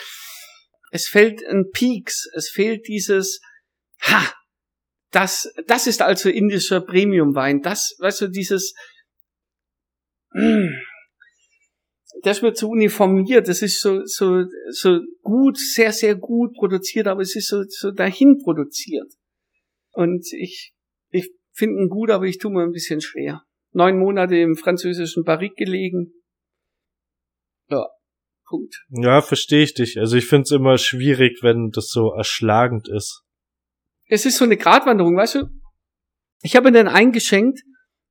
es 0.96 1.08
fehlt 1.08 1.44
ein 1.46 1.70
Peaks, 1.72 2.26
es 2.34 2.48
fehlt 2.48 2.88
dieses, 2.88 3.40
ha, 4.00 4.32
das, 5.10 5.52
das 5.66 5.86
ist 5.86 6.00
also 6.00 6.30
indischer 6.30 6.80
Premium-Wein, 6.80 7.60
das, 7.60 7.94
weißt 7.98 8.22
du, 8.22 8.28
dieses, 8.28 8.74
mm, 10.32 10.68
das 12.22 12.42
wird 12.42 12.56
so 12.56 12.70
uniformiert, 12.70 13.46
das 13.46 13.60
ist 13.60 13.80
so, 13.80 14.06
so, 14.06 14.44
so 14.70 15.00
gut, 15.20 15.58
sehr, 15.58 15.92
sehr 15.92 16.14
gut 16.14 16.54
produziert, 16.54 17.08
aber 17.08 17.20
es 17.20 17.36
ist 17.36 17.48
so, 17.48 17.62
so 17.68 17.90
dahin 17.90 18.38
produziert. 18.42 19.12
Und 19.92 20.26
ich, 20.32 20.72
ich 21.10 21.30
finde 21.52 21.82
ihn 21.82 21.88
gut, 21.90 22.10
aber 22.10 22.24
ich 22.24 22.38
tue 22.38 22.50
mir 22.50 22.62
ein 22.62 22.72
bisschen 22.72 23.02
schwer. 23.02 23.42
Neun 23.72 23.98
Monate 23.98 24.36
im 24.36 24.56
französischen 24.56 25.24
Barrique 25.24 25.56
gelegen. 25.56 26.14
Ja, 27.68 27.86
Punkt. 28.46 28.84
Ja, 28.88 29.20
verstehe 29.22 29.62
ich 29.62 29.74
dich. 29.74 29.98
Also 29.98 30.16
ich 30.16 30.26
finde 30.26 30.42
es 30.42 30.50
immer 30.52 30.78
schwierig, 30.78 31.38
wenn 31.42 31.70
das 31.70 31.88
so 31.88 32.12
erschlagend 32.12 32.88
ist. 32.88 33.22
Es 34.08 34.24
ist 34.24 34.36
so 34.38 34.44
eine 34.44 34.56
Gratwanderung, 34.56 35.16
weißt 35.16 35.36
du? 35.36 35.48
Ich 36.42 36.54
habe 36.54 36.68
ihn 36.68 36.74
dann 36.74 36.88
eingeschenkt, 36.88 37.60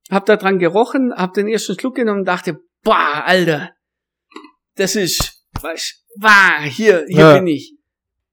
hab 0.10 0.26
da 0.26 0.36
dran 0.36 0.60
gerochen, 0.60 1.14
hab 1.16 1.34
den 1.34 1.48
ersten 1.48 1.80
Schluck 1.80 1.96
genommen 1.96 2.20
und 2.20 2.26
dachte, 2.26 2.60
boah, 2.84 3.24
Alter, 3.26 3.72
das 4.76 4.96
ist, 4.96 5.42
weißt, 5.62 6.04
wow, 6.20 6.64
hier, 6.66 7.06
hier 7.08 7.18
ja. 7.18 7.38
bin 7.38 7.48
ich. 7.48 7.76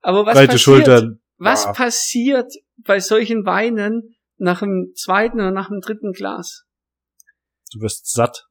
Aber 0.01 0.27
was 0.27 0.35
Breite 0.35 0.53
passiert? 0.53 0.61
Schultern. 0.61 1.21
Was 1.37 1.67
wow. 1.67 1.77
passiert 1.77 2.53
bei 2.79 2.99
solchen 2.99 3.47
Weinen 3.47 4.17
nach 4.39 4.61
dem 4.61 4.93
zweiten 4.97 5.39
oder 5.39 5.53
nach 5.53 5.69
dem 5.69 5.81
dritten 5.81 6.13
Glas? 6.13 6.65
Du 7.73 7.81
wirst 7.81 8.13
satt. 8.13 8.47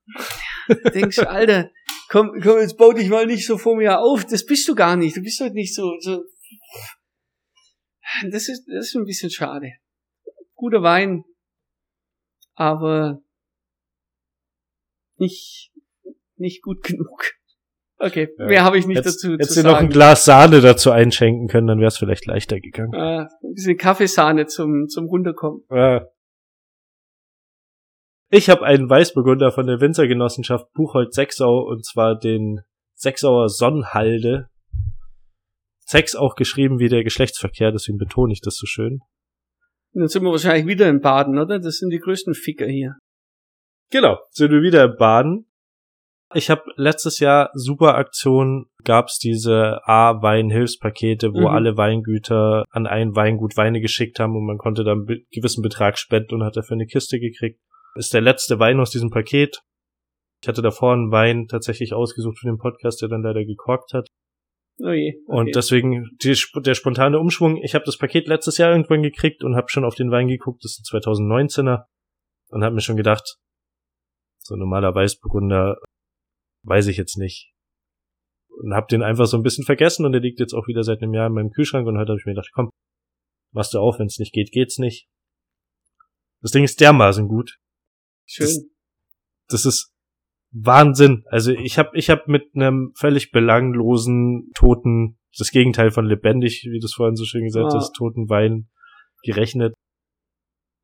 Denkst, 0.93 1.20
Alter, 1.20 1.70
komm, 2.12 2.39
komm, 2.43 2.59
jetzt 2.59 2.78
bau 2.78 2.91
dich 2.91 3.09
mal 3.09 3.26
nicht 3.26 3.47
so 3.47 3.57
vor 3.57 3.78
mir 3.78 3.99
auf. 3.99 4.26
Das 4.26 4.45
bist 4.45 4.68
du 4.68 4.76
gar 4.76 4.95
nicht. 4.95 5.16
Du 5.16 5.22
bist 5.22 5.39
doch 5.39 5.49
nicht 5.49 5.74
so, 5.74 5.95
so. 5.99 6.24
Das 8.30 8.49
ist, 8.49 8.66
das 8.68 8.88
ist 8.88 8.95
ein 8.95 9.05
bisschen 9.05 9.32
schade. 9.32 9.72
Guter 10.53 10.84
Wein, 10.84 11.24
aber 12.55 13.22
nicht, 15.18 15.72
nicht 16.36 16.62
gut 16.62 16.84
genug. 16.84 17.32
Okay, 17.97 18.30
ja, 18.38 18.45
mehr 18.47 18.64
habe 18.64 18.78
ich 18.78 18.86
nicht 18.86 18.97
jetzt, 18.97 19.24
dazu 19.24 19.34
Hättest 19.34 19.57
du 19.57 19.64
noch 19.64 19.78
ein 19.78 19.89
Glas 19.89 20.26
Sahne 20.26 20.59
dazu 20.59 20.91
einschenken 20.91 21.47
können, 21.47 21.68
dann 21.68 21.80
wäre 21.80 21.88
es 21.88 21.97
vielleicht 21.97 22.26
leichter 22.26 22.59
gegangen. 22.59 22.93
Ah, 22.95 23.30
ein 23.43 23.53
bisschen 23.53 23.78
Kaffeesahne 23.78 24.47
zum, 24.47 24.88
zum 24.88 25.05
Runterkommen. 25.05 25.64
Ja. 25.70 26.07
Ich 28.34 28.49
habe 28.49 28.63
einen 28.63 28.89
Weißburgunder 28.89 29.51
von 29.51 29.67
der 29.67 29.82
Winzergenossenschaft 29.82 30.71
Buchholz 30.71 31.15
Sechsau 31.15 31.67
und 31.67 31.86
zwar 31.86 32.17
den 32.17 32.61
Sechsauer 32.93 33.49
Sonnhalde. 33.49 34.47
Sex 35.79 36.15
auch 36.15 36.36
geschrieben 36.36 36.79
wie 36.79 36.88
der 36.88 37.03
Geschlechtsverkehr, 37.03 37.73
deswegen 37.73 37.97
betone 37.97 38.32
ich 38.32 38.39
das 38.39 38.55
so 38.55 38.65
schön. 38.65 38.99
Dann 39.91 40.07
sind 40.07 40.23
wir 40.23 40.32
wahrscheinlich 40.32 40.65
wieder 40.65 40.88
in 40.88 41.01
Baden, 41.01 41.38
oder? 41.38 41.59
Das 41.59 41.79
sind 41.79 41.89
die 41.89 41.99
größten 41.99 42.34
Ficker 42.34 42.67
hier. 42.67 42.95
Genau, 43.89 44.17
sind 44.29 44.51
wir 44.51 44.61
wieder 44.61 44.86
in 44.86 44.95
Baden. 44.95 45.51
Ich 46.34 46.49
habe 46.49 46.61
letztes 46.77 47.19
Jahr 47.19 47.49
super 47.53 47.95
Aktion 47.95 48.67
gab's 48.86 49.19
diese 49.19 49.82
A-Wein-Hilfspakete, 49.84 51.34
wo 51.34 51.41
mhm. 51.41 51.47
alle 51.47 51.75
Weingüter 51.75 52.63
an 52.69 52.88
ein 52.88 53.13
Weingut 53.13 53.57
Weine 53.57 53.82
geschickt 53.82 54.21
haben 54.21 54.38
und 54.38 54.45
man 54.45 54.57
konnte 54.57 54.86
dann 54.86 55.05
einen 55.05 55.25
gewissen 55.32 55.61
Betrag 55.61 55.97
spenden 55.97 56.36
und 56.36 56.43
hat 56.45 56.55
dafür 56.55 56.75
eine 56.75 56.88
Kiste 56.88 57.19
gekriegt 57.19 57.59
ist 57.95 58.13
der 58.13 58.21
letzte 58.21 58.59
Wein 58.59 58.79
aus 58.79 58.91
diesem 58.91 59.09
Paket. 59.09 59.61
Ich 60.41 60.47
hatte 60.47 60.61
davor 60.61 60.93
einen 60.93 61.11
Wein 61.11 61.47
tatsächlich 61.47 61.93
ausgesucht 61.93 62.39
für 62.39 62.47
den 62.47 62.57
Podcast, 62.57 63.01
der 63.01 63.09
dann 63.09 63.21
leider 63.21 63.45
gekorkt 63.45 63.93
hat. 63.93 64.07
Oh 64.79 64.89
je, 64.89 65.13
okay. 65.27 65.39
Und 65.39 65.55
deswegen 65.55 66.09
die, 66.23 66.35
der 66.55 66.73
spontane 66.73 67.19
Umschwung. 67.19 67.57
Ich 67.57 67.75
habe 67.75 67.85
das 67.85 67.97
Paket 67.97 68.27
letztes 68.27 68.57
Jahr 68.57 68.71
irgendwann 68.71 69.03
gekriegt 69.03 69.43
und 69.43 69.55
habe 69.55 69.69
schon 69.69 69.85
auf 69.85 69.95
den 69.95 70.09
Wein 70.09 70.27
geguckt. 70.27 70.63
Das 70.63 70.71
ist 70.71 70.91
ein 70.91 70.99
2019er 70.99 71.85
und 72.49 72.63
habe 72.63 72.75
mir 72.75 72.81
schon 72.81 72.97
gedacht, 72.97 73.37
so 74.39 74.55
normaler 74.55 74.95
Weißburgunder 74.95 75.77
weiß 76.63 76.87
ich 76.87 76.97
jetzt 76.97 77.17
nicht. 77.17 77.51
Und 78.49 78.73
habe 78.73 78.87
den 78.89 79.03
einfach 79.03 79.27
so 79.27 79.37
ein 79.37 79.43
bisschen 79.43 79.65
vergessen 79.65 80.05
und 80.05 80.11
der 80.11 80.21
liegt 80.21 80.39
jetzt 80.39 80.53
auch 80.53 80.67
wieder 80.67 80.83
seit 80.83 81.01
einem 81.01 81.13
Jahr 81.13 81.27
in 81.27 81.33
meinem 81.33 81.51
Kühlschrank 81.51 81.87
und 81.87 81.97
heute 81.97 82.11
habe 82.11 82.19
ich 82.19 82.25
mir 82.25 82.33
gedacht, 82.33 82.51
komm, 82.53 82.69
machst 83.53 83.73
du 83.73 83.79
auf, 83.79 83.99
wenn 83.99 84.07
es 84.07 84.19
nicht 84.19 84.33
geht, 84.33 84.51
geht's 84.51 84.77
nicht. 84.77 85.07
Das 86.41 86.51
Ding 86.51 86.63
ist 86.63 86.81
dermaßen 86.81 87.27
gut. 87.27 87.57
Schön. 88.32 88.47
Das, 88.47 88.65
das 89.49 89.65
ist 89.65 89.93
Wahnsinn. 90.51 91.23
Also 91.27 91.51
ich 91.51 91.77
habe 91.77 91.89
ich 91.93 92.09
hab 92.09 92.27
mit 92.27 92.55
einem 92.55 92.93
völlig 92.97 93.32
belanglosen, 93.32 94.51
toten, 94.55 95.17
das 95.38 95.51
Gegenteil 95.51 95.91
von 95.91 96.05
lebendig, 96.05 96.67
wie 96.69 96.79
du 96.79 96.86
es 96.86 96.93
vorhin 96.93 97.15
so 97.15 97.25
schön 97.25 97.43
gesagt 97.43 97.73
ah. 97.73 97.75
hast, 97.75 97.93
toten 97.93 98.29
Wein 98.29 98.69
gerechnet. 99.23 99.73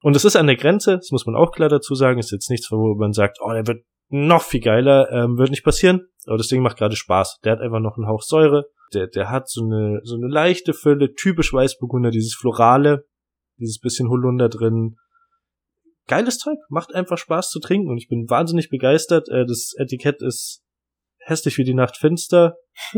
Und 0.01 0.15
es 0.15 0.25
ist 0.25 0.35
an 0.35 0.47
der 0.47 0.57
Grenze, 0.57 0.97
das 0.97 1.11
muss 1.11 1.25
man 1.25 1.35
auch 1.35 1.51
klar 1.51 1.69
dazu 1.69 1.95
sagen, 1.95 2.19
ist 2.19 2.31
jetzt 2.31 2.49
nichts, 2.49 2.71
wo 2.71 2.95
man 2.95 3.13
sagt, 3.13 3.39
oh, 3.41 3.51
der 3.51 3.65
wird 3.65 3.83
noch 4.09 4.43
viel 4.43 4.61
geiler, 4.61 5.11
ähm, 5.11 5.37
wird 5.37 5.49
nicht 5.49 5.63
passieren. 5.63 6.07
Aber 6.25 6.37
das 6.37 6.47
Ding 6.47 6.61
macht 6.61 6.77
gerade 6.77 6.95
Spaß. 6.95 7.39
Der 7.43 7.53
hat 7.53 7.61
einfach 7.61 7.79
noch 7.79 7.97
einen 7.97 8.07
Hauch 8.07 8.21
Säure. 8.21 8.65
Der, 8.93 9.07
der 9.07 9.29
hat 9.29 9.49
so 9.49 9.63
eine, 9.65 10.01
so 10.03 10.15
eine 10.15 10.27
leichte 10.27 10.73
Fülle, 10.73 11.13
typisch 11.13 11.51
Weißburgunder, 11.51 12.11
dieses 12.11 12.35
Florale, 12.35 13.05
dieses 13.57 13.79
bisschen 13.79 14.09
Holunder 14.09 14.49
drin, 14.49 14.97
geiles 16.07 16.37
Zeug, 16.37 16.57
macht 16.69 16.93
einfach 16.93 17.17
Spaß 17.17 17.49
zu 17.49 17.59
trinken 17.59 17.89
und 17.89 17.97
ich 17.97 18.07
bin 18.07 18.29
wahnsinnig 18.29 18.69
begeistert. 18.69 19.29
Äh, 19.29 19.45
das 19.45 19.73
Etikett 19.77 20.21
ist 20.21 20.63
hässlich 21.19 21.57
wie 21.57 21.63
die 21.63 21.73
Nacht 21.73 21.97
finster, 21.97 22.55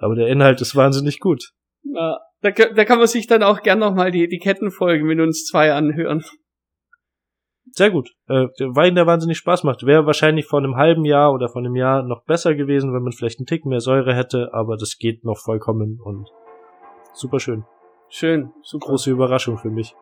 aber 0.00 0.14
der 0.14 0.28
Inhalt 0.28 0.60
ist 0.60 0.76
wahnsinnig 0.76 1.20
gut. 1.20 1.52
Ja, 1.82 2.18
da, 2.42 2.50
da 2.50 2.84
kann 2.84 2.98
man 2.98 3.06
sich 3.06 3.26
dann 3.26 3.42
auch 3.42 3.62
gern 3.62 3.78
nochmal 3.78 4.10
die 4.10 4.24
Etikettenfolgen 4.24 5.06
mit 5.06 5.20
uns 5.20 5.46
zwei 5.46 5.72
anhören. 5.72 6.22
Sehr 7.72 7.90
gut. 7.90 8.10
Äh, 8.26 8.46
der 8.58 8.74
Wein, 8.74 8.94
der 8.94 9.06
wahnsinnig 9.06 9.38
Spaß 9.38 9.64
macht. 9.64 9.86
Wäre 9.86 10.06
wahrscheinlich 10.06 10.46
vor 10.46 10.58
einem 10.58 10.76
halben 10.76 11.04
Jahr 11.04 11.32
oder 11.32 11.48
vor 11.48 11.60
einem 11.60 11.76
Jahr 11.76 12.02
noch 12.02 12.24
besser 12.24 12.54
gewesen, 12.54 12.92
wenn 12.92 13.02
man 13.02 13.12
vielleicht 13.12 13.38
einen 13.38 13.46
Tick 13.46 13.64
mehr 13.64 13.80
Säure 13.80 14.14
hätte, 14.14 14.52
aber 14.52 14.76
das 14.76 14.96
geht 14.98 15.24
noch 15.24 15.38
vollkommen 15.38 16.00
und 16.02 16.28
super 17.12 17.38
schön. 17.38 17.64
Schön, 18.08 18.50
super. 18.62 18.88
Große 18.88 19.10
Überraschung 19.10 19.56
für 19.56 19.70
mich. 19.70 19.94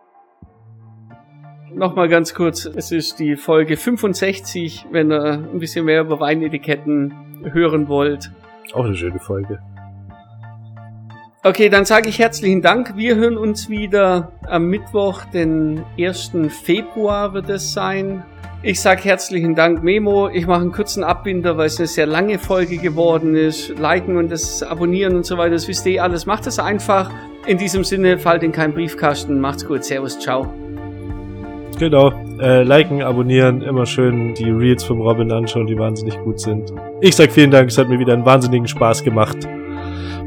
Nochmal 1.78 2.08
ganz 2.08 2.34
kurz, 2.34 2.64
es 2.64 2.90
ist 2.90 3.20
die 3.20 3.36
Folge 3.36 3.76
65, 3.76 4.86
wenn 4.90 5.12
ihr 5.12 5.34
ein 5.34 5.60
bisschen 5.60 5.84
mehr 5.84 6.00
über 6.00 6.18
Weinetiketten 6.18 7.14
hören 7.52 7.86
wollt. 7.86 8.32
Auch 8.74 8.84
eine 8.84 8.96
schöne 8.96 9.20
Folge. 9.20 9.60
Okay, 11.44 11.68
dann 11.68 11.84
sage 11.84 12.08
ich 12.08 12.18
herzlichen 12.18 12.62
Dank. 12.62 12.96
Wir 12.96 13.14
hören 13.14 13.36
uns 13.36 13.70
wieder 13.70 14.32
am 14.48 14.64
Mittwoch, 14.66 15.24
den 15.26 15.84
1. 15.96 16.32
Februar 16.64 17.32
wird 17.32 17.48
es 17.48 17.72
sein. 17.72 18.24
Ich 18.64 18.80
sage 18.80 19.04
herzlichen 19.04 19.54
Dank, 19.54 19.84
Memo. 19.84 20.28
Ich 20.30 20.48
mache 20.48 20.62
einen 20.62 20.72
kurzen 20.72 21.04
Abbinder, 21.04 21.58
weil 21.58 21.66
es 21.66 21.78
eine 21.78 21.86
sehr 21.86 22.06
lange 22.06 22.40
Folge 22.40 22.78
geworden 22.78 23.36
ist. 23.36 23.78
Liken 23.78 24.16
und 24.16 24.32
das 24.32 24.64
Abonnieren 24.64 25.14
und 25.14 25.24
so 25.24 25.38
weiter, 25.38 25.52
das 25.52 25.68
wisst 25.68 25.86
ihr 25.86 26.02
alles. 26.02 26.26
Macht 26.26 26.48
es 26.48 26.58
einfach. 26.58 27.08
In 27.46 27.56
diesem 27.56 27.84
Sinne, 27.84 28.18
fallt 28.18 28.42
in 28.42 28.50
keinen 28.50 28.74
Briefkasten. 28.74 29.38
Macht's 29.38 29.64
gut. 29.64 29.84
Servus, 29.84 30.18
ciao. 30.18 30.52
Genau. 31.78 32.10
Äh, 32.40 32.64
liken, 32.64 33.02
abonnieren, 33.02 33.62
immer 33.62 33.86
schön 33.86 34.34
die 34.34 34.50
Reels 34.50 34.82
vom 34.82 35.00
Robin 35.00 35.30
anschauen, 35.30 35.68
die 35.68 35.78
wahnsinnig 35.78 36.18
gut 36.24 36.40
sind. 36.40 36.72
Ich 37.00 37.14
sag 37.14 37.30
vielen 37.30 37.52
Dank, 37.52 37.68
es 37.70 37.78
hat 37.78 37.88
mir 37.88 38.00
wieder 38.00 38.14
einen 38.14 38.26
wahnsinnigen 38.26 38.66
Spaß 38.66 39.04
gemacht. 39.04 39.36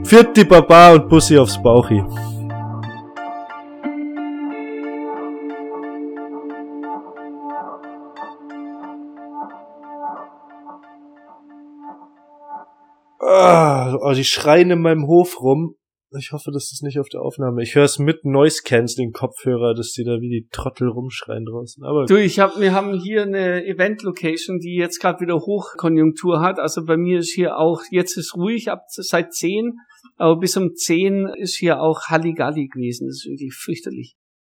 Viert 0.04 0.38
die 0.38 0.45
Baba 0.45 0.93
und 0.93 1.10
Bussi 1.10 1.38
aufs 1.38 1.62
Bauchi. 1.62 2.02
Ah, 13.20 13.97
oh, 14.02 14.14
die 14.14 14.24
schreien 14.24 14.72
in 14.72 14.82
meinem 14.82 15.06
Hof 15.06 15.41
rum. 15.41 15.76
Ich 16.18 16.34
hoffe, 16.34 16.51
das 16.51 16.72
ist 16.74 16.84
nicht 16.84 16.99
auf 16.99 17.07
der 17.07 17.22
Aufnahme. 17.22 17.64
Ich 17.64 17.76
höre 17.76 17.86
es 17.86 17.97
mit 17.97 18.26
Noise 18.26 18.64
Canceling 18.66 19.14
Kopfhörer, 19.14 19.74
dass 19.74 19.93
die 19.93 20.03
da 20.03 20.20
wie 20.20 20.30
die 20.30 20.47
Trottel 20.51 20.89
rumschreien 20.89 21.45
draußen. 21.45 21.84
Aber 21.86 22.05
du, 22.05 22.18
ich 22.18 22.39
hab, 22.39 22.59
wir 22.59 22.74
haben 22.74 22.99
hier 22.99 23.22
eine 23.22 23.66
Event 23.66 24.03
Location, 24.03 24.59
die 24.59 24.76
jetzt 24.76 24.99
gerade 24.99 25.22
wieder 25.22 25.36
Hochkonjunktur 25.36 26.41
hat. 26.41 26.59
Also 26.59 26.84
bei 26.86 26.97
mir 26.97 27.20
ist 27.20 27.34
hier 27.34 27.57
auch 27.57 27.82
jetzt 27.91 28.18
ist 28.18 28.36
ruhig 28.36 28.70
ab 28.70 28.84
seit 28.89 29.34
zehn, 29.34 29.78
aber 30.18 30.38
bis 30.38 30.57
um 30.57 30.76
zehn 30.76 31.28
ist 31.38 31.55
hier 31.55 31.82
auch 31.82 32.01
Halligalli 32.09 32.68
gewesen. 32.68 33.07
Das 33.07 33.18
ist 33.18 33.28
wirklich 33.28 33.53
fürchterlich. 33.53 34.16